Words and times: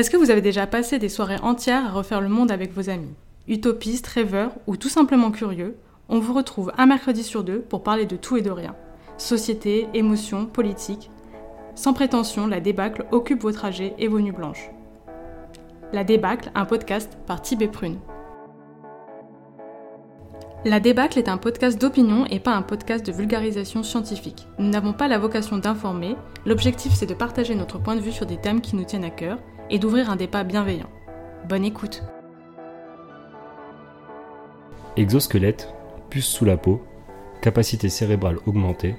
Est-ce 0.00 0.08
que 0.08 0.16
vous 0.16 0.30
avez 0.30 0.40
déjà 0.40 0.66
passé 0.66 0.98
des 0.98 1.10
soirées 1.10 1.42
entières 1.42 1.84
à 1.84 1.90
refaire 1.90 2.22
le 2.22 2.30
monde 2.30 2.50
avec 2.50 2.72
vos 2.72 2.88
amis 2.88 3.12
Utopistes, 3.48 4.06
rêveurs 4.06 4.52
ou 4.66 4.78
tout 4.78 4.88
simplement 4.88 5.30
curieux, 5.30 5.76
on 6.08 6.20
vous 6.20 6.32
retrouve 6.32 6.72
un 6.78 6.86
mercredi 6.86 7.22
sur 7.22 7.44
deux 7.44 7.60
pour 7.60 7.82
parler 7.82 8.06
de 8.06 8.16
tout 8.16 8.38
et 8.38 8.40
de 8.40 8.50
rien. 8.50 8.74
Société, 9.18 9.88
émotions, 9.92 10.46
politique. 10.46 11.10
Sans 11.74 11.92
prétention, 11.92 12.46
la 12.46 12.60
débâcle 12.60 13.04
occupe 13.10 13.42
vos 13.42 13.52
trajets 13.52 13.92
et 13.98 14.08
vos 14.08 14.20
nuits 14.20 14.32
blanches. 14.32 14.70
La 15.92 16.02
débâcle, 16.02 16.50
un 16.54 16.64
podcast 16.64 17.18
par 17.26 17.42
Tibet 17.42 17.68
Prune. 17.68 17.98
La 20.64 20.80
débâcle 20.80 21.18
est 21.18 21.28
un 21.28 21.36
podcast 21.36 21.78
d'opinion 21.78 22.24
et 22.26 22.40
pas 22.40 22.54
un 22.54 22.62
podcast 22.62 23.04
de 23.04 23.12
vulgarisation 23.12 23.82
scientifique. 23.82 24.46
Nous 24.58 24.70
n'avons 24.70 24.94
pas 24.94 25.08
la 25.08 25.18
vocation 25.18 25.58
d'informer, 25.58 26.16
l'objectif 26.46 26.94
c'est 26.94 27.04
de 27.04 27.12
partager 27.12 27.54
notre 27.54 27.78
point 27.78 27.96
de 27.96 28.00
vue 28.00 28.12
sur 28.12 28.24
des 28.24 28.38
thèmes 28.38 28.62
qui 28.62 28.76
nous 28.76 28.84
tiennent 28.84 29.04
à 29.04 29.10
cœur 29.10 29.38
et 29.70 29.78
d'ouvrir 29.78 30.10
un 30.10 30.16
débat 30.16 30.44
bienveillant. 30.44 30.90
Bonne 31.48 31.64
écoute 31.64 32.02
Exosquelette, 34.96 35.72
puce 36.10 36.26
sous 36.26 36.44
la 36.44 36.56
peau, 36.56 36.82
capacité 37.40 37.88
cérébrale 37.88 38.38
augmentée, 38.46 38.96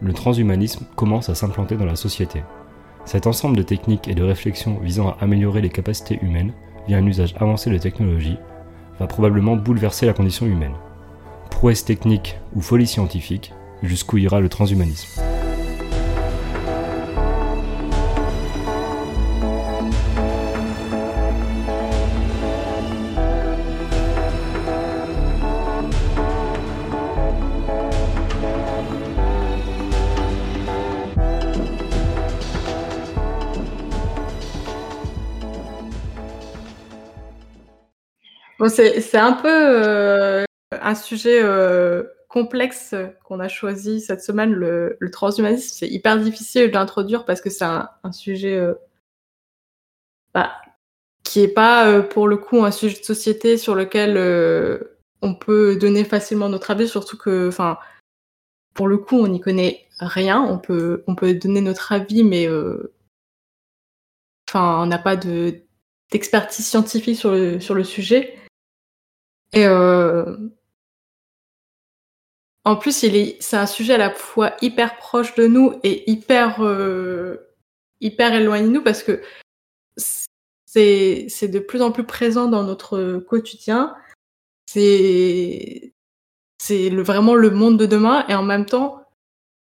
le 0.00 0.12
transhumanisme 0.12 0.86
commence 0.94 1.28
à 1.28 1.34
s'implanter 1.34 1.76
dans 1.76 1.86
la 1.86 1.96
société. 1.96 2.42
Cet 3.04 3.26
ensemble 3.26 3.56
de 3.56 3.62
techniques 3.62 4.08
et 4.08 4.14
de 4.14 4.22
réflexions 4.22 4.78
visant 4.78 5.08
à 5.08 5.16
améliorer 5.20 5.60
les 5.60 5.70
capacités 5.70 6.18
humaines 6.22 6.52
via 6.86 6.98
un 6.98 7.06
usage 7.06 7.34
avancé 7.38 7.70
de 7.70 7.78
technologie 7.78 8.38
va 9.00 9.06
probablement 9.06 9.56
bouleverser 9.56 10.06
la 10.06 10.12
condition 10.12 10.46
humaine 10.46 10.74
prouesse 11.62 11.84
technique 11.84 12.40
ou 12.56 12.60
folie 12.60 12.88
scientifique, 12.88 13.52
jusqu'où 13.84 14.18
ira 14.18 14.40
le 14.40 14.48
transhumanisme. 14.48 15.22
C'est 38.68 39.16
un 39.16 39.32
peu 39.32 39.48
euh, 39.48 40.44
un 40.70 40.94
sujet 40.94 41.40
euh, 41.42 42.04
complexe 42.28 42.94
qu'on 43.24 43.40
a 43.40 43.48
choisi 43.48 44.00
cette 44.00 44.22
semaine, 44.22 44.52
le, 44.52 44.96
transhumanisme. 45.10 45.74
C'est 45.74 45.88
hyper 45.88 46.18
difficile 46.18 46.70
d'introduire 46.70 47.24
parce 47.24 47.40
que 47.40 47.50
c'est 47.50 47.64
un, 47.64 47.88
sujet 48.12 48.56
euh, 48.56 48.74
bah, 50.34 50.52
qui 51.24 51.40
est 51.40 51.48
pas 51.48 52.02
pour 52.02 52.28
le 52.28 52.36
coup 52.36 52.64
un 52.64 52.70
sujet 52.70 52.98
de 52.98 53.04
société 53.04 53.56
sur 53.58 53.74
lequel 53.74 54.16
on 55.22 55.34
peut 55.34 55.76
donner 55.76 56.04
facilement 56.04 56.48
notre 56.48 56.70
avis, 56.70 56.88
surtout 56.88 57.16
que, 57.16 57.50
pour 58.74 58.88
le 58.88 58.98
coup, 58.98 59.18
on 59.18 59.28
n'y 59.28 59.40
connaît 59.40 59.86
rien. 59.98 60.40
On 60.42 60.58
peut, 60.58 61.04
on 61.06 61.14
peut 61.14 61.34
donner 61.34 61.60
notre 61.60 61.92
avis, 61.92 62.24
mais 62.24 62.48
on 64.54 64.86
n'a 64.86 64.98
pas 64.98 65.16
de 65.16 65.62
d'expertise 66.10 66.66
scientifique 66.66 67.18
sur 67.18 67.30
le 67.32 67.84
sujet. 67.84 68.36
Et 69.52 69.66
en 72.64 72.76
plus, 72.76 72.92
c'est 72.92 73.56
un 73.56 73.66
sujet 73.66 73.94
à 73.94 73.98
la 73.98 74.10
fois 74.10 74.54
hyper 74.62 74.96
proche 74.96 75.34
de 75.34 75.46
nous 75.46 75.74
et 75.82 76.10
hyper, 76.10 76.62
euh, 76.62 77.36
hyper 78.00 78.34
éloigné 78.34 78.68
de 78.68 78.72
nous 78.72 78.82
parce 78.82 79.02
que 79.02 79.20
c'est, 80.66 81.26
c'est 81.28 81.48
de 81.48 81.58
plus 81.58 81.82
en 81.82 81.90
plus 81.92 82.04
présent 82.04 82.48
dans 82.48 82.62
notre 82.62 83.18
quotidien. 83.18 83.94
C'est, 84.66 85.92
c'est 86.58 86.88
le, 86.90 87.02
vraiment 87.02 87.34
le 87.34 87.50
monde 87.50 87.78
de 87.78 87.86
demain 87.86 88.24
et 88.28 88.34
en 88.34 88.44
même 88.44 88.66
temps, 88.66 89.02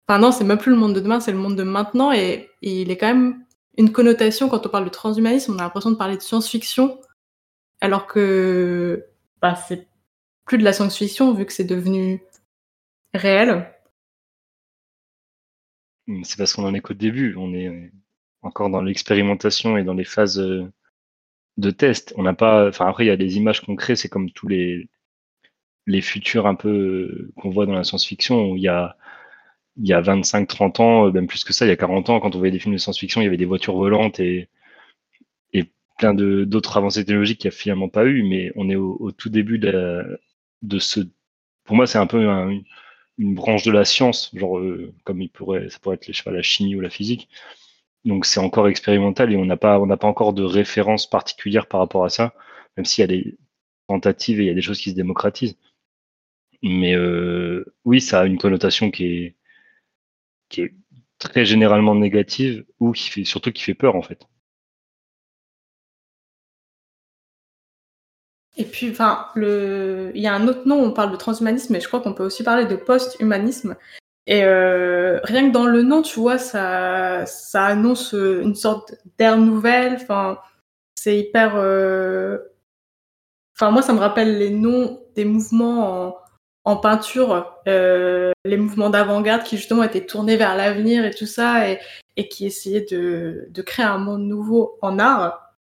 enfin 0.08 0.20
non, 0.20 0.32
c'est 0.32 0.46
même 0.46 0.58
plus 0.58 0.72
le 0.72 0.78
monde 0.78 0.96
de 0.96 1.02
demain, 1.02 1.20
c'est 1.20 1.32
le 1.34 1.38
monde 1.38 1.58
de 1.58 1.64
maintenant 1.64 2.12
et, 2.12 2.50
il 2.62 2.90
est 2.92 2.98
quand 2.98 3.08
même 3.08 3.46
une 3.78 3.92
connotation 3.92 4.50
quand 4.50 4.66
on 4.66 4.70
parle 4.70 4.86
de 4.86 4.90
transhumanisme, 4.90 5.54
on 5.54 5.60
a 5.60 5.64
l'impression 5.64 5.92
de 5.92 5.98
parler 5.98 6.18
de 6.18 6.22
science-fiction 6.22 7.00
alors 7.82 8.08
que 8.08 9.06
bah, 9.46 9.56
c'est 9.68 9.88
plus 10.46 10.58
de 10.58 10.64
la 10.64 10.74
science-fiction 10.74 11.34
vu 11.36 11.46
que 11.46 11.54
c'est 11.54 11.66
devenu 11.66 12.20
réel 13.14 13.72
C'est 16.24 16.38
parce 16.38 16.54
qu'on 16.54 16.66
en 16.66 16.74
est 16.74 16.82
qu'au 16.82 16.96
début. 16.96 17.36
On 17.36 17.54
est 17.54 17.92
encore 18.42 18.72
dans 18.72 18.82
l'expérimentation 18.82 19.78
et 19.78 19.84
dans 19.84 19.94
les 19.94 20.04
phases 20.04 20.40
euh, 20.40 20.72
de 21.58 21.70
test. 21.70 22.14
On 22.18 22.24
n'a 22.24 22.34
pas. 22.34 22.68
Enfin, 22.70 22.88
après, 22.88 23.06
il 23.06 23.08
y 23.08 23.12
a 23.12 23.18
des 23.18 23.38
images 23.38 23.62
qu'on 23.62 23.76
crée. 23.76 23.96
C'est 23.96 24.10
comme 24.10 24.32
tous 24.32 24.48
les 24.48 24.90
les 25.86 26.02
futurs 26.02 26.48
un 26.48 26.56
peu 26.56 26.70
euh, 26.70 27.32
qu'on 27.36 27.52
voit 27.52 27.68
dans 27.68 27.76
la 27.76 27.84
science-fiction 27.84 28.56
il 28.56 28.62
y 28.64 28.68
a 28.68 28.98
il 29.78 29.88
y 29.88 29.94
a 29.94 30.02
25, 30.02 30.48
30 30.48 30.80
ans, 30.80 31.08
euh, 31.08 31.12
même 31.12 31.28
plus 31.28 31.44
que 31.44 31.54
ça, 31.54 31.66
il 31.66 31.70
y 31.70 31.72
a 31.72 31.78
40 31.78 32.10
ans, 32.10 32.20
quand 32.20 32.36
on 32.36 32.40
voyait 32.40 32.52
des 32.52 32.60
films 32.60 32.74
de 32.76 32.80
science-fiction, 32.80 33.22
il 33.22 33.26
y 33.26 33.28
avait 33.28 33.38
des 33.38 33.46
voitures 33.46 33.76
volantes 33.76 34.20
et 34.20 34.50
plein 35.98 36.14
d'autres 36.14 36.78
avancées 36.78 37.06
technologiques 37.06 37.40
qu'il 37.40 37.50
n'y 37.50 37.56
a 37.56 37.58
finalement 37.58 37.90
pas 37.90 38.06
eu, 38.06 38.24
mais 38.24 38.52
on 38.56 38.70
est 38.70 38.76
au, 38.76 39.12
tout 39.12 39.30
début 39.30 39.60
de, 39.60 40.20
de 40.62 40.80
ce. 40.80 41.02
Pour 41.64 41.76
moi, 41.76 41.88
c'est 41.88 41.98
un 41.98 42.08
peu 42.08 42.30
un, 42.30 42.60
une 43.18 43.36
branche 43.36 43.64
de 43.64 43.72
la 43.72 43.86
science, 43.86 44.32
genre 44.36 44.58
euh, 44.60 44.94
comme 45.04 45.22
il 45.22 45.30
pourrait, 45.30 45.70
ça 45.70 45.80
pourrait 45.80 45.96
être 45.96 46.12
je 46.12 46.22
sais 46.22 46.32
la 46.32 46.42
chimie 46.42 46.76
ou 46.76 46.82
la 46.82 46.90
physique. 46.90 47.30
Donc 48.06 48.26
c'est 48.26 48.40
encore 48.40 48.68
expérimental 48.70 49.34
et 49.34 49.38
on 49.38 49.46
n'a 49.46 49.58
pas, 49.58 49.80
on 49.80 49.86
n'a 49.88 49.98
pas 49.98 50.08
encore 50.08 50.34
de 50.34 50.44
référence 50.44 51.10
particulière 51.10 51.68
par 51.68 51.80
rapport 51.82 52.06
à 52.06 52.10
ça, 52.10 52.36
même 52.78 52.86
s'il 52.86 53.02
y 53.02 53.06
a 53.06 53.08
des 53.08 53.38
tentatives 53.88 54.40
et 54.42 54.44
il 54.46 54.48
y 54.48 54.52
a 54.52 54.54
des 54.56 54.62
choses 54.62 54.80
qui 54.80 54.92
se 54.92 54.96
démocratisent. 54.96 55.58
Mais 56.64 56.96
euh, 56.96 57.64
oui, 57.86 58.02
ça 58.02 58.22
a 58.22 58.26
une 58.26 58.38
connotation 58.38 58.92
qui 58.92 59.06
est, 59.06 59.36
qui 60.50 60.62
est 60.62 60.74
très 61.20 61.46
généralement 61.46 61.96
négative 61.96 62.66
ou 62.80 62.92
qui 62.94 63.10
fait 63.10 63.24
surtout 63.26 63.52
qui 63.52 63.64
fait 63.64 63.76
peur 63.76 63.96
en 63.96 64.02
fait. 64.02 64.28
Et 68.58 68.66
puis, 68.66 68.90
enfin, 68.90 69.28
il 69.36 70.12
y 70.16 70.28
a 70.28 70.34
un 70.34 70.48
autre 70.48 70.66
nom, 70.66 70.82
on 70.82 70.92
parle 70.92 71.12
de 71.12 71.18
transhumanisme, 71.18 71.74
mais 71.74 71.82
je 71.82 71.88
crois 71.88 72.00
qu'on 72.00 72.14
peut 72.14 72.26
aussi 72.26 72.44
parler 72.44 72.66
de 72.66 72.76
post-humanisme. 72.76 73.76
Et 74.28 74.44
euh, 74.44 75.20
rien 75.24 75.48
que 75.48 75.54
dans 75.54 75.66
le 75.66 75.84
nom, 75.84 76.02
tu 76.02 76.20
vois, 76.20 76.38
ça, 76.38 77.26
annonce 77.54 78.14
une 78.14 78.56
sorte 78.56 78.96
d'ère 79.18 79.38
nouvelle. 79.38 79.96
Enfin, 79.96 80.40
c'est 80.96 81.18
hyper. 81.18 81.56
Euh, 81.56 82.40
enfin, 83.56 83.72
moi, 83.72 83.82
ça 83.82 83.94
me 83.94 84.00
rappelle 84.00 84.38
les 84.40 84.50
noms 84.50 85.02
des 85.16 85.26
mouvements 85.26 86.18
en, 86.64 86.78
peinture, 86.78 87.54
euh, 87.68 88.32
les 88.46 88.58
mouvements 88.58 88.90
d'avant-garde 88.90 89.44
qui 89.44 89.58
justement 89.58 89.84
étaient 89.84 90.06
tournés 90.06 90.38
vers 90.38 90.56
l'avenir 90.56 91.06
et 91.06 91.12
tout 91.14 91.28
ça, 91.28 91.70
et, 91.70 91.80
et 92.18 92.28
qui 92.30 92.48
essayaient 92.48 92.86
de, 92.90 93.48
de 93.50 93.62
créer 93.62 93.86
un 93.86 94.00
monde 94.00 94.24
nouveau 94.24 94.78
en 94.82 94.98
art. 94.98 95.54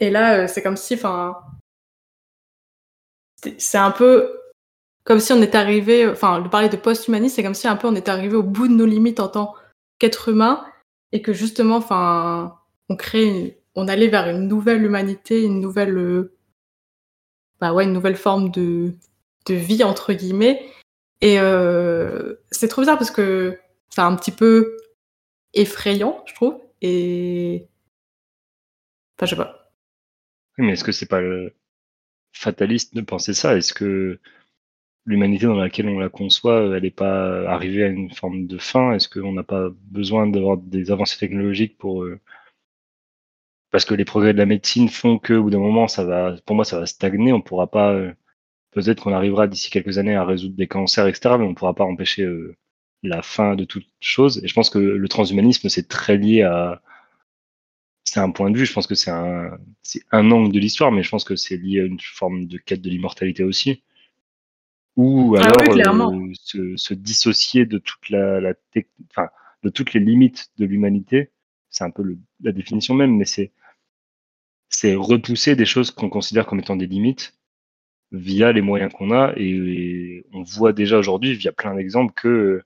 Et 0.00 0.10
là, 0.10 0.48
c'est 0.48 0.62
comme 0.62 0.76
si, 0.76 0.94
enfin, 0.94 1.36
c'est 3.58 3.78
un 3.78 3.90
peu 3.90 4.30
comme 5.04 5.20
si 5.20 5.32
on 5.32 5.42
était 5.42 5.58
arrivé, 5.58 6.08
enfin, 6.08 6.40
de 6.40 6.48
parler 6.48 6.70
de 6.70 6.76
post-humanisme, 6.76 7.36
c'est 7.36 7.42
comme 7.42 7.54
si 7.54 7.68
un 7.68 7.76
peu 7.76 7.86
on 7.86 7.94
était 7.94 8.10
arrivé 8.10 8.36
au 8.36 8.42
bout 8.42 8.68
de 8.68 8.72
nos 8.72 8.86
limites 8.86 9.20
en 9.20 9.28
tant 9.28 9.54
qu'être 9.98 10.30
humain 10.30 10.64
et 11.12 11.22
que 11.22 11.32
justement, 11.32 11.76
enfin, 11.76 12.58
on 12.88 12.96
crée, 12.96 13.60
on 13.74 13.86
allait 13.86 14.08
vers 14.08 14.28
une 14.28 14.48
nouvelle 14.48 14.82
humanité, 14.82 15.42
une 15.42 15.60
nouvelle, 15.60 15.96
euh, 15.98 16.34
bah 17.60 17.74
ouais, 17.74 17.84
une 17.84 17.92
nouvelle 17.92 18.16
forme 18.16 18.50
de, 18.50 18.94
de 19.46 19.54
vie 19.54 19.84
entre 19.84 20.14
guillemets. 20.14 20.66
Et 21.20 21.38
euh, 21.38 22.36
c'est 22.50 22.68
trop 22.68 22.82
bizarre 22.82 22.98
parce 22.98 23.10
que 23.10 23.58
c'est 23.90 24.00
un 24.00 24.16
petit 24.16 24.32
peu 24.32 24.76
effrayant, 25.52 26.22
je 26.26 26.34
trouve. 26.34 26.60
Et 26.80 27.68
enfin, 29.16 29.26
je 29.26 29.30
sais 29.30 29.36
pas. 29.36 29.70
Oui, 30.58 30.66
mais 30.66 30.72
est-ce 30.72 30.84
que 30.84 30.92
c'est 30.92 31.06
pas 31.06 31.20
le 31.20 31.54
fataliste 32.34 32.94
de 32.94 33.00
penser 33.00 33.34
ça. 33.34 33.56
Est-ce 33.56 33.72
que 33.74 34.20
l'humanité 35.06 35.46
dans 35.46 35.56
laquelle 35.56 35.88
on 35.88 35.98
la 35.98 36.08
conçoit, 36.08 36.60
euh, 36.60 36.74
elle 36.76 36.82
n'est 36.82 36.90
pas 36.90 37.48
arrivée 37.48 37.84
à 37.84 37.88
une 37.88 38.12
forme 38.12 38.46
de 38.46 38.58
fin? 38.58 38.92
Est-ce 38.94 39.08
qu'on 39.08 39.32
n'a 39.32 39.44
pas 39.44 39.70
besoin 39.90 40.26
d'avoir 40.26 40.58
des 40.58 40.90
avancées 40.90 41.18
technologiques 41.18 41.78
pour 41.78 42.04
euh, 42.04 42.20
parce 43.70 43.84
que 43.84 43.94
les 43.94 44.04
progrès 44.04 44.32
de 44.32 44.38
la 44.38 44.46
médecine 44.46 44.88
font 44.88 45.18
que, 45.18 45.34
au 45.34 45.44
bout 45.44 45.50
d'un 45.50 45.58
moment, 45.58 45.88
ça 45.88 46.04
va, 46.04 46.36
pour 46.46 46.56
moi, 46.56 46.64
ça 46.64 46.78
va 46.78 46.86
stagner. 46.86 47.32
On 47.32 47.42
pourra 47.42 47.68
pas, 47.70 47.92
euh, 47.92 48.12
peut-être 48.72 49.02
qu'on 49.02 49.12
arrivera 49.12 49.48
d'ici 49.48 49.70
quelques 49.70 49.98
années 49.98 50.14
à 50.14 50.24
résoudre 50.24 50.56
des 50.56 50.68
cancers, 50.68 51.08
etc. 51.08 51.36
Mais 51.38 51.44
on 51.46 51.54
pourra 51.54 51.74
pas 51.74 51.84
empêcher 51.84 52.28
la 53.02 53.22
fin 53.22 53.56
de 53.56 53.64
toute 53.64 53.86
chose. 54.00 54.42
Et 54.44 54.48
je 54.48 54.54
pense 54.54 54.70
que 54.70 54.78
le 54.78 55.08
transhumanisme, 55.08 55.68
c'est 55.68 55.88
très 55.88 56.16
lié 56.18 56.42
à, 56.42 56.82
c'est 58.14 58.20
un 58.20 58.30
point 58.30 58.48
de 58.52 58.56
vue, 58.56 58.64
je 58.64 58.72
pense 58.72 58.86
que 58.86 58.94
c'est 58.94 59.10
un, 59.10 59.58
c'est 59.82 60.04
un 60.12 60.30
angle 60.30 60.52
de 60.52 60.60
l'histoire, 60.60 60.92
mais 60.92 61.02
je 61.02 61.10
pense 61.10 61.24
que 61.24 61.34
c'est 61.34 61.56
lié 61.56 61.80
à 61.80 61.84
une 61.84 61.98
forme 61.98 62.46
de 62.46 62.58
quête 62.58 62.80
de 62.80 62.88
l'immortalité 62.88 63.42
aussi. 63.42 63.82
Ou 64.94 65.34
ah 65.36 65.42
alors 65.42 65.76
euh, 65.76 66.76
se, 66.76 66.94
dissocier 66.94 67.66
de 67.66 67.78
toute 67.78 68.10
la, 68.10 68.40
la 68.40 68.54
enfin, 69.10 69.30
de 69.64 69.68
toutes 69.68 69.94
les 69.94 70.00
limites 70.00 70.52
de 70.58 70.64
l'humanité. 70.64 71.32
C'est 71.70 71.82
un 71.82 71.90
peu 71.90 72.16
la 72.40 72.52
définition 72.52 72.94
même, 72.94 73.16
mais 73.16 73.24
c'est 73.24 73.50
c'est 74.68 74.94
repousser 74.94 75.56
des 75.56 75.66
choses 75.66 75.90
qu'on 75.90 76.08
considère 76.08 76.46
comme 76.46 76.60
étant 76.60 76.76
des 76.76 76.86
limites 76.86 77.36
via 78.12 78.52
les 78.52 78.62
moyens 78.62 78.92
qu'on 78.92 79.10
a. 79.10 79.32
Et, 79.36 80.24
on 80.32 80.44
voit 80.44 80.72
déjà 80.72 80.98
aujourd'hui, 80.98 81.34
via 81.34 81.50
plein 81.50 81.74
d'exemples, 81.74 82.14
que 82.14 82.62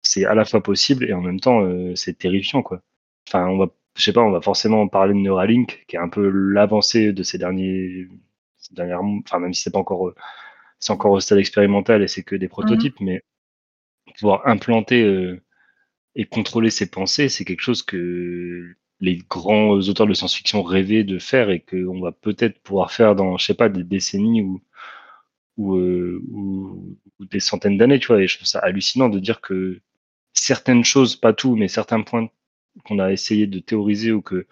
c'est 0.00 0.24
à 0.24 0.34
la 0.34 0.46
fois 0.46 0.62
possible 0.62 1.04
et 1.04 1.12
en 1.12 1.20
même 1.20 1.40
temps, 1.40 1.60
euh, 1.60 1.94
c'est 1.94 2.16
terrifiant. 2.16 2.62
Quoi. 2.62 2.80
Enfin, 3.28 3.46
on 3.48 3.58
va, 3.58 3.68
je 3.98 4.04
sais 4.04 4.12
pas, 4.12 4.22
on 4.22 4.30
va 4.30 4.40
forcément 4.40 4.86
parler 4.88 5.14
de 5.14 5.18
Neuralink, 5.18 5.84
qui 5.88 5.96
est 5.96 5.98
un 5.98 6.08
peu 6.08 6.28
l'avancée 6.28 7.12
de 7.12 7.22
ces 7.22 7.38
derniers, 7.38 8.08
ces 8.56 8.74
dernières, 8.74 9.02
enfin, 9.02 9.40
même 9.40 9.52
si 9.54 9.62
c'est 9.62 9.72
pas 9.72 9.80
encore, 9.80 10.12
c'est 10.80 10.92
encore 10.92 11.12
au 11.12 11.20
stade 11.20 11.38
expérimental 11.38 12.02
et 12.02 12.08
c'est 12.08 12.22
que 12.22 12.36
des 12.36 12.46
mmh 12.46 12.50
prototypes, 12.50 13.00
mais 13.00 13.22
pouvoir 14.18 14.46
implanter 14.46 15.02
euh, 15.02 15.42
et 16.14 16.26
contrôler 16.26 16.70
ses 16.70 16.90
pensées, 16.90 17.28
c'est 17.28 17.44
quelque 17.44 17.60
chose 17.60 17.82
que 17.82 18.76
les 19.00 19.18
grands 19.30 19.72
auteurs 19.72 20.06
de 20.06 20.14
science-fiction 20.14 20.62
rêvaient 20.62 21.04
de 21.04 21.18
faire 21.18 21.50
et 21.50 21.60
qu'on 21.60 22.00
va 22.00 22.12
peut-être 22.12 22.60
pouvoir 22.60 22.92
faire 22.92 23.14
dans, 23.14 23.38
je 23.38 23.46
sais 23.46 23.54
pas, 23.54 23.68
des 23.68 23.84
décennies 23.84 24.42
ou, 24.42 24.62
ou, 25.56 25.76
euh, 25.76 26.22
des 27.20 27.40
centaines 27.40 27.78
d'années, 27.78 27.98
tu 28.00 28.08
vois. 28.08 28.22
Et 28.22 28.28
je 28.28 28.36
trouve 28.36 28.46
ça 28.48 28.60
hallucinant 28.60 29.08
de 29.08 29.18
dire 29.20 29.40
que 29.40 29.80
certaines 30.32 30.84
choses, 30.84 31.16
pas 31.16 31.32
tout, 31.32 31.56
mais 31.56 31.68
certains 31.68 32.02
points 32.02 32.28
qu'on 32.84 32.98
a 32.98 33.12
essayé 33.12 33.46
de 33.46 33.58
théoriser 33.58 34.12
ou 34.12 34.22
que 34.22 34.46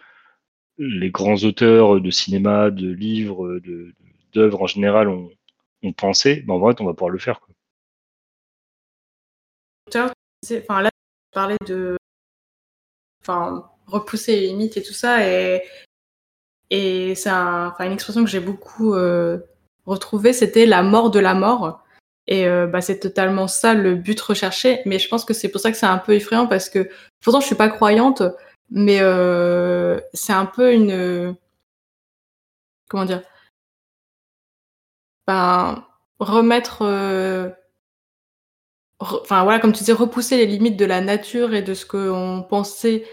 les 0.77 1.09
grands 1.09 1.43
auteurs 1.43 1.99
de 1.99 2.11
cinéma, 2.11 2.69
de 2.69 2.89
livres, 2.89 3.59
d'œuvres 4.33 4.63
en 4.63 4.67
général 4.67 5.09
ont, 5.09 5.31
pensé, 5.95 6.43
ben 6.45 6.55
en 6.55 6.59
vrai, 6.59 6.75
on 6.79 6.85
va 6.85 6.93
pouvoir 6.93 7.11
le 7.11 7.19
faire. 7.19 7.39
Enfin, 9.87 10.81
là, 10.81 10.89
tu 10.91 11.33
parlais 11.33 11.55
de 11.65 11.97
enfin, 13.21 13.69
repousser 13.85 14.39
les 14.39 14.47
limites 14.47 14.77
et 14.77 14.83
tout 14.83 14.93
ça. 14.93 15.25
Et, 15.27 15.63
c'est 16.69 17.29
un, 17.29 17.73
une 17.79 17.93
expression 17.93 18.23
que 18.23 18.29
j'ai 18.29 18.41
beaucoup 18.41 18.93
euh, 18.93 19.39
retrouvée, 19.85 20.33
c'était 20.33 20.65
la 20.65 20.83
mort 20.83 21.09
de 21.09 21.19
la 21.19 21.33
mort. 21.33 21.83
Et 22.27 22.47
euh, 22.47 22.67
bah, 22.67 22.81
c'est 22.81 22.99
totalement 22.99 23.47
ça 23.47 23.73
le 23.73 23.95
but 23.95 24.19
recherché. 24.19 24.81
Mais 24.85 24.99
je 24.99 25.07
pense 25.09 25.25
que 25.25 25.33
c'est 25.33 25.49
pour 25.49 25.61
ça 25.61 25.71
que 25.71 25.77
c'est 25.77 25.85
un 25.85 25.97
peu 25.97 26.13
effrayant 26.13 26.47
parce 26.47 26.69
que 26.69 26.89
pourtant 27.21 27.39
je 27.41 27.45
suis 27.47 27.55
pas 27.55 27.69
croyante, 27.69 28.23
mais 28.69 28.99
euh, 29.01 29.99
c'est 30.13 30.33
un 30.33 30.45
peu 30.45 30.73
une 30.73 31.35
comment 32.89 33.05
dire? 33.05 33.23
Ben, 35.27 35.85
remettre 36.19 36.83
enfin 38.99 39.43
voilà, 39.43 39.59
comme 39.59 39.73
tu 39.73 39.79
disais, 39.79 39.93
repousser 39.93 40.37
les 40.37 40.45
limites 40.45 40.77
de 40.77 40.85
la 40.85 41.01
nature 41.01 41.53
et 41.53 41.61
de 41.61 41.73
ce 41.73 41.85
qu'on 41.85 42.45
pensait 42.47 43.05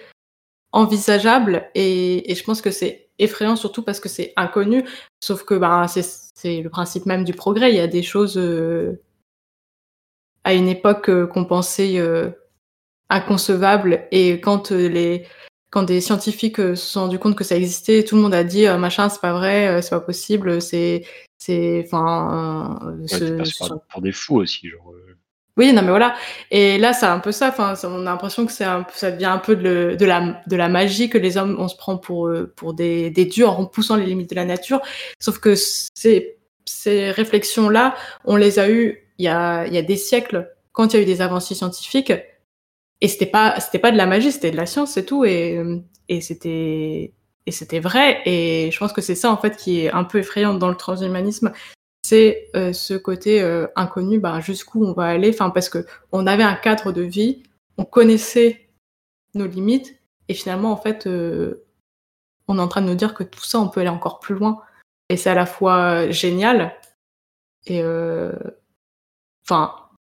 envisageable. 0.72 1.70
Et 1.74 2.34
je 2.34 2.42
pense 2.44 2.62
que 2.62 2.70
c'est 2.70 3.03
effrayant 3.18 3.56
surtout 3.56 3.82
parce 3.82 4.00
que 4.00 4.08
c'est 4.08 4.32
inconnu. 4.36 4.84
Sauf 5.20 5.44
que 5.44 5.54
ben, 5.54 5.86
c'est 5.88 6.62
le 6.62 6.70
principe 6.70 7.06
même 7.06 7.24
du 7.24 7.32
progrès. 7.32 7.70
Il 7.70 7.76
y 7.76 7.80
a 7.80 7.86
des 7.86 8.02
choses 8.02 8.36
euh, 8.36 9.00
à 10.44 10.54
une 10.54 10.68
époque 10.68 11.08
euh, 11.08 11.26
qu'on 11.26 11.44
pensait 11.44 11.98
euh, 11.98 12.30
inconcevables. 13.08 14.06
Et 14.10 14.40
quand 14.40 14.70
les 14.70 15.26
quand 15.70 15.82
des 15.82 16.00
scientifiques 16.00 16.58
se 16.58 16.74
sont 16.76 17.00
rendus 17.00 17.18
compte 17.18 17.36
que 17.36 17.42
ça 17.42 17.56
existait, 17.56 18.04
tout 18.04 18.14
le 18.14 18.22
monde 18.22 18.34
a 18.34 18.44
dit 18.44 18.66
machin, 18.78 19.08
c'est 19.08 19.20
pas 19.20 19.32
vrai, 19.32 19.82
c'est 19.82 19.90
pas 19.90 20.00
possible, 20.00 20.62
c'est 20.62 21.04
c'est 21.38 21.82
enfin 21.84 22.78
pour 23.90 24.00
des 24.00 24.12
fous 24.12 24.36
aussi 24.36 24.68
genre 24.68 24.94
oui, 25.56 25.72
non, 25.72 25.82
mais 25.82 25.90
voilà. 25.90 26.16
Et 26.50 26.78
là, 26.78 26.92
c'est 26.92 27.06
un 27.06 27.20
peu 27.20 27.30
ça. 27.30 27.48
Enfin, 27.48 27.74
on 27.84 28.00
a 28.00 28.10
l'impression 28.10 28.44
que 28.44 28.50
c'est 28.50 28.64
ça 28.92 29.10
devient 29.12 29.26
un 29.26 29.38
peu 29.38 29.54
de, 29.54 29.96
de, 29.98 30.04
la, 30.04 30.42
de 30.46 30.56
la 30.56 30.68
magie 30.68 31.08
que 31.08 31.18
les 31.18 31.36
hommes, 31.36 31.56
on 31.60 31.68
se 31.68 31.76
prend 31.76 31.96
pour, 31.96 32.26
euh, 32.26 32.52
pour 32.56 32.74
des, 32.74 33.10
des 33.10 33.24
dieux 33.24 33.46
en 33.46 33.54
repoussant 33.54 33.96
les 33.96 34.06
limites 34.06 34.30
de 34.30 34.34
la 34.34 34.44
nature. 34.44 34.80
Sauf 35.20 35.38
que 35.38 35.54
ces, 35.54 36.38
ces 36.64 37.12
réflexions-là, 37.12 37.94
on 38.24 38.34
les 38.36 38.58
a 38.58 38.68
eues 38.68 39.00
il 39.18 39.26
y 39.26 39.28
a, 39.28 39.64
il 39.66 39.72
y 39.72 39.78
a 39.78 39.82
des 39.82 39.96
siècles 39.96 40.50
quand 40.72 40.92
il 40.92 40.96
y 40.96 41.00
a 41.00 41.02
eu 41.02 41.06
des 41.06 41.20
avancées 41.20 41.54
scientifiques. 41.54 42.12
Et 43.00 43.08
c'était 43.08 43.26
pas, 43.26 43.60
c'était 43.60 43.78
pas 43.78 43.92
de 43.92 43.96
la 43.96 44.06
magie, 44.06 44.32
c'était 44.32 44.50
de 44.50 44.56
la 44.56 44.66
science, 44.66 44.92
c'est 44.92 45.04
tout. 45.04 45.24
Et, 45.24 45.62
et 46.08 46.20
c'était, 46.20 47.12
et 47.46 47.50
c'était 47.52 47.80
vrai. 47.80 48.22
Et 48.24 48.70
je 48.72 48.78
pense 48.78 48.92
que 48.92 49.02
c'est 49.02 49.14
ça, 49.14 49.30
en 49.30 49.36
fait, 49.36 49.56
qui 49.56 49.84
est 49.84 49.92
un 49.92 50.04
peu 50.04 50.18
effrayant 50.18 50.54
dans 50.54 50.68
le 50.68 50.74
transhumanisme, 50.76 51.52
c'est 52.04 52.50
euh, 52.54 52.74
ce 52.74 52.92
côté 52.92 53.40
euh, 53.40 53.66
inconnu, 53.76 54.20
bah, 54.20 54.38
jusqu'où 54.40 54.84
on 54.84 54.92
va 54.92 55.06
aller, 55.06 55.30
enfin 55.30 55.48
parce 55.48 55.70
que 55.70 55.86
on 56.12 56.26
avait 56.26 56.42
un 56.42 56.54
cadre 56.54 56.92
de 56.92 57.00
vie, 57.00 57.42
on 57.78 57.86
connaissait 57.86 58.68
nos 59.34 59.46
limites, 59.46 59.98
et 60.28 60.34
finalement 60.34 60.70
en 60.70 60.76
fait, 60.76 61.06
euh, 61.06 61.64
on 62.46 62.58
est 62.58 62.60
en 62.60 62.68
train 62.68 62.82
de 62.82 62.88
nous 62.88 62.94
dire 62.94 63.14
que 63.14 63.24
tout 63.24 63.42
ça, 63.42 63.58
on 63.58 63.70
peut 63.70 63.80
aller 63.80 63.88
encore 63.88 64.20
plus 64.20 64.34
loin, 64.34 64.60
et 65.08 65.16
c'est 65.16 65.30
à 65.30 65.34
la 65.34 65.46
fois 65.46 66.10
génial 66.10 66.76
et 67.66 67.82
enfin 69.46 69.74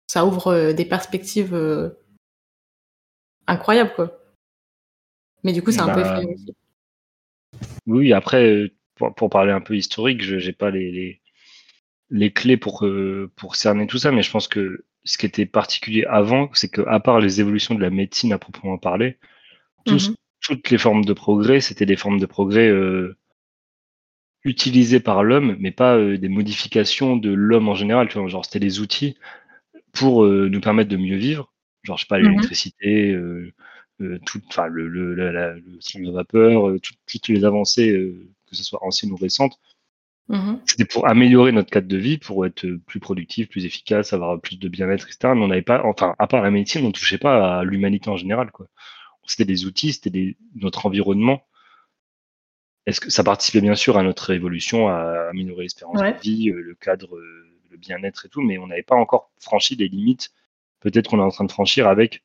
ça 0.07 0.25
ouvre 0.25 0.73
des 0.73 0.85
perspectives 0.85 1.55
incroyables 3.47 3.93
quoi. 3.95 4.19
Mais 5.43 5.53
du 5.53 5.63
coup, 5.63 5.71
c'est 5.71 5.79
un 5.79 5.93
peu 5.93 6.01
bah, 6.01 6.19
effrayant 6.19 6.33
aussi. 6.33 6.53
Oui, 7.85 8.11
après, 8.11 8.73
pour, 8.95 9.29
parler 9.29 9.53
un 9.53 9.61
peu 9.61 9.77
historique, 9.77 10.21
je 10.21 10.35
n'ai 10.35 10.51
pas 10.51 10.71
les, 10.71 10.91
les 10.91 11.21
clés 12.33 12.57
pour, 12.57 12.85
euh, 12.85 13.31
pour 13.35 13.55
cerner 13.55 13.87
tout 13.87 13.97
ça, 13.97 14.11
mais 14.11 14.23
je 14.23 14.31
pense 14.31 14.47
que 14.47 14.85
ce 15.03 15.17
qui 15.17 15.25
était 15.25 15.45
particulier 15.45 16.05
avant, 16.05 16.49
c'est 16.53 16.69
qu'à 16.69 16.99
part 16.99 17.19
les 17.19 17.39
évolutions 17.39 17.75
de 17.75 17.81
la 17.81 17.89
médecine 17.89 18.33
à 18.33 18.37
proprement 18.37 18.77
parler, 18.77 19.17
mmh 19.87 19.97
toutes 20.39 20.69
les 20.69 20.77
formes 20.77 21.03
de 21.03 21.13
progrès, 21.13 21.59
c'était 21.61 21.87
des 21.87 21.97
formes 21.97 22.19
de 22.19 22.25
progrès 22.27 22.69
euh, 22.69 23.17
utilisées 24.43 24.99
par 24.99 25.23
l'homme, 25.23 25.57
mais 25.59 25.71
pas 25.71 25.97
euh, 25.97 26.17
des 26.17 26.29
modifications 26.29 27.17
de 27.17 27.31
l'homme 27.31 27.67
en 27.67 27.75
général. 27.75 28.07
Tu 28.07 28.19
vois, 28.19 28.27
genre, 28.29 28.45
c'était 28.45 28.59
des 28.59 28.79
outils 28.79 29.17
pour 29.93 30.25
nous 30.25 30.61
permettre 30.61 30.89
de 30.89 30.95
mieux 30.95 31.17
vivre. 31.17 31.51
Genre, 31.83 31.97
je 31.97 32.03
sais 32.03 32.07
pas, 32.07 32.19
mmh 32.19 32.23
l'électricité, 32.23 33.19
tout, 34.25 34.41
enfin, 34.47 34.67
le, 34.67 34.87
le, 34.87 35.15
la, 35.15 35.55
le 35.55 36.11
vapeur, 36.11 36.75
toutes 36.81 37.27
les 37.29 37.43
avancées, 37.43 37.91
que 38.47 38.55
ce 38.55 38.63
soit 38.63 38.83
anciennes 38.85 39.11
ou 39.11 39.17
récentes, 39.17 39.59
Mmh 40.29 40.55
C'était 40.65 40.85
pour 40.85 41.07
améliorer 41.07 41.51
notre 41.53 41.69
cadre 41.69 41.87
de 41.87 41.97
vie, 41.97 42.17
pour 42.17 42.45
être 42.45 42.65
plus 42.85 42.99
productif, 42.99 43.47
plus 43.49 43.65
efficace, 43.65 44.11
avoir 44.11 44.39
plus 44.41 44.57
de 44.57 44.67
bien-être, 44.67 45.07
etc. 45.07 45.33
Mais 45.35 45.41
on 45.41 45.47
n'avait 45.47 45.61
pas, 45.61 45.83
enfin, 45.85 46.15
à 46.19 46.27
part 46.27 46.41
la 46.41 46.51
médecine, 46.51 46.83
on 46.83 46.87
ne 46.87 46.93
touchait 46.93 47.17
pas 47.17 47.59
à 47.59 47.63
l'humanité 47.63 48.09
en 48.09 48.17
général, 48.17 48.51
quoi. 48.51 48.67
C'était 49.25 49.45
des 49.45 49.65
outils, 49.65 49.93
c'était 49.93 50.37
notre 50.55 50.85
environnement. 50.85 51.41
Est-ce 52.85 53.01
que 53.01 53.09
ça 53.09 53.23
participait 53.23 53.59
bien 53.59 53.75
sûr 53.75 53.97
à 53.97 54.03
notre 54.03 54.31
évolution, 54.33 54.87
à 54.87 55.27
améliorer 55.29 55.63
l'espérance 55.63 55.99
de 55.99 56.21
vie, 56.21 56.49
euh, 56.49 56.61
le 56.61 56.73
cadre, 56.73 57.17
euh, 57.17 57.47
le 57.69 57.77
bien-être 57.77 58.25
et 58.25 58.29
tout, 58.29 58.41
mais 58.41 58.57
on 58.57 58.67
n'avait 58.67 58.83
pas 58.83 58.95
encore 58.95 59.31
franchi 59.39 59.75
les 59.75 59.89
limites. 59.89 60.31
Peut-être 60.79 61.09
qu'on 61.09 61.19
est 61.19 61.23
en 61.23 61.29
train 61.29 61.43
de 61.43 61.51
franchir 61.51 61.87
avec. 61.89 62.23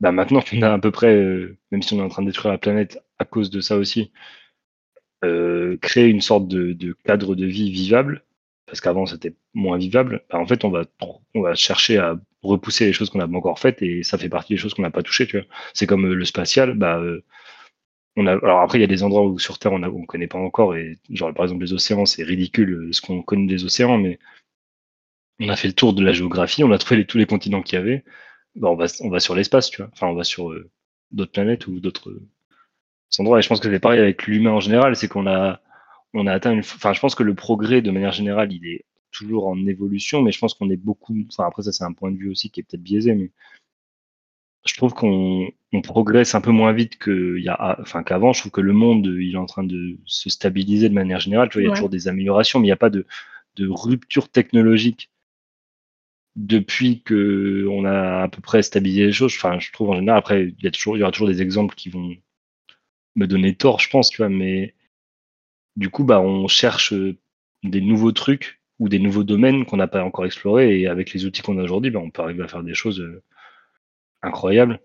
Bah 0.00 0.12
maintenant 0.12 0.40
qu'on 0.42 0.60
a 0.62 0.72
à 0.72 0.78
peu 0.78 0.90
près, 0.90 1.14
euh, 1.14 1.56
même 1.70 1.82
si 1.82 1.94
on 1.94 1.98
est 1.98 2.02
en 2.02 2.08
train 2.08 2.22
de 2.22 2.28
détruire 2.28 2.52
la 2.52 2.58
planète 2.58 2.98
à 3.18 3.24
cause 3.24 3.48
de 3.50 3.60
ça 3.60 3.76
aussi, 3.76 4.10
euh, 5.24 5.76
créer 5.78 6.08
une 6.08 6.20
sorte 6.20 6.48
de, 6.48 6.92
cadre 7.04 7.34
de 7.34 7.46
vie 7.46 7.70
vivable, 7.70 8.24
parce 8.66 8.80
qu'avant 8.80 9.06
c'était 9.06 9.34
moins 9.54 9.78
vivable, 9.78 10.24
bah, 10.30 10.38
en 10.38 10.46
fait 10.46 10.64
on 10.64 10.70
va, 10.70 10.84
on 11.34 11.40
va 11.40 11.54
chercher 11.54 11.98
à 11.98 12.20
repousser 12.42 12.86
les 12.86 12.92
choses 12.92 13.10
qu'on 13.10 13.18
n'a 13.18 13.28
pas 13.28 13.36
encore 13.36 13.58
faites 13.58 13.82
et 13.82 14.02
ça 14.02 14.18
fait 14.18 14.28
partie 14.28 14.54
des 14.54 14.58
choses 14.58 14.74
qu'on 14.74 14.82
n'a 14.82 14.90
pas 14.90 15.02
touchées. 15.02 15.28
C'est 15.74 15.86
comme 15.86 16.06
euh, 16.06 16.14
le 16.14 16.24
spatial, 16.24 16.74
bah, 16.74 16.98
euh, 16.98 17.24
on 18.16 18.26
a, 18.26 18.32
alors 18.32 18.60
après 18.60 18.78
il 18.78 18.82
y 18.82 18.84
a 18.84 18.88
des 18.88 19.02
endroits 19.02 19.26
où 19.26 19.38
sur 19.38 19.58
Terre 19.58 19.72
on 19.72 19.78
ne 19.78 20.06
connaît 20.06 20.26
pas 20.26 20.38
encore 20.38 20.74
et 20.76 20.98
genre 21.10 21.34
par 21.34 21.44
exemple 21.44 21.62
les 21.64 21.72
océans 21.74 22.06
c'est 22.06 22.22
ridicule 22.22 22.88
ce 22.92 23.00
qu'on 23.00 23.22
connaît 23.22 23.46
des 23.46 23.64
océans, 23.64 23.98
mais 23.98 24.18
on 25.40 25.48
a 25.48 25.56
fait 25.56 25.68
le 25.68 25.74
tour 25.74 25.92
de 25.94 26.02
la 26.04 26.12
géographie, 26.12 26.64
on 26.64 26.72
a 26.72 26.78
trouvé 26.78 27.06
tous 27.06 27.18
les 27.18 27.26
continents 27.26 27.62
qu'il 27.62 27.78
y 27.78 27.82
avait. 27.82 28.04
Bah, 28.56 28.68
on 28.70 28.76
va 28.76 28.86
on 29.00 29.10
va 29.10 29.20
sur 29.20 29.34
l'espace. 29.34 29.70
Enfin 29.92 30.08
on 30.08 30.14
va 30.14 30.24
sur 30.24 30.54
d'autres 31.12 31.32
planètes 31.32 31.66
ou 31.66 31.80
d'autres 31.80 32.12
et 33.12 33.42
je 33.42 33.48
pense 33.48 33.60
que 33.60 33.70
c'est 33.70 33.80
pareil 33.80 34.00
avec 34.00 34.26
l'humain 34.26 34.52
en 34.52 34.60
général, 34.60 34.96
c'est 34.96 35.08
qu'on 35.08 35.26
a, 35.26 35.60
on 36.14 36.26
a 36.26 36.32
atteint 36.32 36.52
une. 36.52 36.60
Enfin, 36.60 36.92
je 36.92 37.00
pense 37.00 37.14
que 37.14 37.22
le 37.22 37.34
progrès, 37.34 37.82
de 37.82 37.90
manière 37.90 38.12
générale, 38.12 38.52
il 38.52 38.66
est 38.66 38.84
toujours 39.12 39.48
en 39.48 39.66
évolution, 39.66 40.22
mais 40.22 40.32
je 40.32 40.38
pense 40.38 40.54
qu'on 40.54 40.70
est 40.70 40.76
beaucoup. 40.76 41.16
Enfin, 41.30 41.46
après, 41.46 41.62
ça, 41.62 41.72
c'est 41.72 41.84
un 41.84 41.92
point 41.92 42.10
de 42.10 42.18
vue 42.18 42.30
aussi 42.30 42.50
qui 42.50 42.60
est 42.60 42.62
peut-être 42.62 42.82
biaisé, 42.82 43.14
mais 43.14 43.30
je 44.66 44.74
trouve 44.74 44.94
qu'on 44.94 45.52
progresse 45.82 46.34
un 46.34 46.40
peu 46.40 46.50
moins 46.50 46.72
vite 46.72 46.98
qu'il 46.98 47.38
y 47.42 47.48
a, 47.48 47.78
enfin, 47.80 48.02
qu'avant. 48.02 48.32
Je 48.32 48.40
trouve 48.40 48.52
que 48.52 48.60
le 48.60 48.72
monde, 48.72 49.06
il 49.06 49.34
est 49.34 49.38
en 49.38 49.46
train 49.46 49.64
de 49.64 49.98
se 50.06 50.28
stabiliser 50.30 50.88
de 50.88 50.94
manière 50.94 51.20
générale. 51.20 51.48
Tu 51.48 51.54
vois, 51.58 51.62
il 51.62 51.68
y 51.68 51.70
a 51.70 51.74
toujours 51.74 51.88
des 51.90 52.08
améliorations, 52.08 52.58
mais 52.58 52.66
il 52.66 52.68
n'y 52.68 52.72
a 52.72 52.76
pas 52.76 52.90
de, 52.90 53.06
de 53.56 53.68
rupture 53.68 54.28
technologique 54.28 55.10
depuis 56.34 57.02
que 57.02 57.66
on 57.70 57.84
a 57.84 58.22
à 58.24 58.28
peu 58.28 58.42
près 58.42 58.62
stabilisé 58.62 59.06
les 59.06 59.12
choses. 59.12 59.34
Enfin, 59.36 59.58
je 59.58 59.72
trouve 59.72 59.90
en 59.90 59.96
général, 59.96 60.18
après, 60.18 60.48
il 60.58 60.64
y 60.64 60.66
a 60.66 60.70
toujours, 60.70 60.96
il 60.96 61.00
y 61.00 61.02
aura 61.02 61.12
toujours 61.12 61.28
des 61.28 61.42
exemples 61.42 61.74
qui 61.74 61.88
vont 61.88 62.16
me 63.16 63.26
donner 63.26 63.54
tort, 63.54 63.80
je 63.80 63.90
pense, 63.90 64.10
tu 64.10 64.18
vois, 64.18 64.28
mais 64.28 64.74
du 65.76 65.90
coup, 65.90 66.04
bah, 66.04 66.20
on 66.20 66.48
cherche 66.48 66.92
euh, 66.92 67.18
des 67.62 67.80
nouveaux 67.80 68.12
trucs 68.12 68.60
ou 68.78 68.88
des 68.88 68.98
nouveaux 68.98 69.24
domaines 69.24 69.64
qu'on 69.66 69.78
n'a 69.78 69.88
pas 69.88 70.04
encore 70.04 70.26
explorés 70.26 70.80
et 70.80 70.86
avec 70.88 71.12
les 71.12 71.24
outils 71.26 71.42
qu'on 71.42 71.58
a 71.58 71.62
aujourd'hui, 71.62 71.90
bah, 71.90 72.00
on 72.00 72.10
peut 72.10 72.22
arriver 72.22 72.44
à 72.44 72.48
faire 72.48 72.62
des 72.62 72.74
choses 72.74 73.00
euh, 73.00 73.22
incroyables. 74.22 74.80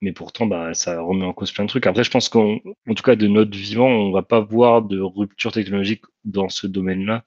mais 0.00 0.12
pourtant, 0.12 0.46
bah, 0.46 0.74
ça 0.74 1.00
remet 1.00 1.24
en 1.24 1.32
cause 1.32 1.52
plein 1.52 1.64
de 1.64 1.68
trucs. 1.68 1.86
Après, 1.86 2.04
je 2.04 2.10
pense 2.10 2.28
qu'en 2.28 2.58
tout 2.94 3.02
cas, 3.02 3.16
de 3.16 3.26
notre 3.26 3.56
vivant, 3.56 3.88
on 3.88 4.12
va 4.12 4.22
pas 4.22 4.40
voir 4.40 4.82
de 4.82 5.00
rupture 5.00 5.52
technologique 5.52 6.04
dans 6.24 6.48
ce 6.48 6.66
domaine-là, 6.66 7.24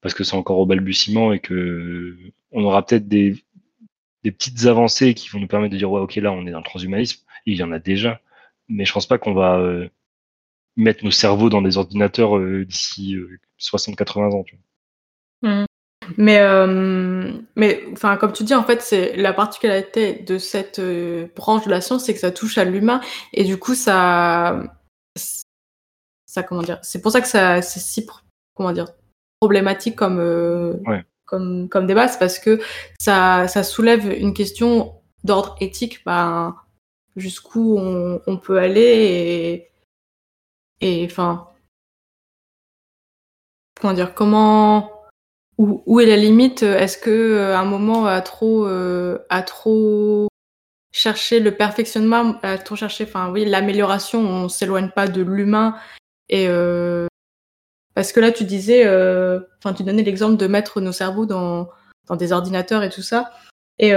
parce 0.00 0.14
que 0.14 0.24
c'est 0.24 0.36
encore 0.36 0.58
au 0.58 0.66
balbutiement 0.66 1.32
et 1.32 1.40
que 1.40 2.16
on 2.52 2.64
aura 2.64 2.84
peut-être 2.84 3.08
des 3.08 3.42
petites 4.24 4.66
avancées 4.66 5.14
qui 5.14 5.28
vont 5.28 5.40
nous 5.40 5.46
permettre 5.46 5.72
de 5.72 5.78
dire 5.78 5.90
ouais, 5.90 6.00
ok, 6.00 6.16
là, 6.16 6.32
on 6.32 6.46
est 6.46 6.50
dans 6.50 6.58
le 6.58 6.64
transhumanisme. 6.64 7.24
il 7.46 7.56
y 7.56 7.62
en 7.62 7.72
a 7.72 7.78
déjà, 7.78 8.20
mais 8.70 8.84
je 8.84 8.92
pense 8.92 9.06
pas 9.06 9.18
qu'on 9.18 9.34
va 9.34 9.58
euh, 9.58 9.88
mettre 10.76 11.04
nos 11.04 11.10
cerveaux 11.10 11.50
dans 11.50 11.62
des 11.62 11.78
ordinateurs 11.78 12.36
euh, 12.36 12.64
d'ici 12.64 13.16
60-80 13.60 14.18
euh, 14.18 14.36
ans. 14.36 14.44
Tu 14.44 14.56
vois. 15.42 15.50
Mmh. 15.50 15.66
Mais, 16.16 16.38
euh, 16.40 17.32
mais 17.56 17.84
enfin, 17.92 18.16
comme 18.16 18.32
tu 18.32 18.42
dis, 18.42 18.54
en 18.54 18.64
fait, 18.64 18.82
c'est 18.82 19.16
la 19.16 19.32
particularité 19.32 20.14
de 20.14 20.38
cette 20.38 20.80
branche 21.36 21.64
de 21.64 21.70
la 21.70 21.80
science, 21.80 22.04
c'est 22.04 22.14
que 22.14 22.20
ça 22.20 22.32
touche 22.32 22.58
à 22.58 22.64
l'humain 22.64 23.00
et 23.32 23.44
du 23.44 23.58
coup, 23.58 23.74
ça, 23.74 24.60
ça 26.26 26.42
comment 26.42 26.62
dire, 26.62 26.78
c'est 26.82 27.00
pour 27.00 27.12
ça 27.12 27.20
que 27.20 27.28
ça, 27.28 27.62
c'est 27.62 27.80
si 27.80 28.06
comment 28.54 28.72
dire 28.72 28.86
problématique 29.40 29.94
comme 29.94 30.82
comme 31.26 31.68
comme 31.68 31.86
débat, 31.86 32.08
c'est 32.08 32.18
parce 32.18 32.38
que 32.38 32.60
ça 32.98 33.46
ça 33.46 33.62
soulève 33.62 34.10
une 34.10 34.34
question 34.34 34.94
d'ordre 35.22 35.54
éthique, 35.60 36.04
ben 36.04 36.56
jusqu'où 37.16 37.76
on, 37.78 38.20
on, 38.26 38.36
peut 38.36 38.58
aller 38.58 39.68
et 40.80 41.04
enfin 41.04 41.48
comment 43.80 43.94
dire 43.94 44.14
comment 44.14 45.00
où, 45.58 46.00
est 46.00 46.06
la 46.06 46.16
limite? 46.16 46.62
Est-ce 46.62 46.96
que 46.96 47.10
euh, 47.10 47.58
un 47.58 47.66
moment 47.66 48.06
a 48.06 48.22
trop 48.22 48.66
euh, 48.66 49.18
a 49.28 49.42
trop 49.42 50.28
cherché 50.90 51.38
le 51.38 51.54
perfectionnement, 51.54 52.36
a 52.42 52.56
trop 52.58 52.76
cherché, 52.76 53.04
enfin 53.04 53.30
oui, 53.30 53.44
l'amélioration, 53.44 54.20
on 54.20 54.48
s'éloigne 54.48 54.90
pas 54.90 55.06
de 55.06 55.22
l'humain 55.22 55.76
et 56.30 56.48
euh, 56.48 57.06
parce 57.94 58.12
que 58.12 58.20
là 58.20 58.32
tu 58.32 58.44
disais, 58.44 58.86
enfin 59.58 59.74
tu 59.74 59.82
donnais 59.82 60.02
l'exemple 60.02 60.36
de 60.36 60.46
mettre 60.46 60.80
nos 60.80 60.92
cerveaux 60.92 61.26
dans 61.26 61.68
dans 62.08 62.16
des 62.16 62.32
ordinateurs 62.32 62.82
et 62.82 62.90
tout 62.90 63.02
ça 63.02 63.30
et 63.78 63.92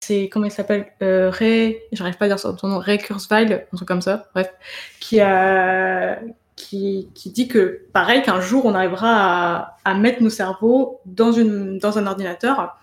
c'est 0.00 0.28
comment 0.28 0.46
il 0.46 0.50
s'appelle 0.50 0.92
Ray, 1.00 1.78
j'arrive 1.92 2.16
pas 2.16 2.26
à 2.26 2.28
dire 2.28 2.38
son 2.38 2.56
nom, 2.62 2.78
Ray 2.78 2.98
Kurzweil, 2.98 3.52
un 3.52 3.76
truc 3.76 3.88
comme 3.88 4.00
ça, 4.00 4.28
bref, 4.34 4.52
qui 5.00 5.20
dit 7.26 7.48
que, 7.48 7.86
pareil, 7.92 8.22
qu'un 8.22 8.40
jour, 8.40 8.66
on 8.66 8.74
arrivera 8.74 9.76
à, 9.84 9.94
mettre 9.94 10.22
nos 10.22 10.30
cerveaux 10.30 11.00
dans, 11.06 11.38
un 11.38 12.06
ordinateur. 12.06 12.76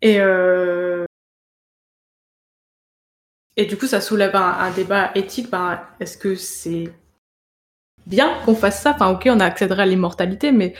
Et, 0.00 0.20
euh, 0.20 1.04
et 3.56 3.66
du 3.66 3.76
coup, 3.76 3.86
ça 3.86 4.00
soulève 4.00 4.34
un, 4.34 4.70
débat 4.72 5.12
éthique. 5.14 5.50
Ben, 5.50 5.80
Est-ce 6.00 6.18
que 6.18 6.34
c'est 6.34 6.92
bien 8.06 8.40
qu'on 8.44 8.54
fasse 8.54 8.82
ça? 8.82 8.92
Enfin, 8.92 9.10
ok, 9.10 9.28
on 9.30 9.40
accéderait 9.40 9.82
à 9.82 9.86
l'immortalité, 9.86 10.52
mais 10.52 10.74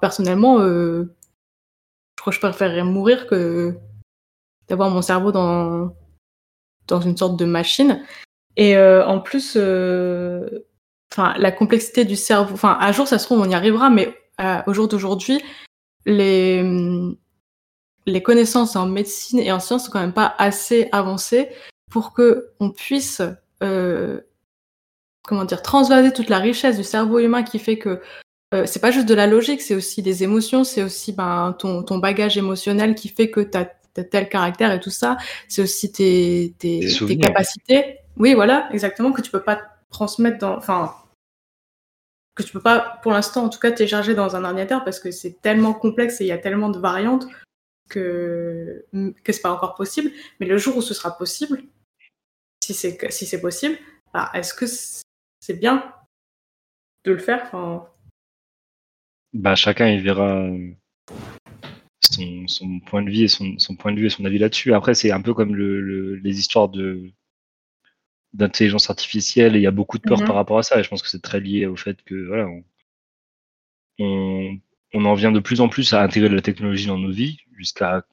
personnellement, 0.00 0.60
euh, 0.60 1.14
je 2.16 2.22
crois 2.22 2.32
que 2.32 2.36
je 2.36 2.40
préférerais 2.40 2.84
mourir 2.84 3.26
que 3.26 3.76
d'avoir 4.72 4.90
mon 4.90 5.02
cerveau 5.02 5.30
dans, 5.32 5.94
dans 6.88 7.00
une 7.00 7.16
sorte 7.16 7.38
de 7.38 7.44
machine. 7.44 8.02
Et 8.56 8.76
euh, 8.76 9.06
en 9.06 9.20
plus, 9.20 9.56
enfin, 11.12 11.34
la 11.38 11.52
complexité 11.52 12.04
du 12.04 12.16
cerveau. 12.16 12.54
Enfin, 12.54 12.78
un 12.80 12.92
jour, 12.92 13.06
ça 13.06 13.18
se 13.18 13.26
trouve, 13.26 13.40
on 13.40 13.48
y 13.48 13.54
arrivera, 13.54 13.90
mais 13.90 14.14
euh, 14.40 14.62
au 14.66 14.72
jour 14.72 14.88
d'aujourd'hui, 14.88 15.42
les, 16.06 16.64
les 18.06 18.22
connaissances 18.22 18.76
en 18.76 18.86
médecine 18.86 19.38
et 19.38 19.52
en 19.52 19.60
sciences 19.60 19.86
sont 19.86 19.92
quand 19.92 20.00
même 20.00 20.12
pas 20.12 20.34
assez 20.38 20.88
avancées 20.92 21.50
pour 21.90 22.12
que 22.12 22.50
on 22.58 22.70
puisse, 22.70 23.22
euh, 23.62 24.20
comment 25.22 25.44
dire, 25.44 25.62
transvaser 25.62 26.12
toute 26.12 26.28
la 26.30 26.38
richesse 26.38 26.78
du 26.78 26.84
cerveau 26.84 27.18
humain 27.18 27.42
qui 27.42 27.58
fait 27.58 27.78
que 27.78 28.00
euh, 28.54 28.64
c'est 28.66 28.80
pas 28.80 28.90
juste 28.90 29.08
de 29.08 29.14
la 29.14 29.26
logique, 29.26 29.62
c'est 29.62 29.74
aussi 29.74 30.02
des 30.02 30.22
émotions, 30.24 30.64
c'est 30.64 30.82
aussi 30.82 31.12
ben, 31.12 31.54
ton, 31.58 31.82
ton 31.82 31.98
bagage 31.98 32.36
émotionnel 32.36 32.94
qui 32.94 33.08
fait 33.08 33.30
que 33.30 33.40
tu 33.40 33.56
as, 33.56 33.70
tel 33.94 34.28
caractère 34.28 34.72
et 34.72 34.80
tout 34.80 34.90
ça. 34.90 35.16
C'est 35.48 35.62
aussi 35.62 35.92
tes, 35.92 36.54
tes, 36.58 36.80
tes 37.06 37.18
capacités. 37.18 37.98
Oui, 38.16 38.34
voilà, 38.34 38.68
exactement, 38.72 39.12
que 39.12 39.22
tu 39.22 39.30
peux 39.30 39.42
pas 39.42 39.62
transmettre 39.90 40.38
dans, 40.38 40.56
enfin, 40.56 40.94
que 42.34 42.42
tu 42.42 42.52
peux 42.52 42.60
pas, 42.60 42.98
pour 43.02 43.12
l'instant 43.12 43.44
en 43.44 43.48
tout 43.48 43.58
cas, 43.58 43.70
télécharger 43.70 44.14
dans 44.14 44.36
un 44.36 44.44
ordinateur 44.44 44.84
parce 44.84 45.00
que 45.00 45.10
c'est 45.10 45.40
tellement 45.42 45.74
complexe 45.74 46.20
et 46.20 46.24
il 46.24 46.28
y 46.28 46.32
a 46.32 46.38
tellement 46.38 46.70
de 46.70 46.78
variantes 46.78 47.26
que, 47.88 48.86
que 49.22 49.32
c'est 49.32 49.42
pas 49.42 49.52
encore 49.52 49.74
possible. 49.74 50.10
Mais 50.40 50.46
le 50.46 50.56
jour 50.56 50.76
où 50.76 50.82
ce 50.82 50.94
sera 50.94 51.16
possible, 51.16 51.62
si 52.64 52.74
c'est 52.74 53.10
si 53.12 53.26
c'est 53.26 53.40
possible, 53.40 53.76
bah, 54.14 54.30
est-ce 54.34 54.54
que 54.54 54.66
c'est 54.66 55.58
bien 55.58 55.92
de 57.04 57.12
le 57.12 57.18
faire? 57.18 57.42
Enfin... 57.46 57.88
bah, 59.34 59.54
Chacun 59.54 59.88
il 59.88 60.02
verra 60.02 60.48
son, 62.12 62.46
son, 62.48 62.80
point 62.80 63.02
de 63.02 63.10
vue 63.10 63.24
et 63.24 63.28
son, 63.28 63.58
son, 63.58 63.76
point 63.76 63.92
de 63.92 64.00
vue 64.00 64.06
et 64.06 64.10
son 64.10 64.24
avis 64.24 64.38
là-dessus. 64.38 64.74
Après, 64.74 64.94
c'est 64.94 65.12
un 65.12 65.20
peu 65.22 65.34
comme 65.34 65.54
le, 65.54 66.16
les 66.16 66.38
histoires 66.38 66.68
de 66.68 67.10
d'intelligence 68.32 68.88
artificielle 68.88 69.56
et 69.56 69.58
il 69.58 69.62
y 69.62 69.66
a 69.66 69.70
beaucoup 69.72 69.98
de 69.98 70.04
peur 70.04 70.20
mhm. 70.20 70.26
par 70.26 70.36
rapport 70.36 70.58
à 70.58 70.62
ça. 70.62 70.80
Et 70.80 70.82
je 70.82 70.88
pense 70.88 71.02
que 71.02 71.08
c'est 71.08 71.22
très 71.22 71.40
lié 71.40 71.66
au 71.66 71.76
fait 71.76 72.02
que 72.02 72.14
voilà, 72.26 72.48
on, 73.98 74.58
on, 74.94 75.04
en 75.04 75.14
vient 75.14 75.32
de 75.32 75.40
plus 75.40 75.60
en 75.60 75.68
plus 75.68 75.92
à 75.92 76.02
intégrer 76.02 76.30
de 76.30 76.34
la 76.34 76.42
technologie 76.42 76.86
dans 76.86 76.98
nos 76.98 77.10
vies 77.10 77.38
jusqu'à 77.56 78.04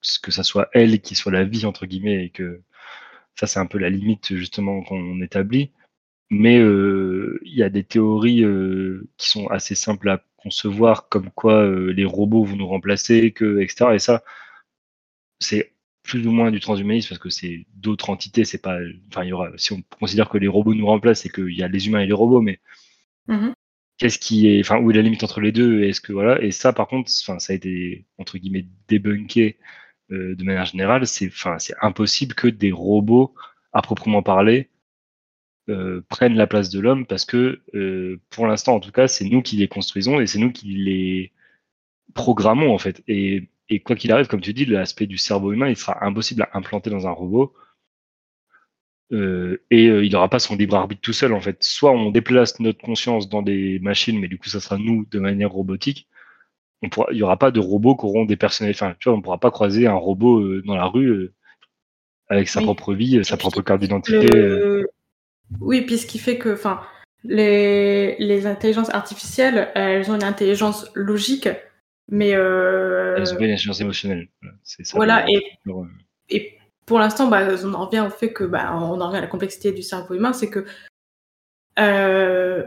ce 0.00 0.18
que 0.18 0.30
ça 0.30 0.42
soit 0.42 0.68
elle 0.72 1.00
qui 1.00 1.14
soit 1.14 1.32
la 1.32 1.44
vie 1.44 1.66
entre 1.66 1.86
guillemets 1.86 2.24
et 2.24 2.30
que 2.30 2.62
ça 3.34 3.46
c'est 3.46 3.60
un 3.60 3.66
peu 3.66 3.78
la 3.78 3.90
limite 3.90 4.34
justement 4.34 4.82
qu'on 4.82 5.20
établit. 5.22 5.70
Mais 6.30 6.58
euh, 6.58 7.40
il 7.44 7.54
y 7.54 7.62
a 7.62 7.70
des 7.70 7.84
théories 7.84 8.44
euh, 8.44 9.08
qui 9.16 9.28
sont 9.30 9.46
assez 9.48 9.74
simples 9.74 10.10
à 10.10 10.22
concevoir, 10.48 11.08
comme 11.08 11.30
quoi 11.30 11.62
euh, 11.64 11.92
les 11.92 12.04
robots 12.04 12.44
vont 12.44 12.56
nous 12.56 12.66
remplacer, 12.66 13.32
que 13.32 13.60
etc. 13.60 13.92
Et 13.94 13.98
ça, 13.98 14.22
c'est 15.40 15.74
plus 16.02 16.26
ou 16.26 16.32
moins 16.32 16.50
du 16.50 16.60
transhumanisme 16.60 17.10
parce 17.10 17.18
que 17.20 17.30
c'est 17.30 17.66
d'autres 17.74 18.10
entités. 18.10 18.44
C'est 18.44 18.62
pas, 18.62 18.78
enfin, 19.10 19.24
il 19.24 19.28
y 19.28 19.32
aura, 19.32 19.50
si 19.56 19.72
on 19.72 19.82
considère 20.00 20.28
que 20.28 20.38
les 20.38 20.48
robots 20.48 20.74
nous 20.74 20.86
remplacent, 20.86 21.22
c'est 21.22 21.28
qu'il 21.28 21.54
y 21.54 21.62
a 21.62 21.68
les 21.68 21.86
humains 21.88 22.00
et 22.00 22.06
les 22.06 22.12
robots, 22.12 22.40
mais 22.40 22.60
mmh 23.28 23.52
qu'est-ce 23.98 24.18
qui 24.18 24.48
est, 24.48 24.60
enfin, 24.60 24.78
où 24.78 24.90
est 24.90 24.94
la 24.94 25.02
limite 25.02 25.24
entre 25.24 25.40
les 25.40 25.52
deux 25.52 25.82
Est-ce 25.82 26.00
que 26.00 26.12
voilà 26.12 26.40
Et 26.42 26.52
ça, 26.52 26.72
par 26.72 26.88
contre, 26.88 27.10
enfin, 27.22 27.38
ça 27.40 27.52
a 27.52 27.56
été 27.56 28.06
entre 28.18 28.38
guillemets 28.38 28.66
débunké 28.88 29.58
euh, 30.12 30.36
de 30.36 30.44
manière 30.44 30.66
générale. 30.66 31.06
C'est, 31.06 31.26
enfin, 31.28 31.58
c'est 31.58 31.74
impossible 31.82 32.34
que 32.34 32.48
des 32.48 32.72
robots, 32.72 33.34
à 33.72 33.82
proprement 33.82 34.22
parler, 34.22 34.70
euh, 35.68 36.00
prennent 36.08 36.36
la 36.36 36.46
place 36.46 36.70
de 36.70 36.80
l'homme 36.80 37.06
parce 37.06 37.24
que, 37.26 37.60
euh, 37.74 38.20
pour 38.30 38.46
l'instant, 38.46 38.74
en 38.74 38.80
tout 38.80 38.92
cas, 38.92 39.06
c'est 39.06 39.26
nous 39.26 39.42
qui 39.42 39.56
les 39.56 39.68
construisons 39.68 40.20
et 40.20 40.26
c'est 40.26 40.38
nous 40.38 40.50
qui 40.50 40.68
les 40.68 41.32
programmons 42.14 42.72
en 42.72 42.78
fait. 42.78 43.02
Et 43.08 43.48
et 43.70 43.80
quoi 43.80 43.96
qu'il 43.96 44.10
arrive, 44.12 44.28
comme 44.28 44.40
tu 44.40 44.54
dis, 44.54 44.64
l'aspect 44.64 45.06
du 45.06 45.18
cerveau 45.18 45.52
humain, 45.52 45.68
il 45.68 45.76
sera 45.76 46.02
impossible 46.02 46.42
à 46.42 46.56
implanter 46.56 46.88
dans 46.88 47.06
un 47.06 47.10
robot. 47.10 47.52
Euh, 49.12 49.62
et 49.70 49.84
il 49.84 50.10
n'aura 50.12 50.30
pas 50.30 50.38
son 50.38 50.56
libre 50.56 50.76
arbitre 50.76 51.02
tout 51.02 51.12
seul 51.12 51.34
en 51.34 51.40
fait. 51.40 51.62
Soit 51.62 51.92
on 51.92 52.10
déplace 52.10 52.60
notre 52.60 52.80
conscience 52.82 53.28
dans 53.28 53.42
des 53.42 53.78
machines, 53.80 54.18
mais 54.18 54.28
du 54.28 54.38
coup 54.38 54.48
ça 54.48 54.60
sera 54.60 54.78
nous 54.78 55.06
de 55.10 55.18
manière 55.18 55.50
robotique. 55.50 56.08
On 56.82 56.88
pourra, 56.88 57.08
il 57.10 57.16
n'y 57.16 57.22
aura 57.22 57.38
pas 57.38 57.50
de 57.50 57.60
robots 57.60 57.96
qui 57.96 58.06
auront 58.06 58.24
des 58.24 58.36
personnalités. 58.36 58.82
Enfin, 58.82 58.94
tu 58.98 59.08
vois, 59.08 59.14
on 59.14 59.18
ne 59.18 59.22
pourra 59.22 59.38
pas 59.38 59.50
croiser 59.50 59.86
un 59.86 59.94
robot 59.94 60.62
dans 60.62 60.76
la 60.76 60.86
rue 60.86 61.30
avec 62.28 62.48
sa 62.48 62.62
propre 62.62 62.94
vie, 62.94 63.22
sa 63.24 63.36
propre 63.36 63.60
carte 63.62 63.80
d'identité. 63.80 64.28
Oui, 65.60 65.82
puis 65.82 65.98
ce 65.98 66.06
qui 66.06 66.18
fait 66.18 66.38
que, 66.38 66.52
enfin, 66.52 66.80
les, 67.24 68.16
les 68.18 68.46
intelligences 68.46 68.90
artificielles, 68.90 69.70
elles 69.74 70.10
ont 70.10 70.14
une 70.14 70.24
intelligence 70.24 70.90
logique 70.94 71.48
mais 72.08 72.34
euh... 72.34 73.16
Elles 73.16 73.34
ont 73.34 73.38
une 73.38 73.44
intelligence 73.44 73.80
émotionnelle. 73.80 74.28
Ça 74.62 74.82
voilà, 74.94 75.28
et, 75.28 75.42
et 76.30 76.58
pour 76.86 76.98
l'instant, 76.98 77.28
bah, 77.28 77.46
on 77.62 77.74
en 77.74 77.86
revient 77.86 78.04
au 78.06 78.10
fait 78.10 78.32
que, 78.32 78.44
bah, 78.44 78.70
on 78.72 79.00
en 79.00 79.06
revient 79.06 79.18
à 79.18 79.22
la 79.22 79.26
complexité 79.26 79.72
du 79.72 79.82
cerveau 79.82 80.14
humain, 80.14 80.32
c'est 80.32 80.48
que 80.48 80.64
euh, 81.78 82.66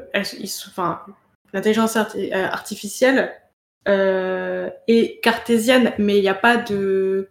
l'intelligence 1.54 1.98
euh, 1.98 2.46
artificielle 2.46 3.34
euh, 3.88 4.70
est 4.88 5.22
cartésienne, 5.22 5.94
mais 5.98 6.18
il 6.18 6.22
n'y 6.22 6.30
a 6.30 6.36
pas 6.36 6.58
de 6.58 7.30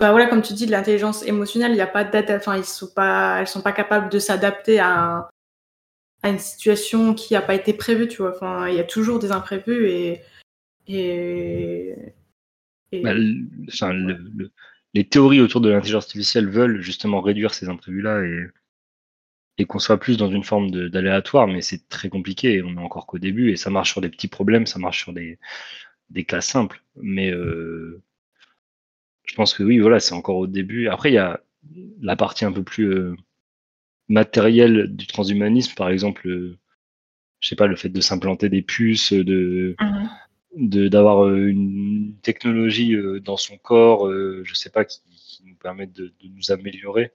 bah 0.00 0.10
voilà, 0.10 0.26
comme 0.26 0.42
tu 0.42 0.54
dis, 0.54 0.66
l'intelligence 0.66 1.22
émotionnelle, 1.26 1.72
il 1.72 1.76
n'y 1.76 1.80
a 1.80 1.86
pas 1.86 2.04
de 2.04 2.34
enfin, 2.34 2.56
ils 2.56 2.64
sont 2.64 2.88
pas, 2.94 3.40
elles 3.40 3.46
sont 3.46 3.62
pas 3.62 3.72
capables 3.72 4.10
de 4.10 4.18
s'adapter 4.18 4.80
à, 4.80 5.28
à 6.22 6.30
une 6.30 6.38
situation 6.38 7.14
qui 7.14 7.34
n'a 7.34 7.42
pas 7.42 7.54
été 7.54 7.72
prévue, 7.74 8.08
tu 8.08 8.22
vois. 8.22 8.34
Enfin, 8.34 8.68
il 8.68 8.74
y 8.74 8.80
a 8.80 8.84
toujours 8.84 9.18
des 9.18 9.30
imprévus 9.30 9.88
et 9.88 10.22
et, 10.88 11.94
bah, 12.92 13.14
les 13.14 15.04
théories 15.08 15.40
autour 15.40 15.60
de 15.60 15.70
l'intelligence 15.70 16.06
artificielle 16.06 16.48
veulent 16.48 16.80
justement 16.80 17.20
réduire 17.20 17.54
ces 17.54 17.68
imprévus-là 17.68 18.24
et, 18.24 18.48
et 19.58 19.66
qu'on 19.66 19.78
soit 19.78 20.00
plus 20.00 20.16
dans 20.16 20.30
une 20.30 20.42
forme 20.42 20.70
d'aléatoire, 20.88 21.46
mais 21.46 21.60
c'est 21.60 21.88
très 21.88 22.08
compliqué. 22.08 22.62
On 22.64 22.76
est 22.76 22.80
encore 22.80 23.06
qu'au 23.06 23.18
début 23.18 23.52
et 23.52 23.56
ça 23.56 23.70
marche 23.70 23.92
sur 23.92 24.00
des 24.00 24.08
petits 24.08 24.26
problèmes, 24.26 24.66
ça 24.66 24.80
marche 24.80 25.02
sur 25.04 25.12
des, 25.12 25.38
des 26.08 26.24
cas 26.24 26.40
simples. 26.40 26.82
Mais 26.96 27.30
euh, 27.30 28.02
je 29.30 29.36
pense 29.36 29.54
que 29.54 29.62
oui, 29.62 29.78
voilà, 29.78 30.00
c'est 30.00 30.14
encore 30.14 30.38
au 30.38 30.48
début. 30.48 30.88
Après, 30.88 31.12
il 31.12 31.14
y 31.14 31.18
a 31.18 31.40
la 32.00 32.16
partie 32.16 32.44
un 32.44 32.50
peu 32.50 32.64
plus 32.64 32.92
euh, 32.92 33.14
matérielle 34.08 34.88
du 34.88 35.06
transhumanisme, 35.06 35.74
par 35.76 35.88
exemple, 35.88 36.26
euh, 36.26 36.58
je 37.38 37.48
sais 37.48 37.54
pas, 37.54 37.68
le 37.68 37.76
fait 37.76 37.90
de 37.90 38.00
s'implanter 38.00 38.48
des 38.48 38.60
puces, 38.60 39.12
de 39.12 39.76
mhm. 39.78 40.88
d'avoir 40.88 41.26
euh, 41.26 41.46
une 41.46 42.16
technologie 42.22 42.96
dans 43.22 43.36
son 43.36 43.56
corps, 43.56 44.10
je 44.10 44.54
sais 44.54 44.70
pas, 44.70 44.84
qui, 44.84 45.00
nous 45.44 45.54
permette 45.54 45.92
de, 45.92 46.12
nous 46.24 46.50
améliorer. 46.50 47.12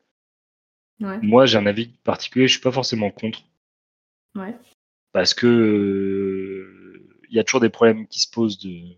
Moi, 1.00 1.46
j'ai 1.46 1.58
un 1.58 1.66
avis 1.66 1.90
particulier, 2.06 2.48
je 2.48 2.54
suis 2.54 2.62
pas 2.62 2.72
forcément 2.72 3.12
contre. 3.12 3.44
Parce 5.12 5.34
que 5.34 7.12
il 7.30 7.36
y 7.36 7.40
a 7.40 7.44
toujours 7.44 7.60
des 7.60 7.70
problèmes 7.70 8.08
qui 8.08 8.22
se 8.22 8.32
posent 8.32 8.60
de 8.60 8.96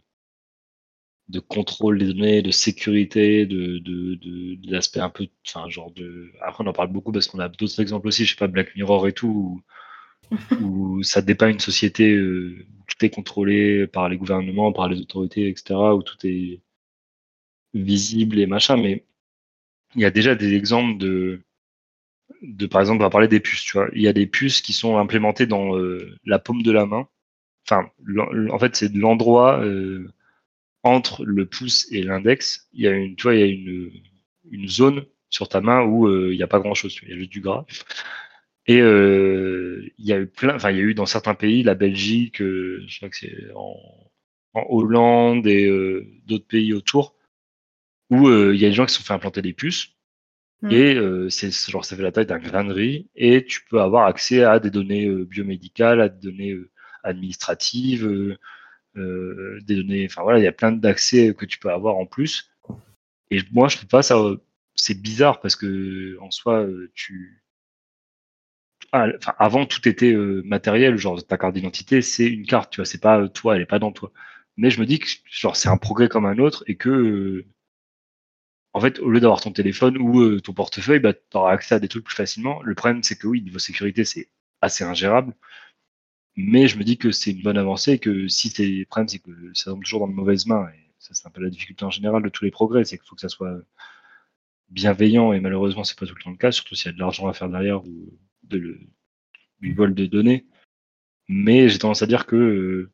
de 1.29 1.39
contrôle 1.39 1.99
des 1.99 2.07
données, 2.13 2.41
de 2.41 2.51
sécurité, 2.51 3.45
de, 3.45 3.79
de, 3.79 4.15
de, 4.15 4.71
l'aspect 4.71 4.99
un 5.01 5.09
peu, 5.09 5.27
enfin, 5.47 5.67
genre 5.69 5.91
de. 5.91 6.31
Après, 6.41 6.63
on 6.63 6.67
en 6.67 6.73
parle 6.73 6.91
beaucoup 6.91 7.11
parce 7.11 7.27
qu'on 7.27 7.39
a 7.39 7.49
d'autres 7.49 7.81
exemples 7.81 8.07
aussi, 8.07 8.25
je 8.25 8.31
sais 8.31 8.37
pas, 8.37 8.47
Black 8.47 8.75
Mirror 8.75 9.07
et 9.07 9.13
tout, 9.13 9.61
où, 10.61 11.03
ça 11.03 11.21
dépeint 11.21 11.49
une 11.49 11.59
société 11.59 12.13
euh, 12.13 12.65
où 12.79 12.83
tout 12.87 13.05
est 13.05 13.09
contrôlé 13.09 13.87
par 13.87 14.09
les 14.09 14.17
gouvernements, 14.17 14.71
par 14.73 14.89
les 14.89 14.99
autorités, 15.01 15.49
etc., 15.49 15.75
où 15.95 16.03
tout 16.03 16.17
est 16.25 16.61
visible 17.73 18.39
et 18.39 18.45
machin, 18.47 18.77
mais 18.77 19.05
il 19.95 20.01
y 20.01 20.05
a 20.05 20.11
déjà 20.11 20.35
des 20.35 20.53
exemples 20.53 20.97
de, 20.97 21.41
de 22.41 22.67
par 22.67 22.81
exemple, 22.81 23.01
on 23.01 23.05
va 23.05 23.09
parler 23.09 23.27
des 23.27 23.39
puces, 23.39 23.63
tu 23.63 23.77
vois. 23.77 23.89
Il 23.93 24.01
y 24.01 24.07
a 24.07 24.13
des 24.13 24.27
puces 24.27 24.61
qui 24.61 24.73
sont 24.73 24.97
implémentées 24.97 25.47
dans 25.47 25.77
euh, 25.77 26.17
la 26.25 26.39
paume 26.39 26.61
de 26.63 26.71
la 26.71 26.85
main. 26.85 27.07
Enfin, 27.65 27.89
en 28.51 28.59
fait, 28.59 28.75
c'est 28.75 28.89
de 28.89 28.99
l'endroit. 28.99 29.59
Euh, 29.63 30.09
entre 30.87 31.25
le 31.25 31.45
pouce 31.45 31.87
et 31.91 32.03
l'index, 32.03 32.67
il 32.73 32.81
y 32.81 32.87
a 32.87 32.91
une, 32.91 33.15
tu 33.15 33.23
vois, 33.23 33.35
il 33.35 33.39
y 33.39 33.43
a 33.43 33.47
une, 33.47 33.91
une 34.49 34.67
zone 34.67 35.05
sur 35.29 35.49
ta 35.49 35.61
main 35.61 35.83
où 35.83 36.07
euh, 36.07 36.29
il 36.31 36.37
n'y 36.37 36.43
a 36.43 36.47
pas 36.47 36.59
grand 36.59 36.73
chose, 36.73 36.97
il 37.03 37.09
y 37.09 37.13
a 37.13 37.17
juste 37.17 37.31
du 37.31 37.41
gras. 37.41 37.65
Et 38.65 38.81
euh, 38.81 39.87
il 39.97 40.05
y 40.05 40.13
a 40.13 40.19
eu 40.19 40.27
plein, 40.27 40.55
enfin 40.55 40.71
il 40.71 40.77
y 40.77 40.79
a 40.79 40.83
eu 40.83 40.93
dans 40.93 41.05
certains 41.05 41.35
pays, 41.35 41.63
la 41.63 41.75
Belgique, 41.75 42.41
euh, 42.41 42.83
je 42.87 42.97
crois 42.97 43.09
que 43.09 43.17
c'est 43.17 43.51
en, 43.55 43.77
en, 44.53 44.65
Hollande 44.69 45.47
et 45.47 45.69
d'autres 46.25 46.47
pays 46.47 46.73
autour, 46.73 47.15
où 48.09 48.29
il 48.29 48.59
y 48.59 48.65
a 48.65 48.69
des 48.69 48.73
gens 48.73 48.85
qui 48.85 48.93
se 48.93 48.99
sont 48.99 49.05
fait 49.05 49.13
implanter 49.13 49.41
des 49.41 49.53
puces. 49.53 49.93
Mmh. 50.63 50.71
Et 50.71 51.29
c'est 51.29 51.51
genre 51.69 51.85
ça 51.85 51.95
fait 51.95 52.01
la 52.01 52.11
taille 52.11 52.25
d'un 52.25 52.39
grain 52.39 52.65
de 52.65 52.73
riz 52.73 53.07
et 53.15 53.45
tu 53.45 53.61
peux 53.69 53.79
avoir 53.79 54.07
accès 54.07 54.43
à 54.43 54.59
des 54.59 54.71
données 54.71 55.07
biomédicales, 55.07 56.01
à 56.01 56.09
des 56.09 56.31
données 56.31 56.57
administratives, 57.03 58.37
euh, 58.97 59.59
des 59.63 59.75
données. 59.75 60.05
Enfin 60.09 60.23
voilà, 60.23 60.39
il 60.39 60.43
y 60.43 60.47
a 60.47 60.51
plein 60.51 60.71
d'accès 60.71 61.33
que 61.35 61.45
tu 61.45 61.59
peux 61.59 61.71
avoir 61.71 61.97
en 61.97 62.05
plus. 62.05 62.51
Et 63.31 63.41
moi, 63.51 63.67
je 63.67 63.77
trouve 63.77 63.89
pas 63.89 64.03
ça. 64.03 64.17
C'est 64.75 65.01
bizarre 65.01 65.39
parce 65.41 65.55
que 65.55 66.17
en 66.21 66.31
soi, 66.31 66.61
euh, 66.63 66.91
tu. 66.95 67.43
Ah, 68.91 69.07
enfin, 69.17 69.33
avant, 69.37 69.65
tout 69.65 69.87
était 69.87 70.13
euh, 70.13 70.41
matériel, 70.45 70.97
genre 70.97 71.25
ta 71.25 71.37
carte 71.37 71.53
d'identité, 71.55 72.01
c'est 72.01 72.25
une 72.27 72.45
carte, 72.45 72.71
tu 72.71 72.77
vois, 72.77 72.85
c'est 72.85 73.01
pas 73.01 73.27
toi, 73.29 73.55
elle 73.55 73.61
est 73.63 73.65
pas 73.65 73.79
dans 73.79 73.91
toi. 73.91 74.11
Mais 74.57 74.69
je 74.69 74.79
me 74.79 74.85
dis 74.85 74.99
que 74.99 75.07
genre 75.25 75.55
c'est 75.55 75.69
un 75.69 75.77
progrès 75.77 76.07
comme 76.09 76.25
un 76.25 76.37
autre 76.39 76.63
et 76.67 76.77
que 76.77 77.45
en 78.73 78.79
fait, 78.79 78.99
au 78.99 79.09
lieu 79.09 79.19
d'avoir 79.19 79.41
ton 79.41 79.51
téléphone 79.51 79.97
ou 79.97 80.39
ton 80.39 80.53
portefeuille, 80.53 80.99
bah, 80.99 81.13
tu 81.13 81.19
auras 81.33 81.51
accès 81.53 81.75
à 81.75 81.79
des 81.79 81.87
trucs 81.87 82.05
plus 82.05 82.15
facilement. 82.15 82.61
Le 82.63 82.75
problème, 82.75 83.03
c'est 83.03 83.17
que 83.17 83.27
oui, 83.27 83.41
niveau 83.41 83.59
sécurité, 83.59 84.05
c'est 84.05 84.29
assez 84.61 84.83
ingérable. 84.83 85.33
Mais 86.37 86.67
je 86.67 86.77
me 86.77 86.83
dis 86.83 86.97
que 86.97 87.11
c'est 87.11 87.31
une 87.31 87.41
bonne 87.41 87.57
avancée 87.57 87.93
et 87.93 87.99
que 87.99 88.27
si 88.27 88.49
c'est 88.49 88.67
le 88.67 88.85
problème, 88.85 89.07
c'est 89.07 89.19
que 89.19 89.31
ça 89.55 89.71
tombe 89.71 89.83
toujours 89.83 90.01
dans 90.01 90.07
de 90.07 90.13
mauvaises 90.13 90.45
mains. 90.45 90.67
Et 90.69 90.91
ça, 90.99 91.13
c'est 91.13 91.27
un 91.27 91.31
peu 91.31 91.41
la 91.41 91.49
difficulté 91.49 91.83
en 91.83 91.89
général 91.89 92.21
de 92.23 92.29
tous 92.29 92.45
les 92.45 92.51
progrès, 92.51 92.85
c'est 92.85 92.97
qu'il 92.97 93.07
faut 93.07 93.15
que 93.15 93.21
ça 93.21 93.29
soit 93.29 93.59
bienveillant 94.69 95.33
et 95.33 95.39
malheureusement, 95.39 95.83
c'est 95.83 95.97
pas 95.97 96.05
tout 96.05 96.15
le 96.15 96.23
temps 96.23 96.31
le 96.31 96.37
cas, 96.37 96.51
surtout 96.51 96.75
s'il 96.75 96.87
y 96.87 96.89
a 96.89 96.93
de 96.93 96.99
l'argent 96.99 97.27
à 97.27 97.33
faire 97.33 97.49
derrière 97.49 97.83
ou 97.85 98.13
de 98.43 98.57
le, 98.59 98.79
du 99.61 99.73
vol 99.73 99.95
de 99.95 100.05
données. 100.05 100.45
Mais 101.27 101.69
j'ai 101.69 101.79
tendance 101.79 102.03
à 102.03 102.07
dire 102.07 102.25
que 102.27 102.91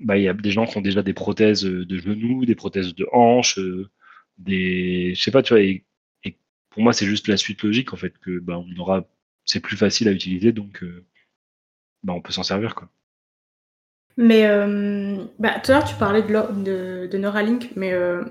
bah, 0.00 0.18
il 0.18 0.24
y 0.24 0.28
a 0.28 0.34
des 0.34 0.50
gens 0.52 0.66
qui 0.66 0.78
ont 0.78 0.82
déjà 0.82 1.02
des 1.02 1.14
prothèses 1.14 1.62
de 1.64 1.98
genoux, 1.98 2.44
des 2.44 2.54
prothèses 2.54 2.94
de 2.94 3.06
hanches, 3.12 3.58
des, 4.38 5.14
je 5.14 5.22
sais 5.22 5.30
pas, 5.30 5.42
tu 5.42 5.54
vois, 5.54 5.62
et, 5.62 5.84
pour 6.70 6.82
moi, 6.82 6.92
c'est 6.94 7.06
juste 7.06 7.28
la 7.28 7.36
suite 7.36 7.62
logique 7.62 7.92
en 7.92 7.96
fait 7.96 8.16
que 8.18 8.38
bah, 8.38 8.58
on 8.58 8.80
aura, 8.80 9.06
c'est 9.44 9.60
plus 9.60 9.76
facile 9.76 10.08
à 10.08 10.12
utiliser, 10.12 10.52
donc 10.52 10.82
euh, 10.82 11.04
bah, 12.02 12.12
on 12.14 12.20
peut 12.20 12.32
s'en 12.32 12.42
servir. 12.42 12.74
Quoi. 12.74 12.88
Mais 14.16 14.46
euh, 14.46 15.24
bah, 15.38 15.60
tout 15.62 15.72
à 15.72 15.76
l'heure, 15.76 15.84
tu 15.84 15.94
parlais 15.94 16.22
de, 16.22 17.06
de, 17.06 17.18
Neuralink, 17.18 17.70
mais 17.76 17.92
euh, 17.92 18.22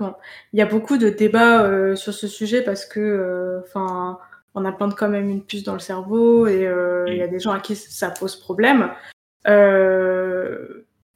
il 0.00 0.58
y 0.58 0.62
a 0.62 0.66
beaucoup 0.66 0.98
de 0.98 1.08
débats 1.08 1.62
euh, 1.64 1.96
sur 1.96 2.12
ce 2.12 2.28
sujet 2.28 2.62
parce 2.62 2.84
que 2.84 3.62
enfin 3.64 4.18
on 4.54 4.64
implante 4.64 4.96
quand 4.96 5.08
même 5.08 5.28
une 5.28 5.44
puce 5.44 5.62
dans 5.62 5.72
le 5.72 5.78
cerveau 5.78 6.46
et 6.46 6.68
il 7.08 7.16
y 7.16 7.22
a 7.22 7.28
des 7.28 7.38
gens 7.40 7.52
à 7.52 7.60
qui 7.60 7.74
ça 7.76 8.10
pose 8.10 8.36
problème. 8.36 8.90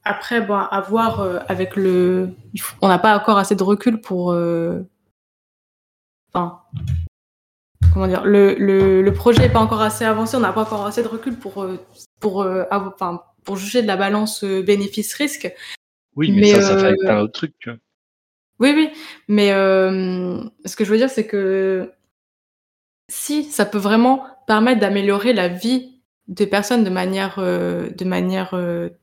après, 0.03 0.41
bon, 0.41 0.55
à 0.55 0.81
voir 0.81 1.43
avec 1.49 1.75
le. 1.75 2.29
On 2.81 2.87
n'a 2.87 2.99
pas 2.99 3.17
encore 3.17 3.37
assez 3.37 3.55
de 3.55 3.63
recul 3.63 4.01
pour. 4.01 4.35
Enfin, 6.33 6.61
comment 7.93 8.07
dire, 8.07 8.25
le, 8.25 8.55
le, 8.55 9.01
le 9.01 9.13
projet 9.13 9.41
n'est 9.41 9.49
pas 9.49 9.59
encore 9.59 9.81
assez 9.81 10.05
avancé, 10.05 10.37
on 10.37 10.41
n'a 10.41 10.53
pas 10.53 10.61
encore 10.61 10.85
assez 10.85 11.03
de 11.03 11.07
recul 11.07 11.35
pour, 11.35 11.63
euh, 11.63 11.77
pour, 12.19 12.41
euh, 12.41 12.63
enfin, 12.71 13.23
pour 13.43 13.57
juger 13.57 13.81
de 13.81 13.87
la 13.87 13.97
balance 13.97 14.43
euh, 14.43 14.61
bénéfice-risque. 14.61 15.53
Oui, 16.15 16.31
mais, 16.31 16.53
ça, 16.53 16.61
ça 16.61 16.77
fait 16.77 16.85
avec 16.87 17.03
un 17.05 17.19
autre 17.21 17.33
truc, 17.33 17.53
tu 17.59 17.69
vois. 17.69 17.79
Oui, 18.59 18.73
oui, 18.75 18.89
mais 19.29 19.51
ce 19.51 20.75
que 20.75 20.83
je 20.83 20.91
veux 20.91 20.97
dire, 20.97 21.09
c'est 21.09 21.25
que 21.25 21.93
si 23.09 23.45
ça 23.45 23.65
peut 23.65 23.77
vraiment 23.77 24.25
permettre 24.47 24.81
d'améliorer 24.81 25.31
la 25.31 25.47
vie 25.47 26.01
des 26.27 26.45
personnes 26.45 26.83
de 26.83 26.89
manière, 26.89 27.39
de 27.39 28.03
manière 28.03 28.53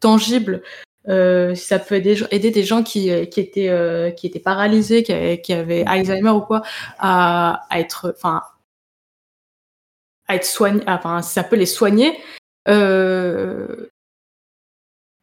tangible, 0.00 0.62
euh, 1.08 1.54
ça 1.54 1.78
peut 1.78 1.94
aider, 1.94 2.18
aider 2.30 2.50
des 2.50 2.64
gens 2.64 2.82
qui, 2.82 3.10
qui 3.30 3.40
étaient 3.40 4.14
qui 4.14 4.26
étaient 4.26 4.40
paralysés, 4.40 5.02
qui, 5.02 5.40
qui 5.40 5.54
avaient 5.54 5.84
Alzheimer 5.86 6.30
ou 6.30 6.42
quoi, 6.42 6.60
à, 6.98 7.62
à 7.70 7.80
être, 7.80 8.12
enfin, 8.14 8.42
à 10.28 10.36
être 10.36 10.44
soigné, 10.44 10.82
enfin, 10.86 11.22
ça 11.22 11.44
peut 11.44 11.56
les 11.56 11.66
soigner, 11.66 12.18
euh, 12.68 13.88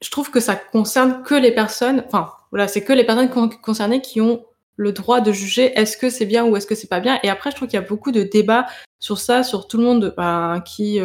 je 0.02 0.10
trouve 0.10 0.32
que 0.32 0.40
ça 0.40 0.56
concerne 0.56 1.24
que 1.24 1.36
les 1.36 1.52
personnes, 1.52 2.04
enfin, 2.08 2.32
voilà, 2.52 2.68
c'est 2.68 2.84
que 2.84 2.94
les 2.94 3.06
personnes 3.06 3.30
concernées 3.62 4.02
qui 4.02 4.22
ont 4.22 4.46
le 4.76 4.92
droit 4.92 5.22
de 5.22 5.32
juger 5.32 5.78
est-ce 5.80 5.98
que 5.98 6.10
c'est 6.10 6.26
bien 6.26 6.46
ou 6.46 6.58
est-ce 6.58 6.66
que 6.66 6.76
c'est 6.76 6.88
pas 6.88 7.00
bien. 7.00 7.20
Et 7.24 7.30
après, 7.30 7.52
je 7.52 7.56
trouve 7.56 7.68
qu'il 7.68 7.80
y 7.80 7.84
a 7.84 7.86
beaucoup 7.88 8.12
de 8.12 8.24
débats 8.24 8.66
sur 9.00 9.20
ça, 9.20 9.44
sur 9.44 9.68
tout 9.68 9.78
le 9.78 9.84
monde 9.84 10.14
bah, 10.18 10.64
qui, 10.66 11.00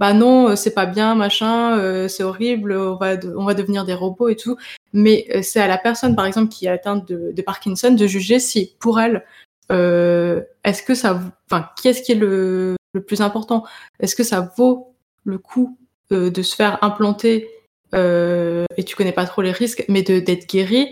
bah 0.00 0.12
non, 0.12 0.50
euh, 0.50 0.56
c'est 0.56 0.74
pas 0.74 0.86
bien, 0.86 1.14
machin, 1.14 1.78
euh, 1.78 2.08
c'est 2.08 2.24
horrible, 2.24 2.72
on 2.72 2.96
va, 2.96 3.14
on 3.36 3.44
va 3.44 3.54
devenir 3.54 3.84
des 3.84 3.94
robots 3.94 4.28
et 4.28 4.36
tout. 4.36 4.56
Mais 4.92 5.26
euh, 5.34 5.42
c'est 5.42 5.60
à 5.60 5.68
la 5.68 5.78
personne, 5.78 6.16
par 6.16 6.26
exemple, 6.26 6.48
qui 6.48 6.66
est 6.66 6.70
atteinte 6.70 7.06
de, 7.06 7.42
Parkinson, 7.42 7.92
de 7.92 8.06
juger 8.06 8.38
si, 8.38 8.76
pour 8.80 9.00
elle, 9.00 9.24
est-ce 9.70 10.82
que 10.82 10.94
ça, 10.94 11.20
enfin, 11.50 11.68
qu'est-ce 11.80 12.02
qui 12.02 12.12
est 12.12 12.16
le, 12.16 12.76
le 12.94 13.02
plus 13.02 13.20
important 13.20 13.64
Est-ce 14.00 14.16
que 14.16 14.22
ça 14.22 14.52
vaut 14.56 14.94
le 15.24 15.38
coup 15.38 15.78
euh, 16.12 16.30
de 16.30 16.42
se 16.42 16.56
faire 16.56 16.82
implanter 16.82 17.50
euh, 17.94 18.64
et 18.76 18.84
tu 18.84 18.96
connais 18.96 19.12
pas 19.12 19.26
trop 19.26 19.42
les 19.42 19.52
risques, 19.52 19.84
mais 19.88 20.02
de 20.02 20.20
d'être 20.20 20.48
guéri? 20.48 20.88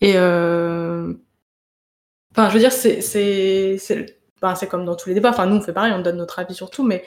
Et 0.00 0.14
euh, 0.16 1.14
enfin, 2.32 2.48
je 2.48 2.54
veux 2.54 2.60
dire, 2.60 2.72
c'est 2.72 3.00
c'est 3.00 3.76
c'est 3.78 4.18
c'est 4.56 4.68
comme 4.68 4.84
dans 4.84 4.96
tous 4.96 5.08
les 5.08 5.14
débats. 5.14 5.30
Enfin, 5.30 5.46
nous 5.46 5.56
on 5.56 5.60
fait 5.60 5.72
pareil, 5.72 5.92
on 5.94 6.02
donne 6.02 6.16
notre 6.16 6.40
avis 6.40 6.54
sur 6.54 6.70
tout, 6.70 6.82
mais 6.82 7.04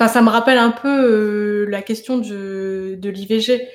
Enfin, 0.00 0.08
ça 0.08 0.22
me 0.22 0.30
rappelle 0.30 0.56
un 0.56 0.70
peu 0.70 1.66
la 1.66 1.82
question 1.82 2.16
de, 2.16 2.96
de 2.98 3.10
l'IVG. 3.10 3.68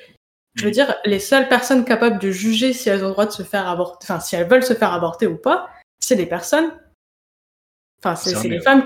Je 0.54 0.64
veux 0.64 0.72
dire, 0.72 0.96
les 1.04 1.20
seules 1.20 1.48
personnes 1.48 1.84
capables 1.84 2.18
de 2.18 2.32
juger 2.32 2.72
si 2.72 2.88
elles 2.88 3.04
ont 3.04 3.08
le 3.08 3.12
droit 3.12 3.26
de 3.26 3.30
se 3.30 3.44
faire 3.44 3.68
avorter, 3.68 3.98
enfin, 4.02 4.18
si 4.18 4.34
elles 4.34 4.48
veulent 4.48 4.64
se 4.64 4.74
faire 4.74 4.92
avorter 4.92 5.28
ou 5.28 5.36
pas, 5.36 5.68
c'est 6.00 6.16
les 6.16 6.26
personnes. 6.26 6.72
Enfin, 7.98 8.16
c'est 8.16 8.48
les 8.48 8.60
femmes 8.60 8.84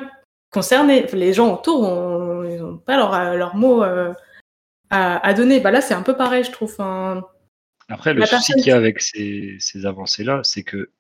concernées. 0.51 1.07
Les 1.13 1.33
gens 1.33 1.55
autour, 1.55 1.85
ils 2.45 2.59
n'ont 2.59 2.79
pas 2.79 2.97
leur, 2.97 3.37
leur 3.37 3.57
mot 3.57 3.83
euh, 3.83 4.13
à, 4.91 5.25
à, 5.27 5.35
donner. 5.35 5.61
Bah 5.61 5.71
là, 5.71 5.81
c'est 5.81 5.95
un 5.95 6.03
peu 6.03 6.17
pareil, 6.17 6.45
je 6.45 6.51
trouve. 6.51 6.75
Après, 7.89 8.15
le 8.15 8.25
souci 8.27 8.53
qu'il 8.55 8.67
y 8.67 8.71
a 8.71 8.77
avec 8.77 9.01
ces, 9.01 9.57
ces 9.59 9.87
avancées-là, 9.87 10.41
c'est 10.45 10.63
que, 10.63 10.91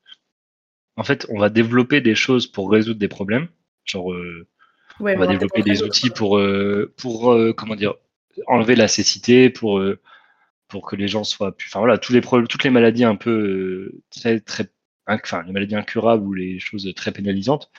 en 0.96 1.04
fait, 1.04 1.26
on 1.30 1.38
va 1.38 1.48
développer 1.48 2.00
des 2.00 2.14
choses 2.14 2.46
pour 2.46 2.70
résoudre 2.70 2.98
des 2.98 3.08
problèmes. 3.08 3.48
Genre, 3.84 4.12
euh, 4.12 4.46
on 4.98 5.04
va 5.04 5.26
développer 5.26 5.62
des 5.62 5.82
outils 5.82 6.10
pour, 6.10 6.38
euh, 6.38 6.92
pour 6.96 7.36
comment 7.56 7.76
dire, 7.76 7.94
enlever 8.46 8.76
la 8.76 8.88
cécité, 8.88 9.50
pour 9.50 9.80
pour 10.70 10.86
que 10.86 10.96
les 10.96 11.08
gens 11.08 11.24
soient 11.24 11.54
plus. 11.54 11.68
Enfin 11.68 11.80
voilà, 11.80 11.98
tous 11.98 12.14
les 12.14 12.22
problèmes, 12.22 12.48
toutes 12.48 12.64
les 12.64 12.70
maladies 12.70 13.04
un 13.04 13.16
peu 13.16 13.30
euh, 13.30 14.02
très 14.10 14.40
très, 14.40 14.70
enfin 15.06 15.42
les 15.42 15.52
maladies 15.52 15.76
incurables 15.76 16.26
ou 16.26 16.32
les 16.32 16.58
choses 16.58 16.90
très 16.96 17.12
pénalisantes. 17.12 17.70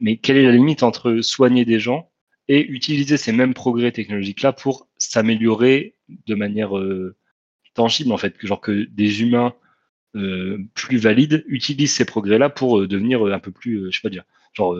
Mais 0.00 0.16
quelle 0.16 0.36
est 0.36 0.44
la 0.44 0.52
limite 0.52 0.82
entre 0.82 1.20
soigner 1.20 1.64
des 1.64 1.80
gens 1.80 2.10
et 2.48 2.66
utiliser 2.66 3.16
ces 3.16 3.32
mêmes 3.32 3.54
progrès 3.54 3.92
technologiques 3.92 4.42
là 4.42 4.52
pour 4.52 4.88
s'améliorer 4.98 5.94
de 6.26 6.34
manière 6.34 6.76
euh, 6.76 7.16
tangible 7.74 8.12
en 8.12 8.18
fait, 8.18 8.34
genre 8.44 8.60
que 8.60 8.84
des 8.84 9.22
humains 9.22 9.54
plus 10.72 10.96
valides 10.96 11.44
utilisent 11.46 11.92
ces 11.92 12.06
progrès-là 12.06 12.48
pour 12.48 12.88
devenir 12.88 13.26
un 13.26 13.38
peu 13.38 13.50
plus, 13.50 13.92
je 13.92 13.96
sais 13.96 14.00
pas 14.02 14.08
dire, 14.08 14.24
genre 14.54 14.74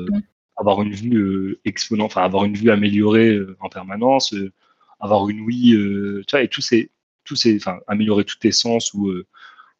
avoir 0.56 0.80
une 0.80 0.94
vue 0.94 1.58
exponentielle, 1.66 2.06
enfin 2.06 2.22
avoir 2.22 2.46
une 2.46 2.54
vue 2.54 2.70
améliorée 2.70 3.38
en 3.60 3.68
permanence, 3.68 4.34
avoir 4.98 5.28
une 5.28 5.40
oui, 5.40 5.72
tu 6.26 6.30
vois, 6.30 6.42
et 6.42 6.48
tous 6.48 6.62
ces, 6.62 6.90
tous 7.24 7.36
ces, 7.36 7.56
enfin 7.56 7.80
améliorer 7.86 8.24
tous 8.24 8.38
tes 8.38 8.50
sens 8.50 8.94
ou 8.94 9.12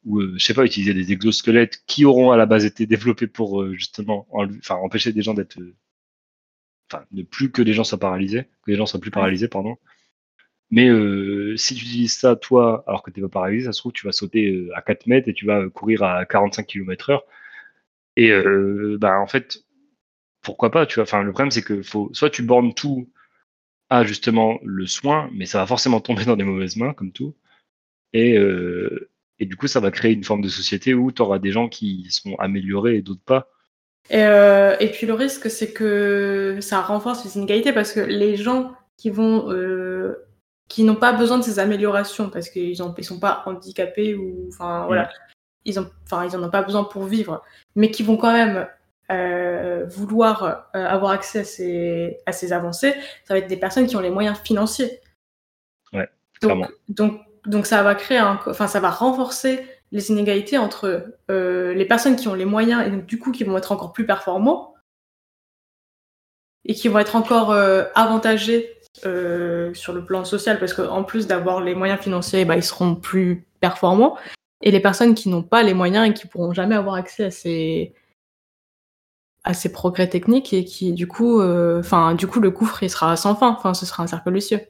ou 0.07 0.23
je 0.23 0.39
sais 0.39 0.55
pas 0.55 0.65
utiliser 0.65 0.95
des 0.95 1.13
exosquelettes 1.13 1.83
qui 1.87 2.05
auront 2.05 2.31
à 2.33 2.37
la 2.37 2.47
base 2.47 2.65
été 2.65 2.87
développés 2.87 3.27
pour 3.27 3.67
justement 3.75 4.27
enfin 4.33 4.77
empêcher 4.77 5.13
des 5.13 5.23
gens 5.23 5.35
d'être 5.35 5.59
enfin 6.91 7.05
ne 7.13 7.23
plus 7.23 7.51
que 7.51 7.63
les 7.63 7.73
gens 7.75 7.85
soient 7.85 7.99
paralysés 7.99 8.45
que 8.63 8.71
les 8.71 8.77
gens 8.77 8.87
soient 8.87 9.01
plus 9.01 9.11
paralysés 9.11 9.49
pardon 9.49 9.77
mais 10.71 10.89
euh, 10.89 11.57
si 11.57 11.75
tu 11.75 11.85
utilises 11.85 12.17
ça, 12.19 12.37
toi, 12.37 12.85
alors 12.87 13.03
que 13.03 13.11
tu 13.11 13.21
n'es 13.21 13.29
pas 13.29 13.41
paralysé, 13.41 13.67
ça 13.67 13.73
se 13.73 13.81
trouve, 13.81 13.93
tu 13.93 14.07
vas 14.07 14.13
sauter 14.13 14.53
euh, 14.53 14.71
à 14.77 14.83
4 14.83 15.07
mètres 15.07 15.29
et 15.29 15.35
tu 15.35 15.47
vas 15.47 15.69
courir 15.69 16.03
à 16.03 16.25
45 16.27 16.67
km 16.67 17.11
heure. 17.11 17.25
Et 18.17 18.31
euh, 18.31 18.99
bah, 19.01 19.21
en 19.21 19.27
fait, 19.27 19.65
pourquoi 20.43 20.71
pas, 20.71 20.87
tu 20.87 20.97
vois. 20.97 21.05
Enfin, 21.05 21.23
le 21.23 21.33
problème, 21.33 21.51
c'est 21.51 21.63
que 21.63 21.83
faut, 21.83 22.11
soit 22.15 22.31
tu 22.31 22.43
bornes 22.43 22.75
tout 22.75 23.11
à 23.91 24.05
justement 24.05 24.59
le 24.65 24.87
soin, 24.87 25.31
mais 25.35 25.47
ça 25.47 25.59
va 25.61 25.67
forcément 25.67 26.01
tomber 26.01 26.25
dans 26.25 26.37
des 26.37 26.45
mauvaises 26.45 26.77
mains, 26.77 26.95
comme 26.95 27.13
tout. 27.13 27.37
Et, 28.13 28.39
et 29.39 29.47
du 29.47 29.57
coup, 29.57 29.67
ça 29.67 29.81
va 29.81 29.91
créer 29.91 30.13
une 30.13 30.25
forme 30.25 30.43
de 30.43 30.49
société 30.49 30.95
où 30.95 31.13
tu 31.13 31.23
auras 31.23 31.39
des 31.39 31.53
gens 31.53 31.69
qui 31.69 32.07
seront 32.11 32.37
améliorés 32.37 32.97
et 32.97 33.03
d'autres 33.03 33.25
pas. 33.25 33.49
Et, 34.09 34.23
et, 34.81 34.91
puis 34.93 35.07
le 35.07 35.15
risque, 35.15 35.51
c'est 35.51 35.73
que 35.73 36.59
ça 36.61 36.81
renforce 36.81 37.25
les 37.25 37.37
inégalités 37.37 37.73
parce 37.73 37.93
que 37.93 38.01
les 38.01 38.37
gens 38.37 38.73
qui 38.97 39.11
vont 39.11 39.51
qui 40.69 40.83
n'ont 40.85 40.97
pas 40.97 41.13
besoin 41.13 41.39
de 41.39 41.45
ces 41.45 41.59
améliorations 41.59 42.29
parce 42.31 42.49
qu'ils 42.49 42.71
ne 42.71 43.03
sont 43.03 43.21
pas 43.21 43.43
handicapés 43.47 44.15
ou 44.15 44.47
enfin 44.49 44.87
voilà 44.87 45.05
mm. 45.05 45.09
ils 45.65 45.81
ont 45.81 45.91
enfin 46.05 46.27
ils 46.27 46.37
en 46.37 46.43
ont 46.43 46.51
pas 46.51 46.63
besoin 46.63 46.85
pour 46.85 47.05
vivre 47.05 47.43
mais 47.75 47.91
qui 47.91 48.03
vont 48.03 48.17
quand 48.17 48.33
même 48.33 48.67
euh, 49.11 49.87
vouloir 49.87 50.43
euh, 50.75 50.85
avoir 50.85 51.13
accès 51.13 51.41
à 51.41 51.45
ces, 51.45 52.19
à 52.27 52.33
ces 52.33 52.53
avancées 52.53 52.95
ça 53.25 53.35
va 53.35 53.39
être 53.39 53.47
des 53.47 53.57
personnes 53.57 53.87
qui 53.87 53.97
ont 53.97 54.01
les 54.01 54.11
moyens 54.11 54.39
financiers 54.39 55.01
ouais 55.93 56.09
donc, 56.43 56.67
donc 56.89 57.21
donc 57.47 57.67
ça 57.67 57.83
va 57.83 57.95
créer 57.95 58.21
enfin 58.21 58.67
ça 58.67 58.81
va 58.81 58.91
renforcer 58.91 59.65
les 59.93 60.11
inégalités 60.11 60.59
entre 60.59 61.07
euh, 61.31 61.73
les 61.75 61.85
personnes 61.85 62.17
qui 62.17 62.29
ont 62.29 62.35
les 62.35 62.45
moyens 62.45 62.87
et 62.87 62.91
donc 62.91 63.07
du 63.07 63.19
coup 63.19 63.33
qui 63.33 63.45
vont 63.45 63.57
être 63.57 63.73
encore 63.73 63.93
plus 63.93 64.05
performants 64.05 64.75
et 66.65 66.75
qui 66.75 66.89
vont 66.89 66.99
être 66.99 67.15
encore 67.15 67.53
avantagés 67.95 68.77
euh, 69.05 69.75
sur 69.75 69.93
le 69.93 70.05
plan 70.05 70.25
social 70.25 70.59
parce 70.59 70.73
qu'en 70.73 71.05
plus 71.05 71.27
d'avoir 71.27 71.61
les 71.61 71.75
moyens 71.75 72.01
financiers, 72.01 72.45
bah, 72.47 72.57
ils 72.57 72.63
seront 72.63 72.95
plus 72.95 73.47
performants. 73.61 74.17
Et 74.63 74.71
les 74.71 74.81
personnes 74.81 75.15
qui 75.15 75.29
n'ont 75.29 75.43
pas 75.43 75.63
les 75.63 75.75
moyens 75.75 76.09
et 76.09 76.15
qui 76.15 76.27
pourront 76.27 76.55
jamais 76.55 76.75
avoir 76.75 76.95
accès 76.95 77.25
à 77.25 77.31
ces, 77.31 77.95
à 79.45 79.53
ces 79.53 79.71
progrès 79.71 80.09
techniques 80.09 80.55
et 80.55 80.65
qui, 80.65 80.95
du 80.95 81.07
coup, 81.07 81.41
euh, 81.41 81.81
enfin, 81.81 82.15
du 82.15 82.27
coup, 82.27 82.41
le 82.41 82.51
gouffre, 82.51 82.83
il 82.83 82.91
sera 82.91 83.17
sans 83.17 83.35
fin. 83.37 83.51
Enfin, 83.51 83.75
ce 83.75 83.85
sera 83.85 84.03
un 84.03 84.07
cercle 84.07 84.33
vicieux. 84.33 84.61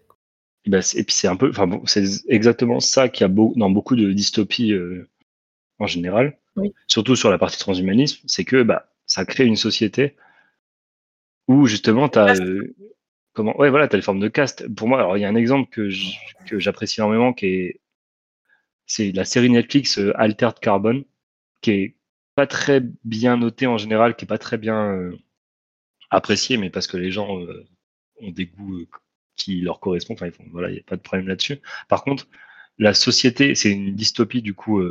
Et, 0.66 0.70
bah, 0.70 0.80
et 0.94 1.04
puis 1.04 1.14
c'est 1.14 1.28
un 1.28 1.36
peu, 1.36 1.50
enfin 1.50 1.66
bon, 1.66 1.84
c'est 1.86 2.04
exactement 2.28 2.80
ça 2.80 3.08
qu'il 3.08 3.22
y 3.22 3.24
a 3.24 3.28
beau, 3.28 3.52
dans 3.56 3.70
beaucoup 3.70 3.96
de 3.96 4.12
dystopies 4.12 4.72
euh, 4.72 5.08
en 5.78 5.86
général, 5.86 6.38
surtout 6.86 7.16
sur 7.16 7.30
la 7.30 7.38
partie 7.38 7.58
transhumanisme, 7.58 8.22
c'est 8.26 8.44
que 8.44 8.62
bah, 8.62 8.90
ça 9.06 9.24
crée 9.24 9.44
une 9.44 9.56
société 9.56 10.16
où 11.48 11.66
justement 11.66 12.08
tu 12.08 12.18
as 12.18 12.34
comment 13.32 13.56
Ouais, 13.58 13.70
voilà, 13.70 13.86
tu 13.88 13.94
as 13.94 13.98
les 13.98 14.02
formes 14.02 14.20
de 14.20 14.28
caste. 14.28 14.66
Pour 14.74 14.88
moi, 14.88 14.98
alors 14.98 15.16
il 15.16 15.20
y 15.20 15.24
a 15.24 15.28
un 15.28 15.36
exemple 15.36 15.70
que 15.70 15.88
j'apprécie 16.58 17.00
énormément 17.00 17.32
qui 17.32 17.46
est 17.46 17.80
c'est 18.86 19.12
la 19.12 19.24
série 19.24 19.50
Netflix 19.50 19.98
euh, 19.98 20.12
Altered 20.16 20.58
Carbon 20.60 21.04
qui 21.60 21.70
est 21.72 21.96
pas 22.34 22.46
très 22.46 22.80
bien 23.04 23.36
notée 23.36 23.66
en 23.66 23.78
général, 23.78 24.16
qui 24.16 24.24
est 24.24 24.28
pas 24.28 24.38
très 24.38 24.58
bien 24.58 24.92
euh, 24.92 25.18
appréciée, 26.10 26.56
mais 26.56 26.70
parce 26.70 26.86
que 26.86 26.96
les 26.96 27.10
gens 27.10 27.40
euh, 27.40 27.66
ont 28.20 28.30
des 28.30 28.46
goûts 28.46 28.86
qui 29.36 29.60
leur 29.60 29.80
correspondent. 29.80 30.18
Enfin, 30.20 30.44
voilà, 30.52 30.70
il 30.70 30.74
n'y 30.74 30.80
a 30.80 30.84
pas 30.84 30.96
de 30.96 31.02
problème 31.02 31.28
là-dessus. 31.28 31.58
Par 31.88 32.04
contre, 32.04 32.28
la 32.78 32.94
société, 32.94 33.54
c'est 33.54 33.72
une 33.72 33.94
dystopie 33.94 34.42
du 34.42 34.54
coup 34.54 34.82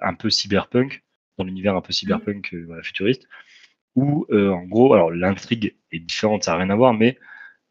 un 0.00 0.14
peu 0.14 0.30
cyberpunk, 0.30 1.04
dans 1.38 1.44
l'univers 1.44 1.76
un 1.76 1.80
peu 1.80 1.92
cyberpunk 1.92 2.54
voilà, 2.66 2.82
futuriste, 2.82 3.28
où 3.94 4.26
en 4.32 4.62
gros, 4.64 4.94
alors 4.94 5.12
l'intrigue 5.12 5.76
est 5.92 6.00
différente, 6.00 6.44
ça 6.44 6.52
n'a 6.52 6.58
rien 6.58 6.70
à 6.70 6.76
voir, 6.76 6.94
mais 6.94 7.18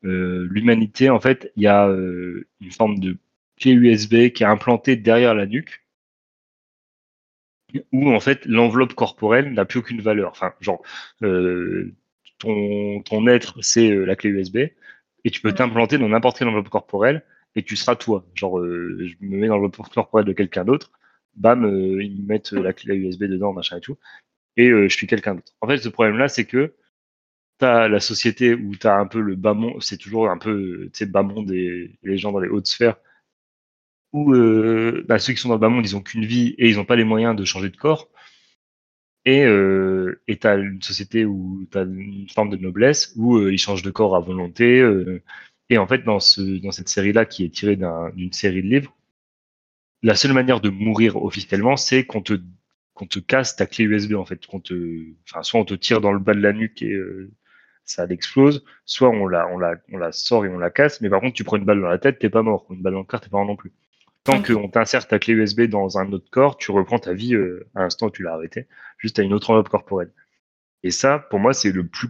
euh, 0.05 0.47
l'humanité, 0.51 1.09
en 1.09 1.19
fait, 1.19 1.51
il 1.55 1.63
y 1.63 1.67
a 1.67 1.87
euh, 1.87 2.47
une 2.61 2.71
forme 2.71 2.99
de 2.99 3.17
clé 3.59 3.71
USB 3.71 4.29
qui 4.33 4.43
est 4.43 4.47
implantée 4.47 4.95
derrière 4.95 5.33
la 5.35 5.45
nuque, 5.45 5.85
où 7.91 8.11
en 8.11 8.19
fait 8.19 8.45
l'enveloppe 8.45 8.93
corporelle 8.93 9.53
n'a 9.53 9.65
plus 9.65 9.79
aucune 9.79 10.01
valeur. 10.01 10.31
Enfin, 10.31 10.53
genre, 10.59 10.81
euh, 11.23 11.93
ton, 12.37 13.01
ton 13.01 13.27
être, 13.27 13.61
c'est 13.61 13.93
la 13.95 14.15
clé 14.15 14.29
USB, 14.29 14.57
et 15.23 15.31
tu 15.31 15.41
peux 15.41 15.53
t'implanter 15.53 15.97
dans 15.97 16.09
n'importe 16.09 16.37
quelle 16.37 16.47
enveloppe 16.47 16.69
corporelle, 16.69 17.23
et 17.55 17.63
tu 17.63 17.75
seras 17.75 17.95
toi. 17.95 18.25
Genre, 18.35 18.63
je 18.63 19.15
me 19.21 19.37
mets 19.37 19.47
dans 19.47 19.57
l'enveloppe 19.57 19.89
corporelle 19.93 20.25
de 20.25 20.33
quelqu'un 20.33 20.65
d'autre, 20.65 20.91
bam, 21.35 21.63
ils 22.01 22.21
me 22.21 22.27
mettent 22.27 22.51
la 22.51 22.73
clé 22.73 22.95
USB 22.95 23.23
dedans, 23.25 23.53
machin 23.53 23.77
et 23.77 23.81
tout, 23.81 23.97
et 24.57 24.69
je 24.69 24.95
suis 24.95 25.07
quelqu'un 25.07 25.35
d'autre. 25.35 25.53
En 25.61 25.67
fait, 25.67 25.77
ce 25.77 25.89
problème-là, 25.89 26.27
c'est 26.27 26.45
que 26.45 26.73
t'as 27.57 27.87
la 27.87 27.99
société 27.99 28.53
où 28.53 28.75
tu 28.75 28.87
as 28.87 28.95
un 28.95 29.07
peu 29.07 29.21
le 29.21 29.35
bas 29.35 29.53
monde, 29.53 29.81
c'est 29.81 29.97
toujours 29.97 30.29
un 30.29 30.37
peu, 30.37 30.89
tu 30.93 30.99
sais, 30.99 31.05
bas 31.05 31.23
monde 31.23 31.51
et 31.51 31.97
les 32.03 32.17
gens 32.17 32.31
dans 32.31 32.39
les 32.39 32.49
hautes 32.49 32.67
sphères, 32.67 32.97
où 34.11 34.33
euh, 34.33 35.03
bah, 35.07 35.19
ceux 35.19 35.33
qui 35.33 35.39
sont 35.39 35.49
dans 35.49 35.55
le 35.55 35.59
bas 35.61 35.69
monde, 35.69 35.85
ils 35.85 35.95
ont 35.95 36.01
qu'une 36.01 36.25
vie 36.25 36.55
et 36.57 36.69
ils 36.69 36.77
n'ont 36.77 36.85
pas 36.85 36.95
les 36.95 37.03
moyens 37.03 37.35
de 37.35 37.45
changer 37.45 37.69
de 37.69 37.77
corps. 37.77 38.09
Et 39.25 39.43
euh, 39.45 40.21
tu 40.27 40.47
as 40.47 40.55
une 40.55 40.81
société 40.81 41.25
où 41.25 41.65
tu 41.71 41.77
as 41.77 41.83
une 41.83 42.27
forme 42.29 42.49
de 42.49 42.57
noblesse, 42.57 43.13
où 43.15 43.37
euh, 43.37 43.53
ils 43.53 43.57
changent 43.57 43.83
de 43.83 43.91
corps 43.91 44.15
à 44.15 44.19
volonté. 44.19 44.79
Euh. 44.79 45.23
et 45.69 45.77
en 45.77 45.87
fait, 45.87 46.03
dans, 46.03 46.19
ce, 46.19 46.41
dans 46.61 46.71
cette 46.71 46.89
série-là, 46.89 47.25
qui 47.25 47.45
est 47.45 47.49
tirée 47.49 47.77
d'une 47.77 48.33
série 48.33 48.61
de 48.63 48.67
livres, 48.67 48.95
la 50.03 50.15
seule 50.15 50.33
manière 50.33 50.61
de 50.61 50.69
mourir 50.69 51.15
officiellement, 51.23 51.77
c'est 51.77 52.05
qu'on 52.05 52.21
te 52.21 52.33
qu'on 52.93 53.07
te 53.07 53.17
casse 53.19 53.55
ta 53.55 53.65
clé 53.65 53.85
USB 53.85 54.13
en 54.13 54.25
fait, 54.25 54.45
qu'on 54.45 54.59
te, 54.59 54.75
soit 55.41 55.59
on 55.59 55.65
te 55.65 55.73
tire 55.73 55.99
dans 55.99 56.11
le 56.13 56.19
bas 56.19 56.35
de 56.35 56.41
la 56.41 56.53
nuque 56.53 56.83
et 56.83 56.95
ça 57.85 58.05
l'explose, 58.05 58.63
soit 58.85 59.09
on 59.09 59.27
la, 59.27 59.47
on, 59.47 59.57
la, 59.57 59.75
on 59.91 59.97
la 59.97 60.11
sort 60.11 60.45
et 60.45 60.49
on 60.49 60.57
la 60.57 60.69
casse, 60.69 61.01
mais 61.01 61.09
par 61.09 61.21
contre, 61.21 61.35
tu 61.35 61.43
prends 61.43 61.57
une 61.57 61.65
balle 61.65 61.81
dans 61.81 61.87
la 61.87 61.97
tête, 61.99 62.19
t'es 62.19 62.29
pas 62.29 62.41
mort. 62.43 62.65
Une 62.69 62.81
balle 62.81 62.93
dans 62.93 62.99
le 62.99 63.05
cœur, 63.05 63.21
t'es 63.21 63.29
pas 63.29 63.37
mort 63.37 63.47
non 63.47 63.55
plus. 63.55 63.73
Tant 64.23 64.41
qu'on 64.41 64.69
t'insère 64.69 65.07
ta 65.07 65.19
clé 65.19 65.33
USB 65.33 65.63
dans 65.63 65.97
un 65.97 66.11
autre 66.13 66.29
corps, 66.29 66.57
tu 66.57 66.71
reprends 66.71 66.99
ta 66.99 67.13
vie 67.13 67.35
euh, 67.35 67.69
à 67.75 67.81
l'instant 67.81 68.07
où 68.07 68.11
tu 68.11 68.23
l'as 68.23 68.33
arrêté, 68.33 68.67
juste 68.97 69.19
à 69.19 69.23
une 69.23 69.33
autre 69.33 69.49
enveloppe 69.49 69.69
corporelle. 69.69 70.13
Et 70.83 70.91
ça, 70.91 71.19
pour 71.19 71.39
moi, 71.39 71.53
c'est 71.53 71.71
le 71.71 71.87
plus 71.87 72.07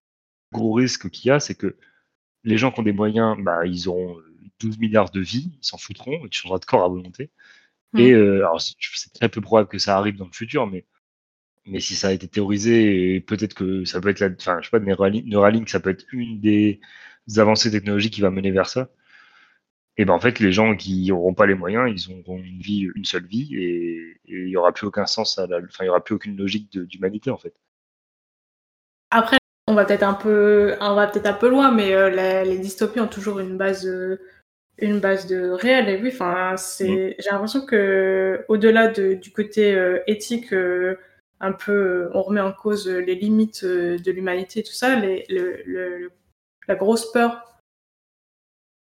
gros 0.52 0.74
risque 0.74 1.10
qu'il 1.10 1.30
y 1.30 1.32
a, 1.32 1.40
c'est 1.40 1.56
que 1.56 1.78
les 2.44 2.58
gens 2.58 2.72
qui 2.72 2.82
ont 2.82 2.84
des 2.84 2.94
moyens, 2.94 3.38
bah, 3.40 3.66
ils 3.66 3.90
auront 3.90 4.18
12 4.60 4.78
milliards 4.80 5.12
de 5.12 5.22
vies, 5.22 5.52
ils 5.60 5.66
s'en 5.66 5.78
foutront, 5.78 6.28
tu 6.30 6.42
changeras 6.42 6.60
de 6.60 6.66
corps 6.66 6.84
à 6.84 6.90
volonté. 6.90 7.32
Et 7.98 8.12
euh, 8.12 8.40
alors, 8.40 8.62
c'est 8.62 9.14
très 9.14 9.30
peu 9.30 9.42
probable 9.42 9.70
que 9.70 9.78
ça 9.78 9.98
arrive 9.98 10.18
dans 10.18 10.26
le 10.26 10.32
futur, 10.34 10.68
mais 10.68 10.86
mais 11.66 11.80
si 11.80 11.96
ça 11.96 12.10
a 12.10 12.12
été 12.12 12.28
théorisé, 12.28 13.22
peut-être 13.22 13.54
que 13.54 13.86
ça 13.86 14.02
peut 14.02 14.10
être 14.10 14.20
la, 14.20 14.30
enfin, 14.38 14.60
je 14.62 14.70
sais 14.70 14.72
pas, 14.72 14.80
Neuralink, 14.80 15.70
ça 15.70 15.80
peut 15.80 15.92
être 15.92 16.06
une 16.12 16.42
des 16.42 16.82
avancées 17.38 17.72
technologiques 17.72 18.14
qui 18.14 18.22
va 18.22 18.32
mener 18.32 18.52
vers 18.52 18.68
ça. 18.68 18.90
Et 19.98 20.06
ben 20.06 20.14
en 20.14 20.20
fait, 20.20 20.40
les 20.40 20.52
gens 20.52 20.76
qui 20.76 21.08
n'auront 21.08 21.34
pas 21.34 21.46
les 21.46 21.54
moyens, 21.54 21.90
ils 21.90 22.12
auront 22.12 22.38
une 22.38 22.60
vie, 22.60 22.90
une 22.96 23.06
seule 23.06 23.26
vie, 23.26 23.56
et, 23.56 24.20
il 24.26 24.46
n'y 24.46 24.58
aura 24.58 24.72
plus 24.72 24.88
aucun 24.88 25.06
sens 25.06 25.38
à 25.38 25.46
la, 25.46 25.58
enfin, 25.58 25.84
il 25.84 25.88
y 25.88 25.90
aura 25.90 26.04
plus 26.04 26.16
aucune 26.16 26.36
logique 26.36 26.78
d'humanité 26.78 27.30
en 27.30 27.38
fait. 27.38 27.54
Après, 29.12 29.38
on 29.68 29.76
va 29.76 29.86
peut-être 29.86 30.04
un 30.04 30.16
peu, 30.16 30.76
on 30.82 30.96
va 30.96 31.08
peut-être 31.08 31.28
un 31.28 31.34
peu 31.34 31.50
loin, 31.50 31.72
mais 31.72 31.94
euh, 31.94 32.44
les 32.44 32.58
dystopies 32.58 33.00
ont 33.00 33.08
toujours 33.08 33.40
une 33.40 33.58
base, 33.58 33.86
euh, 33.86 34.20
une 34.80 35.00
base 35.00 35.28
de 35.28 35.52
réel. 35.52 35.88
Et 35.90 36.02
oui, 36.02 36.10
enfin, 36.12 36.56
c'est, 36.58 36.90
mm. 36.90 37.14
j'ai 37.20 37.30
l'impression 37.30 37.66
que 37.66 38.44
au-delà 38.48 38.88
du 38.88 39.32
côté 39.32 39.76
euh, 39.76 40.00
éthique 40.08 40.54
un 41.44 41.52
peu, 41.52 42.10
on 42.14 42.22
remet 42.22 42.42
en 42.42 42.54
cause 42.54 42.88
les 42.88 43.16
limites 43.16 43.64
euh, 43.66 43.98
de 43.98 44.12
l'humanité 44.12 44.62
et 44.62 44.64
tout 44.64 44.74
ça, 44.74 44.96
la 44.96 46.76
grosse 46.76 47.12
peur 47.12 47.53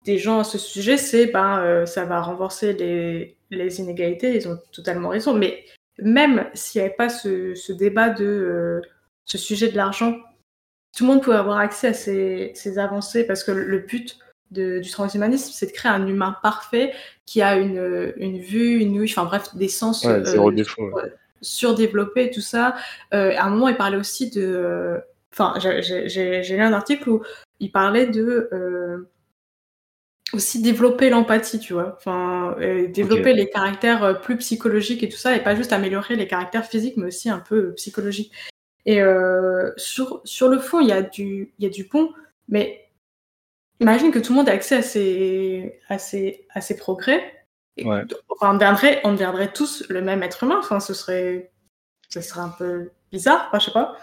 des 0.03 0.17
gens 0.17 0.39
à 0.39 0.43
ce 0.43 0.57
sujet, 0.57 0.97
c'est 0.97 1.27
ben 1.27 1.59
euh, 1.59 1.85
ça 1.85 2.05
va 2.05 2.21
renforcer 2.21 2.73
les, 2.73 3.79
inégalités. 3.79 4.35
Ils 4.35 4.47
ont 4.47 4.57
totalement 4.71 5.09
raison. 5.09 5.33
Mais 5.33 5.63
même 5.99 6.47
s'il 6.53 6.81
n'y 6.81 6.87
avait 6.87 6.95
pas 6.95 7.09
ce, 7.09 7.71
débat 7.71 8.09
de 8.09 8.25
euh, 8.25 8.81
ce 9.25 9.37
sujet 9.37 9.69
de 9.69 9.77
l'argent, 9.77 10.15
tout 10.95 11.05
le 11.05 11.13
monde 11.13 11.21
pouvait 11.21 11.37
avoir 11.37 11.57
accès 11.57 11.87
à 11.87 11.93
ces, 11.93 12.77
avancées 12.77 13.25
parce 13.25 13.43
que 13.43 13.51
le 13.51 13.79
but 13.79 14.17
du 14.51 14.89
transhumanisme, 14.91 15.51
c'est 15.53 15.67
de 15.67 15.71
créer 15.71 15.91
un 15.91 16.05
humain 16.07 16.35
parfait 16.43 16.93
qui 17.25 17.41
a 17.41 17.55
une, 17.55 18.09
vue, 18.39 18.79
une 18.81 18.99
ouïe, 18.99 19.09
enfin 19.09 19.23
bref, 19.23 19.55
des 19.55 19.69
sens 19.69 20.05
surdéveloppé, 21.41 22.31
tout 22.31 22.41
ça. 22.41 22.75
Euh, 23.13 23.33
à 23.37 23.45
un 23.45 23.49
moment, 23.49 23.67
il 23.67 23.77
parlait 23.77 23.97
aussi 23.97 24.29
de. 24.29 24.99
Enfin, 25.33 25.53
j'ai 25.59 26.41
lu 26.41 26.61
un 26.61 26.73
article 26.73 27.09
où 27.09 27.23
il 27.59 27.71
parlait 27.71 28.07
de. 28.07 29.07
Euh, 30.33 30.37
aussi 30.37 30.61
développer 30.61 31.09
l'empathie, 31.09 31.59
tu 31.59 31.73
vois. 31.73 31.95
Enfin, 31.97 32.55
euh, 32.59 32.87
développer 32.87 33.33
les 33.33 33.49
caractères 33.49 34.03
euh, 34.03 34.13
plus 34.13 34.37
psychologiques 34.37 35.03
et 35.03 35.09
tout 35.09 35.17
ça, 35.17 35.35
et 35.35 35.43
pas 35.43 35.55
juste 35.55 35.73
améliorer 35.73 36.15
les 36.15 36.27
caractères 36.27 36.65
physiques, 36.65 36.97
mais 36.97 37.07
aussi 37.07 37.29
un 37.29 37.39
peu 37.39 37.67
euh, 37.67 37.73
psychologiques. 37.73 38.33
Et 38.85 38.99
sur, 39.77 40.21
sur 40.23 40.47
le 40.47 40.57
fond, 40.57 40.79
il 40.79 40.87
y, 40.87 40.91
a 40.91 41.03
du, 41.03 41.53
y 41.59 41.67
a 41.67 41.69
du 41.69 41.85
pont, 41.85 42.13
mais 42.49 42.89
imagine 43.79 44.09
que 44.09 44.17
tout 44.17 44.33
le 44.33 44.37
monde 44.37 44.49
ait 44.49 44.53
accès 44.53 44.77
à 44.77 44.81
ces, 44.81 45.79
à 45.87 45.99
ces, 45.99 46.47
à 46.49 46.61
ces 46.61 46.75
progrès. 46.75 47.45
Et, 47.77 47.85
enfin, 47.85 48.07
on, 48.41 48.53
deviendrait, 48.55 48.99
on 49.03 49.11
deviendrait 49.11 49.53
tous 49.53 49.87
le 49.87 50.01
même 50.01 50.23
être 50.23 50.45
humain. 50.45 50.57
Enfin, 50.57 50.79
ce 50.79 50.95
serait, 50.95 51.51
ce 52.09 52.21
serait 52.21 52.39
un 52.41 52.49
peu 52.49 52.89
bizarre, 53.11 53.49
enfin, 53.49 53.59
je 53.59 53.65
sais 53.65 53.71
pas. 53.71 53.95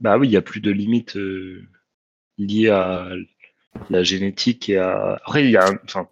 Bah 0.00 0.18
oui, 0.18 0.26
il 0.26 0.30
n'y 0.30 0.36
a 0.36 0.42
plus 0.42 0.60
de 0.60 0.72
limites 0.72 1.16
liées 2.38 2.70
à 2.70 3.08
la 3.90 4.02
génétique 4.02 4.68
et 4.68 4.78
à... 4.78 5.14
Après, 5.14 5.44
il 5.44 5.50
y 5.50 5.56
a... 5.56 5.70
Enfin, 5.84 6.08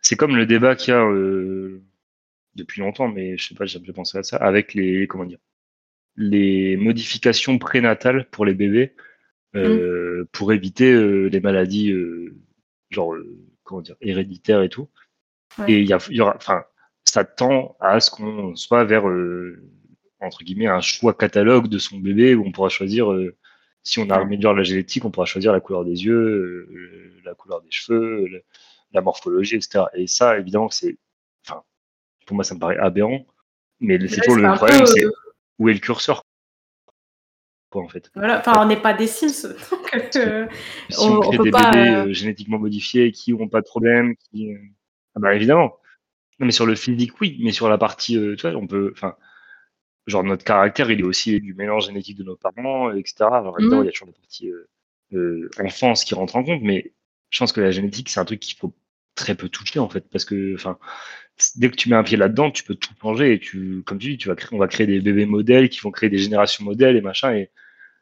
c'est 0.00 0.16
comme 0.16 0.36
le 0.36 0.46
débat 0.46 0.76
qu'il 0.76 0.92
y 0.92 0.96
a 0.96 1.04
euh, 1.04 1.82
depuis 2.54 2.80
longtemps, 2.80 3.08
mais 3.08 3.36
je 3.38 3.48
sais 3.48 3.54
pas, 3.54 3.66
j'ai 3.66 3.80
pensé 3.92 4.18
à 4.18 4.22
ça, 4.22 4.36
avec 4.36 4.74
les... 4.74 5.06
Comment 5.06 5.24
dire 5.24 5.38
les 6.16 6.76
modifications 6.76 7.58
prénatales 7.58 8.28
pour 8.30 8.44
les 8.44 8.54
bébés 8.54 8.94
euh, 9.56 10.22
mm. 10.22 10.26
pour 10.26 10.52
éviter 10.52 10.92
euh, 10.92 11.26
les 11.26 11.40
maladies 11.40 11.92
genre 12.90 13.16
comment 13.64 13.80
dire 13.80 13.96
héréditaires 14.00 14.62
et 14.62 14.68
tout. 14.68 14.88
Et 15.66 15.80
il 15.80 15.86
y, 15.86 16.14
y, 16.14 16.20
aura, 16.20 16.36
enfin, 16.36 16.62
ça 17.02 17.24
tend 17.24 17.76
à 17.80 17.98
ce 17.98 18.12
qu'on 18.12 18.54
soit 18.54 18.84
vers 18.84 19.06
entre 20.20 20.44
guillemets 20.44 20.68
un 20.68 20.80
choix 20.80 21.14
catalogue 21.14 21.66
de 21.66 21.78
son 21.78 21.98
bébé 21.98 22.36
où 22.36 22.46
on 22.46 22.52
pourra 22.52 22.68
choisir 22.68 23.12
si 23.84 23.98
on 23.98 24.08
améliore 24.08 24.54
la 24.54 24.62
génétique, 24.62 25.04
on 25.04 25.10
pourra 25.10 25.26
choisir 25.26 25.52
la 25.52 25.60
couleur 25.60 25.84
des 25.84 26.04
yeux, 26.04 26.14
euh, 26.14 27.20
la 27.24 27.34
couleur 27.34 27.60
des 27.60 27.70
cheveux, 27.70 28.42
la 28.92 29.00
morphologie, 29.02 29.56
etc. 29.56 29.84
Et 29.92 30.06
ça, 30.06 30.38
évidemment, 30.38 30.70
c'est, 30.70 30.96
enfin, 31.46 31.62
pour 32.26 32.34
moi, 32.34 32.44
ça 32.44 32.54
me 32.54 32.60
paraît 32.60 32.78
aberrant. 32.78 33.26
Mais 33.80 33.98
c'est 34.08 34.22
toujours 34.22 34.36
le 34.36 34.54
problème, 34.56 34.86
c'est 34.86 35.04
euh, 35.04 35.12
où 35.58 35.68
est 35.68 35.74
le 35.74 35.80
curseur 35.80 36.22
quoi, 37.70 37.82
en 37.82 37.88
fait. 37.88 38.10
Voilà. 38.14 38.38
Enfin, 38.38 38.54
on 38.62 38.66
n'est 38.66 38.80
pas 38.80 38.94
des 38.94 39.06
Sims. 39.06 39.48
Donc, 39.70 40.16
euh, 40.16 40.46
si 40.88 41.06
on, 41.06 41.20
crée 41.20 41.38
des 41.38 41.50
bébés 41.50 42.14
génétiquement 42.14 42.58
modifiés 42.58 43.12
qui 43.12 43.34
n'ont 43.34 43.48
pas 43.48 43.60
de 43.60 43.66
problème, 43.66 44.14
qui... 44.16 44.48
ah 45.14 45.20
bah 45.20 45.34
évidemment. 45.34 45.76
Non, 46.40 46.46
mais 46.46 46.52
sur 46.52 46.66
le 46.66 46.74
physique, 46.74 47.20
oui, 47.20 47.38
mais 47.42 47.52
sur 47.52 47.68
la 47.68 47.76
partie, 47.76 48.14
tu 48.14 48.48
vois, 48.48 48.58
on 48.58 48.66
peut, 48.66 48.92
enfin, 48.94 49.16
genre 50.06 50.24
notre 50.24 50.44
caractère, 50.44 50.90
il 50.90 51.00
est 51.00 51.04
aussi 51.04 51.40
du 51.40 51.54
mélange 51.54 51.86
génétique 51.86 52.18
de 52.18 52.24
nos 52.24 52.36
parents, 52.36 52.92
etc. 52.92 53.14
Alors 53.20 53.58
évidemment, 53.58 53.82
mmh. 53.82 53.84
il 53.84 53.86
y 53.86 53.88
a 53.88 53.92
toujours 53.92 54.08
des 54.08 54.14
parties 54.14 54.50
euh, 54.50 54.68
euh, 55.14 55.50
enfance 55.60 56.04
qui 56.04 56.14
rentrent 56.14 56.36
en 56.36 56.44
compte, 56.44 56.62
mais 56.62 56.92
je 57.30 57.38
pense 57.38 57.52
que 57.52 57.60
la 57.60 57.70
génétique, 57.70 58.08
c'est 58.10 58.20
un 58.20 58.24
truc 58.24 58.40
qu'il 58.40 58.56
faut 58.56 58.74
très 59.14 59.34
peu 59.34 59.48
toucher 59.48 59.78
en 59.78 59.88
fait, 59.88 60.04
parce 60.10 60.24
que 60.24 60.54
enfin, 60.54 60.78
dès 61.56 61.70
que 61.70 61.76
tu 61.76 61.88
mets 61.88 61.96
un 61.96 62.02
pied 62.02 62.16
là-dedans, 62.16 62.50
tu 62.50 62.64
peux 62.64 62.74
tout 62.74 62.92
changer 63.00 63.34
et 63.34 63.38
tu, 63.38 63.82
comme 63.86 63.98
tu 63.98 64.10
dis, 64.10 64.18
tu 64.18 64.28
vas 64.28 64.34
créer, 64.34 64.54
on 64.54 64.58
va 64.58 64.68
créer 64.68 64.86
des 64.86 65.00
bébés 65.00 65.26
modèles 65.26 65.68
qui 65.68 65.80
vont 65.80 65.90
créer 65.90 66.10
des 66.10 66.18
générations 66.18 66.64
modèles 66.64 66.96
et 66.96 67.00
machin, 67.00 67.34
et 67.34 67.50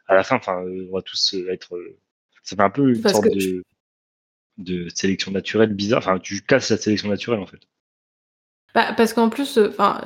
à 0.06 0.14
la 0.14 0.24
fin, 0.24 0.36
enfin, 0.36 0.62
euh, 0.64 0.88
on 0.90 0.94
va 0.94 1.02
tous 1.02 1.34
être, 1.50 1.78
ça 2.42 2.56
fait 2.56 2.62
un 2.62 2.70
peu 2.70 2.88
une 2.90 3.08
sorte 3.08 3.24
de, 3.26 3.62
de 4.58 4.88
sélection 4.88 5.30
naturelle 5.30 5.72
bizarre. 5.72 5.98
Enfin, 5.98 6.18
tu 6.18 6.40
casses 6.42 6.70
la 6.70 6.76
sélection 6.76 7.08
naturelle 7.08 7.40
en 7.40 7.46
fait. 7.46 7.60
Bah, 8.74 8.94
parce 8.96 9.12
qu'en 9.12 9.28
plus, 9.28 9.58
enfin, 9.58 10.00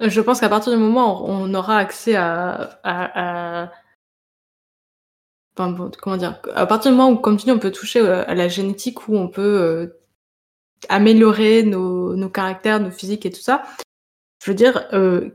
je 0.00 0.20
pense 0.20 0.40
qu'à 0.40 0.48
partir 0.48 0.72
du 0.72 0.78
moment 0.78 1.22
où 1.22 1.30
on 1.30 1.54
aura 1.54 1.78
accès 1.78 2.16
à, 2.16 2.80
à, 2.84 3.70
Enfin, 5.58 5.90
comment 6.02 6.18
dire 6.18 6.38
À 6.54 6.66
partir 6.66 6.90
du 6.90 6.98
moment 6.98 7.10
où, 7.10 7.16
comme 7.16 7.38
tu 7.38 7.44
dis, 7.44 7.50
on 7.50 7.58
peut 7.58 7.72
toucher 7.72 8.00
euh, 8.00 8.28
à 8.28 8.34
la 8.34 8.46
génétique, 8.46 9.08
où 9.08 9.16
on 9.16 9.28
peut 9.28 9.40
euh, 9.42 9.98
améliorer 10.90 11.62
nos, 11.62 12.14
nos, 12.14 12.28
caractères, 12.28 12.78
nos 12.78 12.90
physiques 12.90 13.24
et 13.24 13.30
tout 13.30 13.40
ça, 13.40 13.62
je 14.44 14.50
veux 14.50 14.54
dire, 14.54 14.86
euh, 14.92 15.30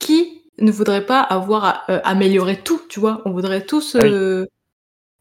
qui 0.00 0.42
ne 0.58 0.72
voudrait 0.72 1.06
pas 1.06 1.20
avoir 1.20 1.84
amélioré 1.88 2.60
tout, 2.60 2.80
tu 2.88 2.98
vois? 3.00 3.22
On 3.24 3.30
voudrait 3.32 3.64
tous... 3.64 3.96
Ah 3.96 4.46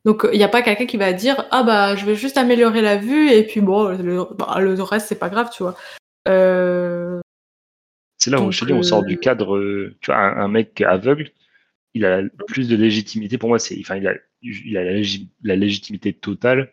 donc, 0.06 0.28
il 0.34 0.38
n'y 0.38 0.44
a 0.44 0.50
pas 0.50 0.62
quelqu'un 0.62 0.86
qui 0.86 0.98
va 0.98 1.14
dire 1.14 1.46
Ah 1.50 1.64
bah, 1.64 1.96
je 1.96 2.06
vais 2.06 2.16
juste 2.16 2.38
améliorer 2.38 2.82
la 2.82 2.98
vue, 2.98 3.30
et 3.32 3.44
puis 3.44 3.62
bon, 3.62 3.88
le, 3.88 4.26
bah, 4.36 4.60
le 4.60 4.82
reste, 4.84 5.08
c'est 5.08 5.16
pas 5.16 5.30
grave, 5.30 5.50
tu 5.50 5.64
vois. 5.64 5.76
Euh, 6.28 6.83
c'est 8.24 8.32
là 8.32 8.40
où 8.40 8.52
je 8.52 8.60
te 8.62 8.66
dis, 8.66 8.72
on 8.72 8.84
sort 8.84 9.04
du 9.04 9.16
euh, 9.16 9.20
cadre. 9.20 9.58
Euh, 9.58 9.98
tu 10.00 10.12
vois, 10.12 10.18
un, 10.18 10.48
mec 10.48 10.80
aveugle, 10.80 11.32
il 11.94 12.06
a 12.06 12.22
plus 12.48 12.70
de 12.70 12.76
légitimité. 12.78 13.38
Pour 13.38 13.50
moi, 13.50 13.60
c'est, 13.60 13.78
enfin, 13.82 13.98
il 13.98 14.08
a, 14.08 14.14
il 14.42 14.78
a 14.78 14.84
la, 15.44 15.56
légitimité 15.58 16.14
totale 16.14 16.72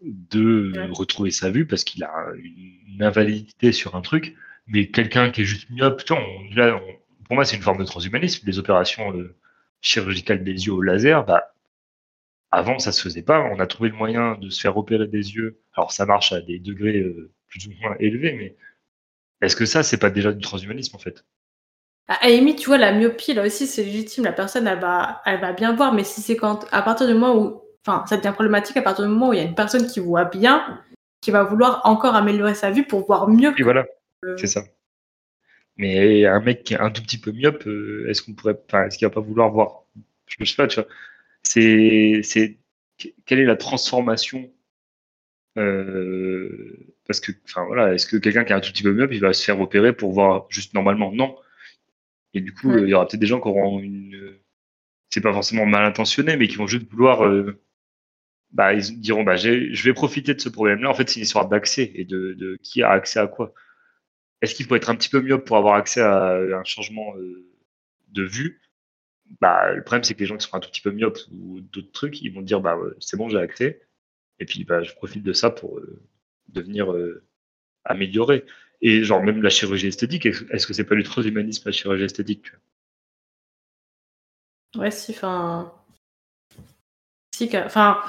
de 0.00 0.72
retrouver 0.92 1.30
sa 1.30 1.50
vue 1.50 1.66
parce 1.66 1.84
qu'il 1.84 2.02
a 2.02 2.12
une, 2.42 3.02
invalidité 3.02 3.72
sur 3.72 3.94
un 3.94 4.00
truc. 4.00 4.34
Mais 4.66 4.86
quelqu'un 4.88 5.30
qui 5.30 5.42
est 5.42 5.44
juste 5.44 5.68
myope, 5.70 6.02
pour 6.04 7.34
moi, 7.34 7.44
c'est 7.44 7.56
une 7.56 7.62
forme 7.62 7.78
de 7.78 7.84
transhumanisme. 7.84 8.46
Les 8.46 8.58
opérations 8.58 9.14
euh, 9.14 9.36
chirurgicales 9.82 10.44
des 10.44 10.66
yeux 10.66 10.72
au 10.72 10.80
laser, 10.80 11.26
bah, 11.26 11.52
avant, 12.50 12.78
ça 12.78 12.92
se 12.92 13.02
faisait 13.02 13.22
pas. 13.22 13.40
On 13.52 13.60
a 13.60 13.66
trouvé 13.66 13.90
le 13.90 13.96
moyen 13.96 14.36
de 14.36 14.48
se 14.48 14.60
faire 14.62 14.78
opérer 14.78 15.06
des 15.08 15.34
yeux. 15.34 15.60
Alors, 15.74 15.92
ça 15.92 16.06
marche 16.06 16.32
à 16.32 16.40
des 16.40 16.58
degrés 16.58 17.04
plus 17.48 17.66
ou 17.66 17.72
moins 17.82 17.96
élevés, 18.00 18.32
mais 18.32 18.56
est-ce 19.40 19.56
que 19.56 19.66
ça, 19.66 19.82
c'est 19.82 19.98
pas 19.98 20.10
déjà 20.10 20.32
du 20.32 20.40
transhumanisme 20.40 20.96
en 20.96 20.98
fait? 20.98 21.24
À 22.08 22.26
Amy, 22.26 22.56
tu 22.56 22.66
vois, 22.66 22.78
la 22.78 22.92
myopie, 22.92 23.34
là 23.34 23.46
aussi, 23.46 23.66
c'est 23.66 23.84
légitime. 23.84 24.24
La 24.24 24.32
personne, 24.32 24.66
elle 24.66 24.80
va, 24.80 25.22
elle 25.24 25.40
va 25.40 25.52
bien 25.52 25.74
voir, 25.74 25.94
mais 25.94 26.02
si 26.02 26.20
c'est 26.20 26.36
quand, 26.36 26.66
à 26.72 26.82
partir 26.82 27.06
du 27.06 27.14
moment 27.14 27.36
où, 27.36 27.62
enfin, 27.86 28.04
ça 28.08 28.16
devient 28.16 28.32
problématique 28.32 28.76
à 28.76 28.82
partir 28.82 29.04
du 29.04 29.10
moment 29.12 29.28
où 29.28 29.32
il 29.32 29.36
y 29.36 29.40
a 29.40 29.44
une 29.44 29.54
personne 29.54 29.86
qui 29.86 30.00
voit 30.00 30.24
bien, 30.24 30.82
qui 31.20 31.30
va 31.30 31.44
vouloir 31.44 31.82
encore 31.84 32.16
améliorer 32.16 32.54
sa 32.54 32.72
vue 32.72 32.84
pour 32.84 33.06
voir 33.06 33.28
mieux. 33.28 33.52
Oui, 33.56 33.62
voilà, 33.62 33.86
c'est 34.36 34.48
ça. 34.48 34.64
Mais 35.76 36.26
un 36.26 36.40
mec 36.40 36.64
qui 36.64 36.74
est 36.74 36.80
un 36.80 36.90
tout 36.90 37.02
petit 37.02 37.18
peu 37.18 37.30
myope, 37.30 37.64
euh, 37.66 38.06
est-ce 38.08 38.22
qu'on 38.22 38.34
pourrait, 38.34 38.60
enfin, 38.66 38.86
est-ce 38.86 38.98
qu'il 38.98 39.06
va 39.06 39.14
pas 39.14 39.20
vouloir 39.20 39.50
voir? 39.50 39.84
Je 40.26 40.44
sais 40.44 40.56
pas, 40.56 40.66
tu 40.66 40.80
vois. 40.80 40.88
C'est, 41.42 42.20
c'est, 42.24 42.58
quelle 43.24 43.38
est 43.38 43.46
la 43.46 43.56
transformation 43.56 44.50
euh, 45.58 46.94
parce 47.10 47.18
que, 47.18 47.32
enfin 47.44 47.64
voilà, 47.66 47.92
est-ce 47.92 48.06
que 48.06 48.16
quelqu'un 48.16 48.44
qui 48.44 48.52
a 48.52 48.56
un 48.56 48.60
tout 48.60 48.70
petit 48.70 48.84
peu 48.84 48.92
mieux, 48.92 49.12
il 49.12 49.18
va 49.18 49.32
se 49.32 49.44
faire 49.44 49.60
opérer 49.60 49.92
pour 49.92 50.12
voir 50.12 50.46
juste 50.48 50.74
normalement? 50.74 51.10
Non. 51.10 51.36
Et 52.34 52.40
du 52.40 52.54
coup, 52.54 52.72
il 52.78 52.88
y 52.88 52.94
aura 52.94 53.04
peut-être 53.08 53.20
des 53.20 53.26
gens 53.26 53.40
qui 53.40 53.48
auront 53.48 53.80
une. 53.80 54.38
C'est 55.08 55.20
pas 55.20 55.32
forcément 55.32 55.66
mal 55.66 55.84
intentionné, 55.84 56.36
mais 56.36 56.46
qui 56.46 56.54
vont 56.54 56.68
juste 56.68 56.88
vouloir. 56.88 57.26
Euh, 57.26 57.60
bah, 58.52 58.74
ils 58.74 59.00
diront 59.00 59.24
bah, 59.24 59.34
je 59.34 59.82
vais 59.82 59.92
profiter 59.92 60.34
de 60.34 60.40
ce 60.40 60.48
problème-là. 60.48 60.88
En 60.88 60.94
fait, 60.94 61.08
c'est 61.10 61.16
une 61.16 61.24
histoire 61.24 61.48
d'accès 61.48 61.90
et 61.96 62.04
de, 62.04 62.34
de, 62.34 62.56
qui 62.62 62.84
a 62.84 62.90
accès 62.90 63.18
à 63.18 63.26
quoi. 63.26 63.54
Est-ce 64.40 64.54
qu'il 64.54 64.66
faut 64.66 64.76
être 64.76 64.88
un 64.88 64.94
petit 64.94 65.08
peu 65.08 65.20
mieux 65.20 65.42
pour 65.42 65.56
avoir 65.56 65.74
accès 65.74 66.02
à 66.02 66.36
un 66.36 66.64
changement 66.64 67.16
euh, 67.16 67.44
de 68.10 68.22
vue? 68.22 68.60
Bah, 69.40 69.72
Le 69.74 69.82
problème, 69.82 70.04
c'est 70.04 70.14
que 70.14 70.20
les 70.20 70.26
gens 70.26 70.36
qui 70.36 70.46
sont 70.46 70.56
un 70.56 70.60
tout 70.60 70.70
petit 70.70 70.80
peu 70.80 70.92
myopes 70.92 71.18
ou 71.32 71.60
d'autres 71.60 71.90
trucs, 71.90 72.22
ils 72.22 72.32
vont 72.32 72.42
dire 72.42 72.60
bah, 72.60 72.78
c'est 73.00 73.16
bon, 73.16 73.28
j'ai 73.28 73.38
accès. 73.38 73.80
Et 74.38 74.44
puis, 74.44 74.62
bah, 74.64 74.84
je 74.84 74.94
profite 74.94 75.24
de 75.24 75.32
ça 75.32 75.50
pour 75.50 75.78
euh, 75.78 76.00
devenir 76.52 76.92
euh, 76.92 77.22
amélioré. 77.84 78.44
Et 78.82 79.04
genre, 79.04 79.22
même 79.22 79.42
la 79.42 79.50
chirurgie 79.50 79.88
esthétique, 79.88 80.26
est-ce 80.26 80.66
que 80.66 80.72
c'est 80.72 80.84
pas 80.84 80.94
du 80.94 81.02
transhumanisme, 81.02 81.62
la 81.66 81.72
chirurgie 81.72 82.04
esthétique 82.04 82.46
Ouais, 84.76 84.90
si, 84.90 85.12
enfin. 85.12 85.72
Si, 87.34 87.50
enfin. 87.54 88.00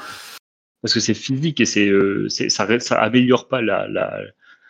Parce 0.81 0.93
que 0.93 0.99
c'est 0.99 1.13
physique 1.13 1.59
et 1.59 1.65
c'est, 1.65 1.87
euh, 1.89 2.27
ça, 2.29 2.79
ça 2.79 3.01
améliore 3.01 3.47
pas 3.47 3.61
la, 3.61 3.87
la 3.87 4.21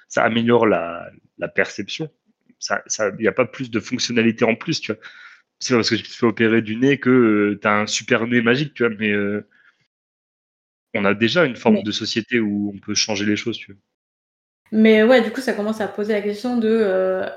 ça 0.08 0.24
améliore 0.24 0.66
la, 0.68 1.10
la 1.38 1.48
perception. 1.48 2.10
Ça, 2.60 2.84
il 3.18 3.22
n'y 3.22 3.28
a 3.28 3.32
pas 3.32 3.46
plus 3.46 3.72
de 3.72 3.80
fonctionnalité 3.80 4.46
en 4.46 4.56
plus, 4.56 4.82
tu 4.82 4.94
vois. 4.94 5.02
C'est 5.60 5.74
parce 5.74 5.90
que 5.90 5.96
tu 5.96 6.04
te 6.04 6.10
fais 6.10 6.26
opérer 6.26 6.62
du 6.62 6.76
nez 6.76 7.00
que 7.00 7.58
tu 7.62 7.68
as 7.68 7.80
un 7.80 7.88
super 7.88 8.28
nez 8.28 8.42
magique, 8.42 8.74
tu 8.74 8.86
vois, 8.86 8.96
mais 9.00 9.14
on 10.94 11.06
a 11.06 11.14
déjà 11.14 11.46
une 11.46 11.56
forme 11.56 11.84
de 11.84 11.92
société 11.92 12.40
où 12.40 12.72
on 12.76 12.80
peut 12.80 12.96
changer 12.96 13.26
les 13.26 13.36
choses, 13.36 13.58
tu 13.58 13.74
vois. 13.74 13.82
Mais 14.72 15.04
ouais, 15.04 15.22
du 15.22 15.32
coup, 15.32 15.42
ça 15.42 15.54
commence 15.54 15.82
à 15.82 15.88
poser 15.88 16.14
la 16.14 16.22
question 16.22 16.58
de 16.58 16.70
euh, 16.70 17.28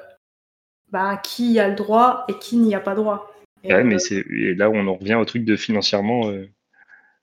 bah, 0.90 1.21
qui 1.23 1.59
a 1.59 1.69
le 1.69 1.75
droit 1.75 2.25
et 2.29 2.38
qui 2.38 2.57
n'y 2.57 2.75
a 2.75 2.81
pas 2.81 2.95
droit. 2.95 3.33
Et 3.64 3.75
ouais, 3.75 3.83
mais 3.83 3.97
euh, 3.97 3.99
c'est 3.99 4.25
là 4.55 4.71
où 4.71 4.75
on 4.75 4.87
en 4.87 4.95
revient 4.95 5.14
au 5.14 5.25
truc 5.25 5.45
de 5.45 5.57
financièrement. 5.57 6.29
Euh, 6.31 6.49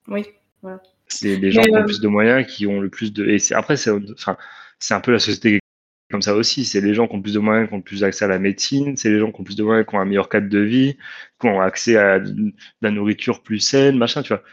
oui, 0.07 0.25
voilà. 0.61 0.81
C'est 1.07 1.37
les 1.37 1.51
gens 1.51 1.61
qui 1.61 1.75
ont 1.75 1.85
plus 1.85 2.01
de 2.01 2.07
moyens 2.07 2.47
qui 2.47 2.67
ont 2.67 2.79
le 2.79 2.89
plus 2.89 3.13
de. 3.13 3.25
Et 3.25 3.39
après, 3.53 3.77
c'est 3.77 3.91
enfin, 3.91 4.37
un 4.89 4.99
peu 4.99 5.11
la 5.11 5.19
société 5.19 5.59
comme 6.09 6.21
ça 6.21 6.35
aussi. 6.35 6.65
C'est 6.65 6.81
les 6.81 6.93
gens 6.93 7.07
qui 7.07 7.15
ont 7.15 7.21
plus 7.21 7.33
de 7.33 7.39
moyens 7.39 7.69
qui 7.69 7.75
ont 7.75 7.81
plus 7.81 8.03
accès 8.03 8.25
à 8.25 8.27
la 8.27 8.39
médecine. 8.39 8.97
C'est 8.97 9.09
les 9.09 9.19
gens 9.19 9.31
qui 9.31 9.41
ont 9.41 9.43
plus 9.43 9.55
de 9.55 9.63
moyens 9.63 9.87
qui 9.87 9.95
ont 9.95 9.99
un 9.99 10.05
meilleur 10.05 10.29
cadre 10.29 10.49
de 10.49 10.59
vie, 10.59 10.97
qui 11.39 11.47
ont 11.47 11.61
accès 11.61 11.95
à 11.97 12.19
de 12.19 12.53
la 12.81 12.91
nourriture 12.91 13.43
plus 13.43 13.59
saine, 13.59 13.97
machin, 13.97 14.23
tu 14.23 14.29
vois 14.29 14.43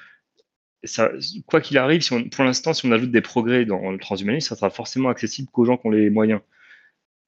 quoi 1.47 1.61
qu'il 1.61 1.79
arrive, 1.79 2.07
pour 2.31 2.45
l'instant, 2.45 2.73
si 2.73 2.87
on 2.87 2.93
ajoute 2.93 3.11
des 3.11 3.21
progrès 3.21 3.65
dans 3.65 3.91
le 3.91 3.99
transhumanisme, 3.99 4.49
ça 4.49 4.57
sera 4.57 4.71
forcément 4.71 5.09
accessible 5.09 5.49
qu'aux 5.51 5.65
gens 5.65 5.77
qui 5.77 5.87
ont 5.87 5.91
les 5.91 6.11
moyens. 6.11 6.41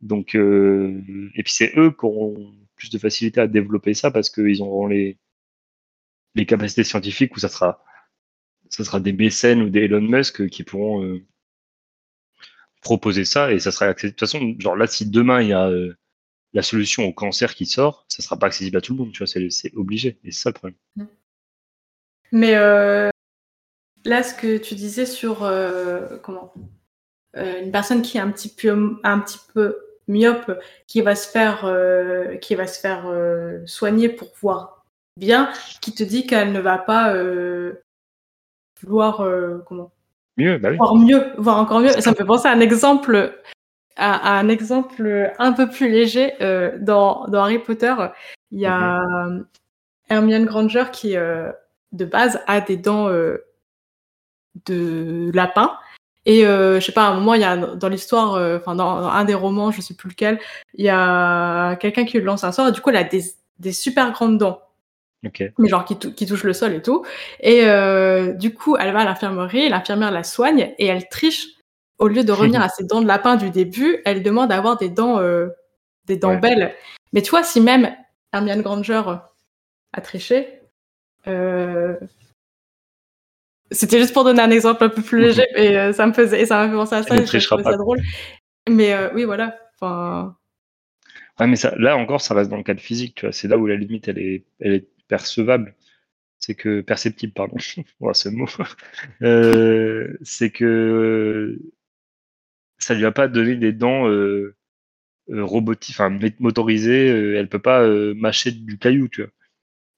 Donc, 0.01 0.35
euh, 0.35 1.03
et 1.35 1.43
puis 1.43 1.53
c'est 1.53 1.73
eux 1.77 1.91
qui 1.91 2.07
auront 2.07 2.55
plus 2.77 2.91
de 2.91 2.99
facilité 2.99 3.41
à 3.41 3.47
développer 3.47 3.93
ça 3.95 4.11
parce 4.11 4.31
qu'ils 4.31 4.63
auront 4.63 4.87
les, 4.87 5.19
les 6.35 6.47
capacités 6.47 6.85
scientifiques 6.85 7.37
où 7.37 7.41
ça 7.41 7.49
sera, 7.49 7.85
ça 8.71 8.85
sera 8.85 9.01
des 9.01 9.13
mécènes 9.13 9.63
ou 9.63 9.69
des 9.69 9.81
Elon 9.81 10.01
Musk 10.01 10.49
qui 10.49 10.65
pourront 10.65 11.05
euh, 11.05 11.23
proposer 12.81 13.25
ça 13.25 13.53
et 13.53 13.59
ça 13.59 13.73
sera 13.73 13.87
accessible. 13.87 14.15
De 14.15 14.19
toute 14.19 14.29
façon, 14.29 14.55
genre 14.59 14.77
là, 14.77 14.87
si 14.87 15.11
demain 15.11 15.43
il 15.43 15.49
y 15.49 15.53
a 15.53 15.69
euh, 15.69 15.95
la 16.55 16.63
solution 16.63 17.05
au 17.05 17.13
cancer 17.13 17.55
qui 17.55 17.67
sort, 17.67 18.07
ça 18.09 18.23
sera 18.23 18.39
pas 18.39 18.47
accessible 18.47 18.79
à 18.79 18.81
tout 18.81 18.95
le 18.95 19.01
monde, 19.01 19.13
tu 19.13 19.19
vois, 19.19 19.27
c'est 19.27 19.75
obligé. 19.75 20.19
Et 20.25 20.33
c'est 20.33 20.41
ça 20.43 20.51
le 20.51 20.55
problème. 20.55 20.79
Mais 22.33 22.55
là, 24.05 24.23
ce 24.23 24.35
que 24.35 24.59
tu 24.59 24.75
disais 24.75 25.07
sur 25.07 25.39
comment 26.23 26.53
une 27.35 27.71
personne 27.71 28.03
qui 28.03 28.19
est 28.19 28.21
un 28.21 28.31
petit 28.31 28.49
peu, 28.49 28.99
un 29.05 29.19
petit 29.21 29.39
peu 29.55 29.79
myope, 30.09 30.59
qui 30.87 31.01
va 31.01 31.15
se 31.15 31.29
faire, 31.29 31.71
qui 32.41 32.55
va 32.55 32.67
se 32.67 32.81
faire 32.81 33.05
soigner 33.67 34.09
pour 34.09 34.33
voir 34.41 34.85
bien, 35.17 35.51
qui 35.81 35.95
te 35.95 36.03
dit 36.03 36.27
qu'elle 36.27 36.53
ne 36.53 36.61
va 36.61 36.79
pas 36.79 37.15
vouloir 38.83 39.25
comment 39.67 39.93
mieux, 40.41 40.59
bah 40.59 40.73
voir 40.73 40.97
mieux, 40.97 41.33
voir 41.39 41.59
encore 41.59 41.81
mieux. 41.81 41.91
Ça 42.01 42.11
me 42.11 42.17
fait 42.17 42.25
penser 42.25 42.49
à 42.49 42.53
un 42.53 42.61
exemple, 42.61 43.39
à, 43.97 44.39
un 44.39 44.49
exemple 44.49 45.33
un 45.39 45.53
peu 45.53 45.69
plus 45.69 45.91
léger 45.91 46.33
euh, 46.41 46.77
dans, 46.81 47.27
dans, 47.29 47.43
Harry 47.43 47.59
Potter. 47.59 47.95
Il 48.51 48.61
y 48.61 48.67
a 48.67 49.01
mhm. 49.01 49.47
Hermione 50.09 50.47
Granger 50.47 50.85
qui, 50.93 51.17
euh, 51.17 51.53
de 51.93 52.05
base, 52.05 52.41
a 52.47 52.61
des 52.61 52.77
dents 52.77 53.09
euh, 53.09 53.45
de 54.67 55.31
lapin. 55.35 55.77
Et 56.27 56.43
je 56.43 56.81
sais 56.81 56.93
pas, 56.93 57.07
à 57.07 57.11
un 57.11 57.15
moment, 57.15 57.35
il 57.35 57.41
y 57.41 57.45
a 57.45 57.57
dans 57.57 57.89
l'histoire, 57.89 58.35
enfin 58.57 58.75
dans, 58.75 59.09
un 59.09 59.25
des 59.25 59.35
romans, 59.35 59.71
je 59.71 59.81
sais 59.81 59.95
plus 59.95 60.11
lequel, 60.11 60.39
il 60.75 60.85
y 60.85 60.91
a 60.91 61.77
quelqu'un 61.77 62.05
qui 62.05 62.21
lance 62.21 62.45
un 62.45 62.53
sort 62.53 62.69
et 62.69 62.73
du 62.73 62.81
coup, 62.81 62.91
elle 62.91 62.97
a 62.97 63.05
des, 63.05 63.23
des 63.59 63.73
super 63.73 64.13
grandes 64.13 64.39
dents. 64.39 64.61
Mais 65.59 65.69
genre 65.69 65.85
qui, 65.85 65.99
qui, 65.99 66.27
touche 66.27 66.45
le 66.45 66.53
sol 66.53 66.73
et 66.73 66.83
tout. 66.83 67.05
Et 67.41 67.65
euh, 67.65 68.33
du 68.33 68.55
coup, 68.55 68.77
elle 68.79 68.93
va 68.93 69.01
à 69.01 69.05
l'infirmerie, 69.05 69.69
l'infirmière 69.69 70.11
la 70.11 70.25
soigne 70.25 70.75
et 70.79 70.87
elle 70.87 71.09
triche. 71.09 71.47
Au 71.99 72.09
lieu 72.09 72.25
de 72.25 72.33
revenir 72.33 72.63
à 72.63 72.71
ses 72.71 72.85
dents 72.85 73.03
de 73.03 73.07
lapin 73.07 73.37
du 73.37 73.51
début, 73.51 74.01
elle 74.07 74.23
demande 74.23 74.49
d'avoir 74.49 74.79
des 74.79 74.89
dents, 74.89 75.19
euh, 75.19 75.49
des 76.07 76.17
dents 76.17 76.37
belles. 76.37 76.75
Mais 77.13 77.21
tu 77.21 77.31
vois, 77.31 77.43
si 77.43 77.61
même 77.61 77.95
Hermione 78.33 78.63
Granger 78.63 79.03
a 79.93 80.01
triché, 80.01 80.61
euh... 81.27 81.97
c'était 83.71 83.99
juste 83.99 84.13
pour 84.13 84.25
donner 84.25 84.43
un 84.43 84.51
exemple 84.51 84.83
un 84.85 84.89
peu 84.89 85.03
plus 85.03 85.21
léger, 85.21 85.47
mais 85.55 85.77
euh, 85.77 85.93
ça 85.93 86.07
me 86.07 86.13
faisait, 86.13 86.45
ça 86.47 86.59
m'a 86.59 86.69
fait 86.69 86.75
penser 86.75 86.95
à 86.97 87.03
ça, 87.03 87.17
et 87.17 87.41
ça 87.41 87.77
drôle. 87.77 88.01
Mais 88.69 88.93
euh, 88.93 89.11
oui, 89.15 89.25
voilà. 89.25 89.59
Enfin. 89.75 90.37
Ouais, 91.39 91.47
mais 91.47 91.57
ça, 91.57 91.75
là 91.77 91.97
encore, 91.97 92.21
ça 92.21 92.35
reste 92.35 92.51
dans 92.51 92.57
le 92.57 92.63
cadre 92.63 92.81
physique, 92.81 93.15
tu 93.15 93.27
vois. 93.27 93.33
C'est 93.33 93.49
là 93.49 93.57
où 93.59 93.67
la 93.67 93.77
limite, 93.77 94.09
elle 94.09 94.19
est, 94.19 94.45
elle 94.61 94.75
est 94.75 94.89
percevable, 95.09 95.75
c'est 96.39 96.55
que 96.55 96.81
perceptible, 96.81 97.33
pardon, 97.33 97.57
voilà 98.01 98.15
ce 98.15 98.29
mot, 98.29 98.49
euh, 99.23 100.17
c'est 100.23 100.51
que 100.51 101.59
ça 102.79 102.95
lui 102.95 103.05
a 103.05 103.13
pas 103.13 103.29
donné 103.29 103.57
des 103.57 103.73
dents 103.73 104.07
robotiques, 105.29 105.95
enfin 105.95 106.19
motorisées. 106.41 107.07
Elle 107.37 107.49
peut 107.49 107.59
pas 107.61 107.87
mâcher 108.15 108.51
du 108.53 108.79
caillou, 108.79 109.09
tu 109.09 109.23
vois. 109.23 109.31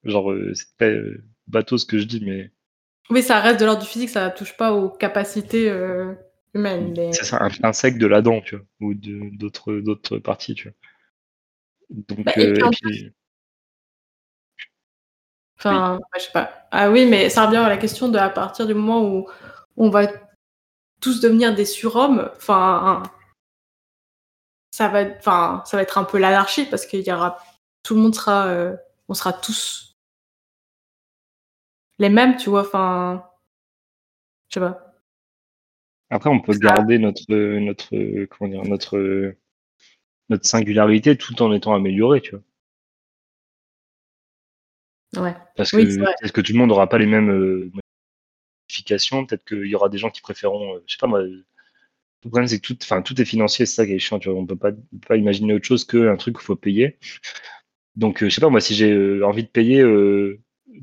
Genre, 0.04 0.34
c'est 0.54 0.76
très 0.76 1.00
bateau 1.46 1.78
ce 1.78 1.86
que 1.86 1.98
je 1.98 2.04
dis, 2.04 2.22
mais. 2.24 2.50
Oui, 3.12 3.22
ça 3.22 3.40
reste 3.40 3.60
de 3.60 3.66
l'ordre 3.66 3.82
du 3.82 3.88
physique, 3.88 4.10
ça 4.10 4.30
touche 4.30 4.56
pas 4.56 4.72
aux 4.72 4.88
capacités 4.88 5.72
humaines. 6.54 7.12
C'est 7.12 7.24
ça, 7.24 7.38
un 7.42 7.50
insecte 7.62 7.98
de 7.98 8.06
la 8.06 8.22
dent, 8.22 8.40
tu 8.40 8.56
vois, 8.56 8.64
ou 8.80 8.94
d'autres 8.94 9.74
d'autres 9.74 10.18
parties, 10.18 10.54
tu 10.54 10.68
vois. 10.68 10.76
Donc, 11.90 12.24
bah, 12.24 12.32
et 12.36 12.52
puis, 12.54 13.12
Enfin, 15.64 16.00
je 16.16 16.22
sais 16.22 16.32
pas. 16.32 16.66
Ah 16.72 16.90
oui, 16.90 17.06
mais 17.06 17.28
ça 17.28 17.46
revient 17.46 17.58
à 17.58 17.68
la 17.68 17.76
question 17.76 18.08
de 18.08 18.18
à 18.18 18.30
partir 18.30 18.66
du 18.66 18.74
moment 18.74 19.04
où 19.04 19.28
on 19.76 19.90
va 19.90 20.08
tous 21.00 21.20
devenir 21.20 21.54
des 21.54 21.64
surhommes, 21.64 22.30
enfin, 22.36 23.02
ça 24.72 24.88
va, 24.88 25.04
enfin, 25.18 25.62
ça 25.66 25.76
va 25.76 25.82
être 25.82 25.98
un 25.98 26.04
peu 26.04 26.18
l'anarchie 26.18 26.66
parce 26.66 26.86
qu'il 26.86 27.06
y 27.06 27.12
aura, 27.12 27.38
tout 27.82 27.94
le 27.94 28.00
monde 28.00 28.14
sera, 28.14 28.46
euh, 28.48 28.76
on 29.08 29.14
sera 29.14 29.32
tous 29.32 29.91
les 32.02 32.10
mêmes, 32.10 32.36
tu 32.36 32.50
vois, 32.50 32.62
enfin, 32.62 33.24
je 34.48 34.54
sais 34.54 34.60
pas. 34.60 35.00
Après, 36.10 36.28
on 36.28 36.40
peut 36.40 36.58
garder 36.58 36.98
notre, 36.98 37.24
notre, 37.32 38.24
comment 38.26 38.50
dire, 38.50 38.64
notre, 38.64 39.34
notre 40.28 40.46
singularité 40.46 41.16
tout 41.16 41.40
en 41.42 41.52
étant 41.52 41.74
amélioré, 41.74 42.20
tu 42.20 42.32
vois. 42.32 42.42
Parce 45.56 45.70
que 45.70 45.78
est-ce 45.78 46.32
que 46.32 46.40
tout 46.40 46.52
le 46.52 46.58
monde 46.58 46.68
n'aura 46.68 46.88
pas 46.88 46.98
les 46.98 47.06
mêmes 47.06 47.30
euh, 47.30 47.70
modifications 48.68 49.24
Peut-être 49.26 49.44
qu'il 49.44 49.66
y 49.66 49.74
aura 49.74 49.88
des 49.88 49.98
gens 49.98 50.10
qui 50.10 50.22
préféreront, 50.22 50.76
euh, 50.76 50.84
je 50.86 50.94
sais 50.94 50.98
pas 50.98 51.06
moi. 51.06 51.22
Le 51.22 51.44
problème, 52.30 52.46
c'est 52.46 52.60
que 52.60 52.66
tout, 52.66 52.78
enfin, 52.82 53.02
tout 53.02 53.20
est 53.20 53.24
financier, 53.24 53.66
c'est 53.66 53.74
ça 53.74 53.86
qui 53.86 53.92
est 53.92 53.98
chiant. 53.98 54.18
Tu 54.18 54.30
vois, 54.30 54.38
on 54.38 54.46
peut 54.46 54.56
pas, 54.56 54.72
pas 55.06 55.16
imaginer 55.16 55.54
autre 55.54 55.66
chose 55.66 55.84
qu'un 55.84 56.16
truc 56.16 56.36
qu'il 56.36 56.44
faut 56.44 56.56
payer. 56.56 56.98
Donc, 57.96 58.22
euh, 58.22 58.28
je 58.28 58.34
sais 58.34 58.40
pas 58.40 58.48
moi, 58.48 58.60
si 58.60 58.74
j'ai 58.74 59.22
envie 59.22 59.42
de 59.44 59.48
payer 59.48 59.84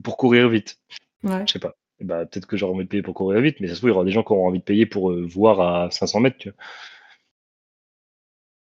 pour 0.03 0.17
courir 0.17 0.49
vite, 0.49 0.79
ouais. 1.23 1.43
je 1.47 1.53
sais 1.53 1.59
pas. 1.59 1.75
Bah, 2.01 2.25
peut-être 2.25 2.45
que 2.45 2.55
j'aurai 2.57 2.73
envie 2.73 2.85
de 2.85 2.89
payer 2.89 3.03
pour 3.03 3.13
courir 3.13 3.41
vite, 3.41 3.57
mais 3.59 3.67
ça 3.67 3.73
se 3.73 3.79
trouve, 3.79 3.89
il 3.89 3.93
y 3.93 3.95
aura 3.95 4.05
des 4.05 4.11
gens 4.11 4.23
qui 4.23 4.31
auront 4.31 4.47
envie 4.47 4.59
de 4.59 4.63
payer 4.63 4.85
pour 4.85 5.11
voir 5.27 5.59
à 5.59 5.91
500 5.91 6.21
mètres. 6.21 6.37
Tu 6.37 6.49
vois. 6.49 6.57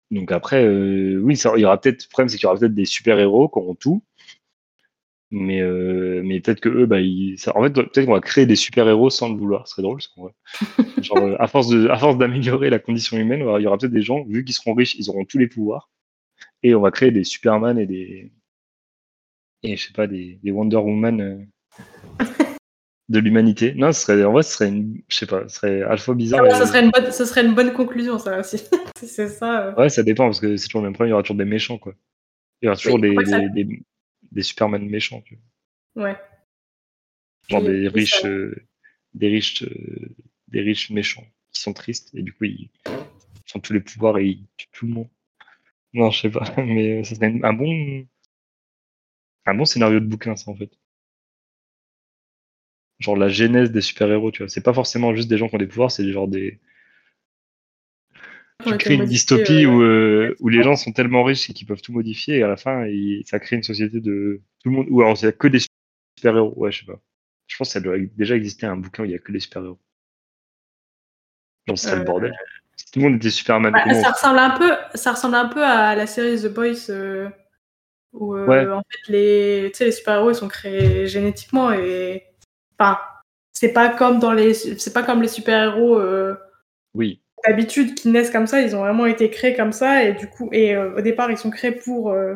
Donc 0.10 0.32
après, 0.32 0.68
oui, 0.68 1.38
ça, 1.38 1.54
il 1.56 1.62
y 1.62 1.66
aura 1.66 1.80
peut-être. 1.80 2.04
Le 2.04 2.10
problème, 2.10 2.30
c'est 2.30 2.38
qu'il 2.38 2.46
y 2.46 2.48
aura 2.48 2.58
peut-être 2.60 2.74
des 2.74 2.86
super 2.86 3.20
héros 3.20 3.48
qui 3.48 3.60
auront 3.60 3.76
tout, 3.76 4.04
mais, 5.32 5.62
euh, 5.62 6.22
mais 6.26 6.42
peut-être 6.42 6.60
que 6.60 6.68
eux, 6.70 6.86
bah, 6.86 7.00
ils, 7.00 7.38
ça, 7.40 7.58
en 7.58 7.64
fait, 7.64 7.72
peut-être 7.72 8.06
qu'on 8.06 8.14
va 8.14 8.20
créer 8.20 8.46
des 8.46 8.58
super-héros 8.58 9.10
sans 9.10 9.30
le 9.30 9.38
vouloir. 9.38 9.66
Ce 9.68 9.74
serait 9.76 9.82
drôle, 9.82 10.02
Genre, 11.02 11.18
euh, 11.18 11.36
à 11.40 11.48
force 11.48 11.70
de, 11.70 11.88
à 11.88 11.98
force 11.98 12.18
d'améliorer 12.18 12.70
la 12.70 12.80
condition 12.80 13.18
humaine, 13.18 13.40
il 13.40 13.64
y 13.64 13.68
aura 13.68 13.78
peut-être 13.78 13.94
des 13.94 14.02
gens, 14.02 14.26
vu 14.26 14.44
qu'ils 14.44 14.56
seront 14.56 14.74
riches, 14.74 14.96
ils 14.96 15.10
auront 15.10 15.24
tous 15.26 15.38
les 15.38 15.48
pouvoirs. 15.48 15.90
Et 16.64 16.76
on 16.76 16.82
va 16.82 16.92
créer 16.92 17.12
des 17.12 17.24
Superman 17.24 17.80
et 17.80 17.86
des, 17.88 18.32
et 19.64 19.78
je 19.78 19.88
sais 19.88 19.94
pas, 19.94 20.08
des, 20.08 20.40
des 20.44 20.52
Wonder 20.52 20.78
Woman 20.78 21.22
euh, 21.22 21.38
de 23.12 23.20
l'humanité. 23.20 23.74
Non, 23.76 23.92
ce 23.92 24.02
serait, 24.02 24.24
en 24.24 24.32
vrai, 24.32 24.44
ce 24.44 24.54
serait 24.54 24.70
une, 24.70 25.02
je 25.10 25.18
sais 25.18 25.26
pas, 25.26 25.48
ce 25.50 25.56
serait 25.56 25.82
alpha 25.82 26.14
bizarre. 26.14 26.46
Ah 26.50 26.60
ce, 26.60 26.66
serait 26.66 26.84
une 26.84 26.92
bonne, 26.92 27.12
ce 27.12 27.26
serait 27.26 27.46
une 27.46 27.54
bonne 27.54 27.74
conclusion, 27.74 28.18
ça 28.18 28.40
aussi. 28.40 28.64
c'est 28.96 29.28
ça. 29.28 29.68
Euh. 29.68 29.76
Ouais, 29.76 29.90
ça 29.90 30.02
dépend, 30.02 30.26
parce 30.26 30.40
que 30.40 30.56
c'est 30.56 30.68
toujours 30.68 30.82
le 30.82 30.88
même 30.88 30.94
problème, 30.94 31.10
il 31.10 31.12
y 31.12 31.14
aura 31.14 31.24
toujours 31.24 31.38
des 31.38 31.46
méchants, 31.46 31.78
quoi. 31.78 31.94
Il 32.62 32.66
y 32.66 32.70
aura 32.70 32.78
toujours 32.78 33.00
des, 33.00 33.14
des, 33.54 33.84
des 34.32 34.42
Superman 34.42 34.88
méchants. 34.88 35.22
Tu 35.26 35.38
vois. 35.96 36.06
Ouais. 36.06 36.18
Genre 37.50 37.64
des 37.64 37.88
riches, 37.90 38.24
euh, 38.24 38.56
des 39.14 39.28
riches, 39.28 39.64
euh, 39.64 40.16
des 40.48 40.62
riches 40.62 40.90
méchants 40.90 41.26
qui 41.52 41.62
sont 41.62 41.74
tristes 41.74 42.12
et 42.14 42.22
du 42.22 42.32
coup 42.32 42.46
ils, 42.46 42.70
ont 43.56 43.60
tous 43.60 43.74
les 43.74 43.82
pouvoirs 43.82 44.20
et 44.20 44.26
ils 44.26 44.46
tuent 44.56 44.68
tout 44.72 44.86
le 44.86 44.94
monde. 44.94 45.10
Non, 45.94 46.12
je 46.12 46.22
sais 46.22 46.30
pas, 46.30 46.46
mais 46.58 47.04
ça 47.04 47.16
serait 47.16 47.34
un 47.44 47.54
bon, 47.54 48.06
un 49.46 49.56
bon 49.56 49.66
scénario 49.66 50.00
de 50.00 50.06
bouquin, 50.06 50.38
ça 50.38 50.52
en 50.52 50.56
fait. 50.56 50.72
Genre 53.02 53.18
la 53.18 53.28
genèse 53.28 53.72
des 53.72 53.82
super-héros, 53.82 54.32
tu 54.32 54.44
vois. 54.44 54.50
C'est 54.50 54.64
pas 54.64 54.74
forcément 54.74 55.14
juste 55.14 55.28
des 55.28 55.38
gens 55.38 55.50
qui 55.50 55.56
ont 55.56 55.60
des 55.60 55.68
pouvoirs, 55.68 55.92
c'est 55.92 56.10
genre 56.12 56.28
des, 56.28 56.60
tu 58.66 58.78
crées 58.78 58.94
une 58.96 59.06
dystopie 59.06 59.66
où, 59.66 59.82
euh, 59.82 60.36
où 60.40 60.50
les 60.50 60.64
gens 60.64 60.76
sont 60.76 60.92
tellement 60.92 61.24
riches 61.24 61.48
qu'ils 61.54 61.68
peuvent 61.68 61.82
tout 61.82 61.94
modifier 61.94 62.38
et 62.38 62.44
à 62.44 62.48
la 62.48 62.58
fin, 62.58 62.86
ça 63.26 63.40
crée 63.40 63.56
une 63.56 63.64
société 63.64 64.00
de 64.00 64.42
tout 64.64 64.70
le 64.70 64.76
monde. 64.76 64.88
Ou 64.90 65.02
alors, 65.02 65.24
a 65.24 65.32
que 65.32 65.48
des 65.48 65.60
super-héros. 66.18 66.54
Ouais, 66.56 66.72
je 66.72 66.80
sais 66.80 66.86
pas. 66.86 67.00
Je 67.48 67.58
pense 67.58 67.70
que 67.70 67.74
ça 67.74 67.80
doit 67.80 67.98
déjà 68.16 68.36
exister 68.36 68.66
un 68.66 68.78
bouquin 68.78 69.04
où 69.04 69.06
il 69.06 69.10
n'y 69.10 69.16
a 69.16 69.20
que 69.20 69.32
des 69.32 69.40
super-héros. 69.40 69.80
Donc, 71.68 71.78
ce 71.78 71.86
serait 71.86 71.98
le 71.98 72.02
euh, 72.02 72.06
bordel. 72.06 72.34
Si 72.76 72.92
tout 72.92 73.00
le 73.00 73.10
monde 73.10 73.16
était 73.18 73.30
Superman. 73.30 73.72
Bah, 73.74 73.94
ça, 74.02 74.12
ressemble 74.12 74.40
un 74.40 74.58
peu, 74.58 74.72
ça 74.96 75.12
ressemble 75.12 75.36
un 75.36 75.48
peu 75.48 75.64
à 75.64 75.96
la 75.96 76.08
série 76.08 76.42
The 76.42 76.54
Boys 76.54 76.90
euh, 76.90 77.30
où 78.14 78.36
en 78.38 78.82
fait 78.82 79.12
les, 79.12 79.70
les 79.70 79.92
super-héros 79.92 80.32
ils 80.32 80.36
sont 80.36 80.48
créés 80.48 81.08
génétiquement 81.08 81.72
et. 81.72 82.31
Enfin, 82.82 83.00
c'est 83.54 83.74
pas 83.74 83.90
comme 83.90 84.20
dans 84.20 84.34
les. 84.34 84.54
C'est 84.54 84.94
pas 84.94 85.04
comme 85.04 85.22
les 85.22 85.28
super-héros. 85.28 86.02
Oui 86.94 87.22
d'habitude 87.48 87.96
qui 87.96 88.10
naissent 88.10 88.32
comme 88.32 88.48
ça, 88.48 88.62
ils 88.62 88.76
ont 88.76 88.80
vraiment 88.80 89.06
été 89.06 89.30
créés 89.30 89.56
comme 89.56 89.72
ça 89.72 90.04
et 90.04 90.14
du 90.14 90.28
coup 90.28 90.50
et 90.52 90.76
euh, 90.76 90.98
au 90.98 91.02
départ 91.02 91.32
ils 91.32 91.38
sont 91.38 91.50
créés 91.50 91.72
pour 91.72 92.12
euh, 92.12 92.36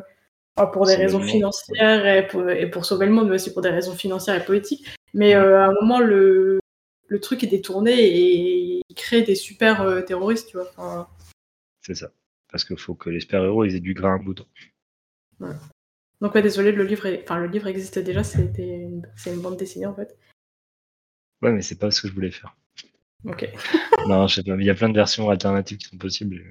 pour 0.74 0.86
des 0.86 0.96
raisons 0.96 1.20
financières 1.20 2.06
et 2.06 2.28
pour, 2.28 2.50
et 2.50 2.70
pour, 2.70 2.86
sauver 2.86 3.06
le 3.08 3.12
monde, 3.12 3.28
mais 3.28 3.36
aussi 3.36 3.52
pour 3.52 3.62
des 3.62 3.70
raisons 3.70 3.94
financières 3.94 4.42
et 4.42 4.46
politiques. 4.46 4.88
Mais 5.14 5.36
euh, 5.36 5.60
à 5.60 5.66
un 5.66 5.74
moment 5.74 6.00
le 6.00 6.60
le 7.08 7.20
truc 7.20 7.44
est 7.44 7.48
détourné 7.48 7.92
et 7.92 8.82
il 8.88 8.96
crée 8.96 9.22
des 9.22 9.36
super 9.36 10.04
terroristes, 10.06 10.50
tu 10.50 10.58
vois. 10.58 11.10
C'est 11.82 11.94
ça. 11.94 12.10
Parce 12.50 12.64
qu'il 12.64 12.80
faut 12.80 12.96
que 12.96 13.10
les 13.10 13.20
super 13.20 13.44
héros 13.44 13.66
ils 13.66 13.76
aient 13.76 13.82
du 13.82 13.94
grain 13.94 14.16
à 14.16 14.18
moudre. 14.18 14.48
Donc 16.22 16.34
ouais, 16.34 16.42
désolé, 16.42 16.72
le 16.72 16.84
livre, 16.84 17.08
enfin 17.22 17.38
le 17.38 17.48
livre 17.48 17.68
existe 17.68 18.00
déjà, 18.00 18.24
c'était 18.24 18.88
c'est 19.18 19.34
une 19.34 19.42
bande 19.42 19.58
dessinée 19.58 19.86
en 19.86 19.94
fait. 19.94 20.18
Ouais, 21.42 21.52
mais 21.52 21.62
c'est 21.62 21.80
pas 21.80 21.92
ce 21.92 22.02
que 22.02 22.08
je 22.08 22.14
voulais 22.14 22.32
faire. 22.32 22.56
Ok. 23.26 23.50
non, 24.08 24.28
je 24.28 24.36
sais 24.36 24.44
pas, 24.44 24.56
il 24.56 24.66
y 24.66 24.70
a 24.70 24.76
plein 24.76 24.90
de 24.90 24.96
versions 24.96 25.30
alternatives 25.30 25.78
qui 25.78 25.88
sont 25.88 25.98
possibles. 25.98 26.44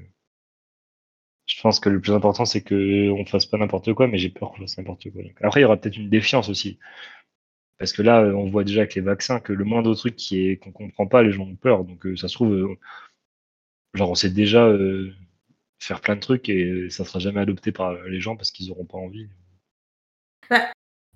Je 1.47 1.61
pense 1.61 1.79
que 1.79 1.89
le 1.89 2.01
plus 2.01 2.13
important, 2.13 2.45
c'est 2.45 2.63
qu'on 2.63 3.25
fasse 3.27 3.47
pas 3.47 3.59
n'importe 3.59 3.93
quoi, 3.93 4.09
mais 4.09 4.19
j'ai 4.19 4.31
peur 4.31 4.53
qu'on 4.53 4.61
fasse 4.63 4.79
n'importe 4.79 5.11
quoi. 5.11 5.23
Après, 5.43 5.61
il 5.61 5.63
y 5.63 5.67
aura 5.67 5.77
peut-être 5.77 5.97
une 5.97 6.09
défiance 6.09 6.49
aussi. 6.49 6.79
Parce 7.79 7.93
que 7.93 8.03
là, 8.03 8.23
on 8.23 8.49
voit 8.49 8.65
déjà 8.65 8.81
avec 8.81 8.95
les 8.95 9.01
vaccins 9.03 9.41
que 9.41 9.53
le 9.53 9.65
moindre 9.65 9.95
truc 9.95 10.17
qui 10.17 10.47
est 10.47 10.57
qu'on 10.57 10.73
comprend 10.73 11.07
pas, 11.07 11.23
les 11.23 11.33
gens 11.33 11.45
ont 11.45 11.57
peur. 11.57 11.85
Donc 11.85 12.07
ça 12.17 12.29
se 12.29 12.35
trouve, 12.35 12.77
genre 13.95 14.11
on 14.11 14.15
sait 14.15 14.31
déjà 14.31 14.73
faire 15.79 16.01
plein 16.01 16.17
de 16.17 16.21
trucs 16.21 16.49
et 16.49 16.89
ça 16.91 17.05
sera 17.05 17.19
jamais 17.19 17.41
adopté 17.41 17.73
par 17.73 17.95
les 18.05 18.21
gens 18.21 18.37
parce 18.37 18.51
qu'ils 18.51 18.71
auront 18.71 18.87
pas 18.87 18.99
envie. 18.99 19.29
Bah, 20.51 20.73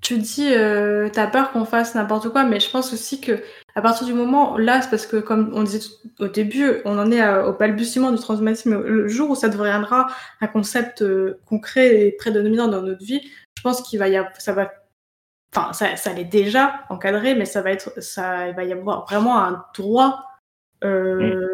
tu 0.08 0.16
dis, 0.16 0.54
euh, 0.54 1.10
t'as 1.12 1.26
peur 1.26 1.52
qu'on 1.52 1.66
fasse 1.66 1.94
n'importe 1.94 2.30
quoi, 2.30 2.42
mais 2.42 2.60
je 2.60 2.70
pense 2.70 2.94
aussi 2.94 3.20
que 3.20 3.42
à 3.74 3.82
partir 3.82 4.06
du 4.06 4.14
moment, 4.14 4.56
là, 4.56 4.80
c'est 4.80 4.88
parce 4.88 5.06
que 5.06 5.18
comme 5.18 5.50
on 5.52 5.62
disait 5.64 5.86
au 6.18 6.28
début, 6.28 6.80
on 6.86 6.98
en 6.98 7.12
est 7.12 7.22
au 7.42 7.52
balbutiement 7.52 8.10
du 8.10 8.16
transhumanisme. 8.16 8.80
Le 8.80 9.06
jour 9.06 9.28
où 9.28 9.34
ça 9.34 9.50
deviendra 9.50 10.08
un 10.40 10.46
concept 10.46 11.02
euh, 11.02 11.38
concret 11.44 12.06
et 12.06 12.12
prédominant 12.12 12.68
dans 12.68 12.80
notre 12.80 13.04
vie, 13.04 13.20
je 13.58 13.62
pense 13.62 13.82
qu'il 13.82 13.98
va 13.98 14.08
y 14.08 14.16
avoir, 14.16 14.32
ça 14.40 14.54
va, 14.54 14.72
enfin, 15.54 15.74
ça, 15.74 15.94
ça 15.96 16.14
l'est 16.14 16.24
déjà 16.24 16.86
encadré, 16.88 17.34
mais 17.34 17.44
ça 17.44 17.60
va 17.60 17.72
être, 17.72 17.92
ça, 18.02 18.48
il 18.48 18.56
va 18.56 18.64
y 18.64 18.72
avoir 18.72 19.04
vraiment 19.04 19.38
un 19.44 19.62
droit, 19.76 20.24
euh, 20.84 21.36
mm. 21.36 21.48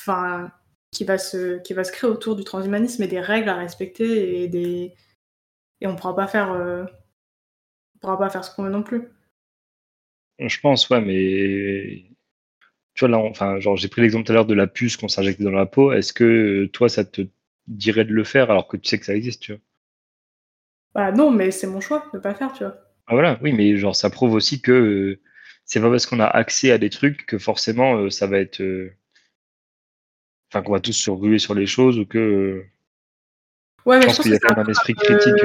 enfin, 0.00 0.50
qui 0.92 1.04
va 1.04 1.18
se, 1.18 1.58
qui 1.58 1.74
va 1.74 1.84
se 1.84 1.92
créer 1.92 2.08
autour 2.08 2.36
du 2.36 2.44
transhumanisme 2.44 3.02
et 3.02 3.08
des 3.08 3.20
règles 3.20 3.50
à 3.50 3.54
respecter 3.56 4.42
et 4.42 4.48
des, 4.48 4.94
et 5.82 5.86
on 5.86 5.94
pourra 5.94 6.16
pas 6.16 6.26
faire 6.26 6.52
euh, 6.52 6.84
on 7.98 8.00
pourra 8.00 8.18
pas 8.18 8.30
faire 8.30 8.44
ce 8.44 8.54
qu'on 8.54 8.62
veut 8.62 8.70
non 8.70 8.82
plus. 8.82 9.08
Je 10.38 10.60
pense, 10.60 10.88
ouais, 10.88 11.00
mais 11.00 12.04
tu 12.94 13.00
vois 13.00 13.08
là, 13.08 13.18
enfin, 13.18 13.58
genre 13.58 13.76
j'ai 13.76 13.88
pris 13.88 14.02
l'exemple 14.02 14.24
tout 14.24 14.32
à 14.32 14.34
l'heure 14.36 14.46
de 14.46 14.54
la 14.54 14.68
puce 14.68 14.96
qu'on 14.96 15.08
s'injecte 15.08 15.42
dans 15.42 15.50
la 15.50 15.66
peau. 15.66 15.92
Est-ce 15.92 16.12
que 16.12 16.66
toi, 16.72 16.88
ça 16.88 17.04
te 17.04 17.22
dirait 17.66 18.04
de 18.04 18.12
le 18.12 18.24
faire 18.24 18.50
alors 18.50 18.68
que 18.68 18.76
tu 18.76 18.88
sais 18.88 18.98
que 18.98 19.04
ça 19.04 19.14
existe, 19.14 19.42
tu 19.42 19.52
vois? 19.52 19.60
Bah 20.94 21.12
non, 21.12 21.30
mais 21.30 21.50
c'est 21.50 21.66
mon 21.66 21.80
choix 21.80 22.06
de 22.14 22.18
pas 22.18 22.30
le 22.30 22.36
faire, 22.36 22.52
tu 22.52 22.64
vois. 22.64 22.76
Ah, 23.06 23.14
voilà, 23.14 23.38
oui, 23.42 23.52
mais 23.52 23.76
genre 23.76 23.96
ça 23.96 24.10
prouve 24.10 24.34
aussi 24.34 24.60
que 24.60 24.72
euh, 24.72 25.20
c'est 25.64 25.80
pas 25.80 25.90
parce 25.90 26.06
qu'on 26.06 26.20
a 26.20 26.26
accès 26.26 26.70
à 26.70 26.78
des 26.78 26.90
trucs 26.90 27.26
que 27.26 27.38
forcément 27.38 27.96
euh, 27.96 28.10
ça 28.10 28.26
va 28.26 28.38
être, 28.38 28.60
euh, 28.60 28.94
enfin 30.50 30.62
qu'on 30.62 30.72
va 30.72 30.80
tous 30.80 30.92
se 30.92 31.10
ruer 31.10 31.38
sur 31.38 31.54
les 31.54 31.66
choses 31.66 31.98
ou 31.98 32.06
que. 32.06 32.64
ouais, 33.86 33.96
mais 33.96 34.02
je 34.02 34.06
pense 34.06 34.20
qu'il 34.20 34.32
y 34.32 34.34
a 34.34 34.38
quand 34.38 34.56
même 34.56 34.66
un 34.66 34.70
esprit 34.70 34.94
critique. 34.94 35.44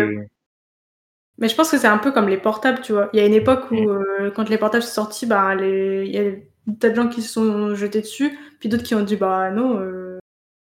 Mais 1.38 1.50
je 1.50 1.56
pense 1.56 1.72
que 1.72 1.78
c'est 1.78 1.88
un 1.88 1.98
peu 1.98 2.12
comme 2.12 2.30
les 2.30 2.38
portables, 2.38 2.82
tu 2.82 2.94
vois. 2.94 3.10
Il 3.14 3.20
y 3.20 3.24
a 3.24 3.26
une 3.26 3.34
époque 3.34 3.72
où, 3.72 3.90
euh, 3.90 4.32
quand 4.36 4.50
les 4.50 4.58
portables 4.58 4.84
sont 4.84 5.04
sortis, 5.04 5.26
bah, 5.26 5.56
il 5.56 6.12
y 6.12 6.18
a 6.18 6.32
tas 6.80 6.90
de 6.90 6.96
gens 6.96 7.08
qui 7.08 7.22
se 7.22 7.34
sont 7.34 7.76
jetés 7.76 8.02
dessus, 8.02 8.38
puis 8.60 8.70
d'autres 8.70 8.84
qui 8.84 8.96
ont 8.96 9.04
dit, 9.04 9.16
bah 9.16 9.50
non. 9.52 9.80
Euh... 9.80 10.20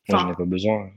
j'en 0.08 0.30
ai 0.30 0.34
pas 0.34 0.44
besoin. 0.44 0.90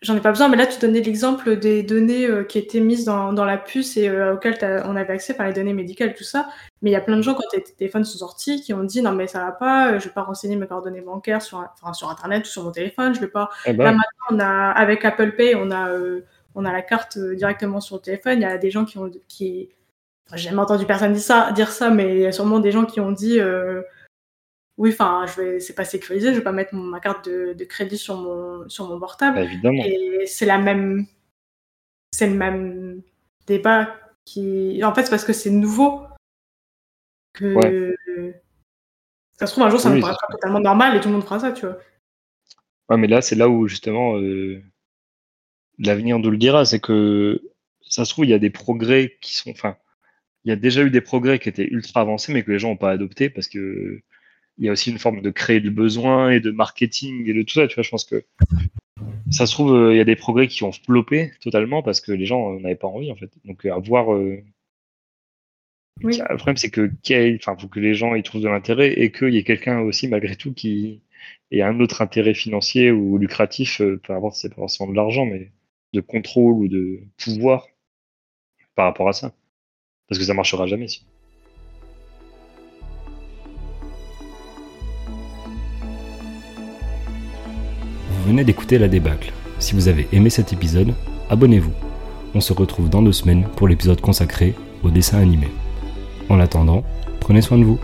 J'en 0.00 0.16
ai 0.16 0.20
pas 0.20 0.30
besoin, 0.30 0.48
mais 0.48 0.56
là, 0.56 0.66
tu 0.66 0.80
donnais 0.80 1.00
l'exemple 1.02 1.56
des 1.56 1.82
données 1.82 2.26
euh, 2.26 2.44
qui 2.44 2.58
étaient 2.58 2.80
mises 2.80 3.04
dans, 3.04 3.32
dans 3.34 3.44
la 3.44 3.58
puce 3.58 3.96
et 3.96 4.08
euh, 4.08 4.34
auxquelles 4.34 4.82
on 4.86 4.96
avait 4.96 5.12
accès 5.12 5.34
par 5.34 5.46
les 5.46 5.52
données 5.52 5.74
médicales, 5.74 6.14
tout 6.14 6.24
ça. 6.24 6.48
Mais 6.80 6.90
il 6.90 6.92
y 6.94 6.96
a 6.96 7.00
plein 7.02 7.18
de 7.18 7.22
gens, 7.22 7.34
quand 7.34 7.44
les 7.52 7.62
téléphones 7.62 8.04
sont 8.04 8.18
sortis, 8.18 8.62
qui 8.62 8.72
ont 8.72 8.84
dit, 8.84 9.02
non, 9.02 9.12
mais 9.12 9.26
ça 9.26 9.44
va 9.44 9.52
pas, 9.52 9.98
je 9.98 10.06
vais 10.06 10.14
pas 10.14 10.22
renseigner 10.22 10.56
mes 10.56 10.66
coordonnées 10.66 11.02
bancaires 11.02 11.42
sur, 11.42 11.58
enfin, 11.58 11.92
sur 11.92 12.08
Internet 12.10 12.46
ou 12.46 12.48
sur 12.48 12.64
mon 12.64 12.72
téléphone, 12.72 13.14
je 13.14 13.20
vais 13.20 13.28
pas. 13.28 13.50
Eh 13.66 13.74
ben 13.74 13.84
là, 13.84 13.92
maintenant, 13.92 14.36
on 14.36 14.38
a, 14.40 14.70
avec 14.70 15.04
Apple 15.04 15.32
Pay, 15.36 15.54
on 15.56 15.70
a 15.70 15.90
on 16.54 16.64
a 16.64 16.72
la 16.72 16.82
carte 16.82 17.16
euh, 17.16 17.34
directement 17.34 17.80
sur 17.80 17.96
le 17.96 18.02
téléphone. 18.02 18.38
Il 18.38 18.42
y 18.42 18.44
a 18.44 18.58
des 18.58 18.70
gens 18.70 18.84
qui 18.84 18.98
ont, 18.98 19.10
qui, 19.28 19.70
j'ai 20.34 20.48
jamais 20.48 20.60
entendu 20.60 20.86
personne 20.86 21.12
dire 21.12 21.22
ça, 21.22 21.52
dire 21.52 21.70
ça, 21.70 21.90
mais 21.90 22.16
il 22.16 22.20
y 22.22 22.26
a 22.26 22.32
sûrement 22.32 22.60
des 22.60 22.72
gens 22.72 22.84
qui 22.84 23.00
ont 23.00 23.12
dit, 23.12 23.40
euh, 23.40 23.82
oui, 24.76 24.90
enfin, 24.92 25.26
je 25.26 25.40
vais, 25.40 25.60
c'est 25.60 25.74
pas 25.74 25.84
sécurisé, 25.84 26.32
je 26.32 26.38
vais 26.38 26.44
pas 26.44 26.52
mettre 26.52 26.74
ma 26.74 27.00
carte 27.00 27.28
de, 27.28 27.64
crédit 27.64 27.98
sur 27.98 28.16
mon, 28.16 28.68
sur 28.68 28.88
mon 28.88 28.98
portable. 28.98 29.36
Bah, 29.36 29.44
évidemment. 29.44 29.82
Et 29.84 30.26
c'est 30.26 30.46
la 30.46 30.58
même, 30.58 31.06
c'est 32.12 32.28
le 32.28 32.36
même 32.36 33.02
débat 33.46 33.94
qui, 34.24 34.82
en 34.84 34.94
fait, 34.94 35.04
c'est 35.04 35.10
parce 35.10 35.24
que 35.24 35.32
c'est 35.32 35.50
nouveau 35.50 36.02
que. 37.32 37.94
Ça 39.38 39.46
se 39.46 39.52
trouve, 39.52 39.64
un 39.64 39.70
jour, 39.70 39.80
ça 39.80 39.88
me 39.88 40.00
paraîtra 40.00 40.26
totalement 40.30 40.60
normal 40.60 40.96
et 40.96 41.00
tout 41.00 41.08
le 41.08 41.14
monde 41.14 41.24
fera 41.24 41.40
ça, 41.40 41.52
tu 41.52 41.64
vois. 41.64 41.78
Ouais, 42.90 42.98
mais 42.98 43.06
là, 43.06 43.22
c'est 43.22 43.36
là 43.36 43.48
où, 43.48 43.66
justement, 43.68 44.18
euh, 44.18 44.62
l'avenir 45.80 46.18
nous 46.18 46.30
le 46.30 46.36
dira, 46.36 46.64
c'est 46.64 46.80
que 46.80 47.42
ça 47.82 48.04
se 48.04 48.10
trouve, 48.10 48.24
il 48.26 48.30
y 48.30 48.34
a 48.34 48.38
des 48.38 48.50
progrès 48.50 49.16
qui 49.20 49.34
sont. 49.34 49.50
Enfin, 49.50 49.76
il 50.44 50.50
y 50.50 50.52
a 50.52 50.56
déjà 50.56 50.82
eu 50.82 50.90
des 50.90 51.00
progrès 51.00 51.38
qui 51.38 51.48
étaient 51.48 51.68
ultra 51.68 52.00
avancés, 52.02 52.32
mais 52.32 52.42
que 52.42 52.50
les 52.50 52.58
gens 52.58 52.70
n'ont 52.70 52.76
pas 52.76 52.90
adopté 52.90 53.30
parce 53.30 53.48
que 53.48 54.02
il 54.58 54.66
y 54.66 54.68
a 54.68 54.72
aussi 54.72 54.90
une 54.90 54.98
forme 54.98 55.22
de 55.22 55.30
créer 55.30 55.60
le 55.60 55.70
besoin 55.70 56.30
et 56.30 56.40
de 56.40 56.50
marketing 56.50 57.28
et 57.28 57.34
de 57.34 57.42
tout 57.42 57.54
ça. 57.54 57.66
Tu 57.66 57.74
vois, 57.74 57.82
je 57.82 57.90
pense 57.90 58.04
que 58.04 58.24
ça 59.30 59.46
se 59.46 59.52
trouve, 59.52 59.74
euh, 59.74 59.94
il 59.94 59.96
y 59.96 60.00
a 60.00 60.04
des 60.04 60.16
progrès 60.16 60.48
qui 60.48 60.62
ont 60.64 60.72
flopé 60.72 61.32
totalement 61.40 61.82
parce 61.82 62.00
que 62.00 62.12
les 62.12 62.26
gens 62.26 62.58
n'avaient 62.60 62.74
pas 62.74 62.88
envie 62.88 63.10
en 63.10 63.16
fait. 63.16 63.30
Donc 63.44 63.64
à 63.66 63.78
voir. 63.78 64.12
Euh, 64.14 64.42
le 66.02 66.36
problème, 66.36 66.56
c'est 66.56 66.70
que, 66.70 66.90
enfin, 67.36 67.56
faut 67.58 67.68
que 67.68 67.80
les 67.80 67.94
gens 67.94 68.14
y 68.14 68.22
trouvent 68.22 68.40
de 68.40 68.48
l'intérêt 68.48 68.92
et 68.92 69.12
qu'il 69.12 69.34
y 69.34 69.38
ait 69.38 69.44
quelqu'un 69.44 69.80
aussi, 69.80 70.08
malgré 70.08 70.34
tout, 70.34 70.54
qui 70.54 71.02
ait 71.50 71.62
un 71.62 71.78
autre 71.80 72.00
intérêt 72.02 72.34
financier 72.34 72.90
ou 72.90 73.18
lucratif, 73.18 73.80
euh, 73.80 74.00
peu 74.02 74.14
importe, 74.14 74.36
c'est 74.36 74.48
pas 74.48 74.56
forcément 74.56 74.90
de 74.90 74.96
l'argent, 74.96 75.26
mais 75.26 75.50
de 75.92 76.00
contrôle 76.00 76.54
ou 76.54 76.68
de 76.68 77.00
pouvoir 77.16 77.66
par 78.74 78.86
rapport 78.86 79.08
à 79.08 79.12
ça. 79.12 79.32
Parce 80.08 80.18
que 80.18 80.24
ça 80.24 80.34
marchera 80.34 80.66
jamais 80.66 80.88
si. 80.88 81.04
Vous 88.10 88.26
venez 88.26 88.44
d'écouter 88.44 88.78
la 88.78 88.88
débâcle. 88.88 89.32
Si 89.58 89.74
vous 89.74 89.88
avez 89.88 90.08
aimé 90.12 90.30
cet 90.30 90.52
épisode, 90.52 90.94
abonnez-vous. 91.28 91.72
On 92.34 92.40
se 92.40 92.52
retrouve 92.52 92.88
dans 92.88 93.02
deux 93.02 93.12
semaines 93.12 93.46
pour 93.56 93.66
l'épisode 93.68 94.00
consacré 94.00 94.54
au 94.82 94.90
dessin 94.90 95.18
animé. 95.18 95.48
En 96.28 96.38
attendant, 96.38 96.84
prenez 97.20 97.42
soin 97.42 97.58
de 97.58 97.64
vous. 97.64 97.80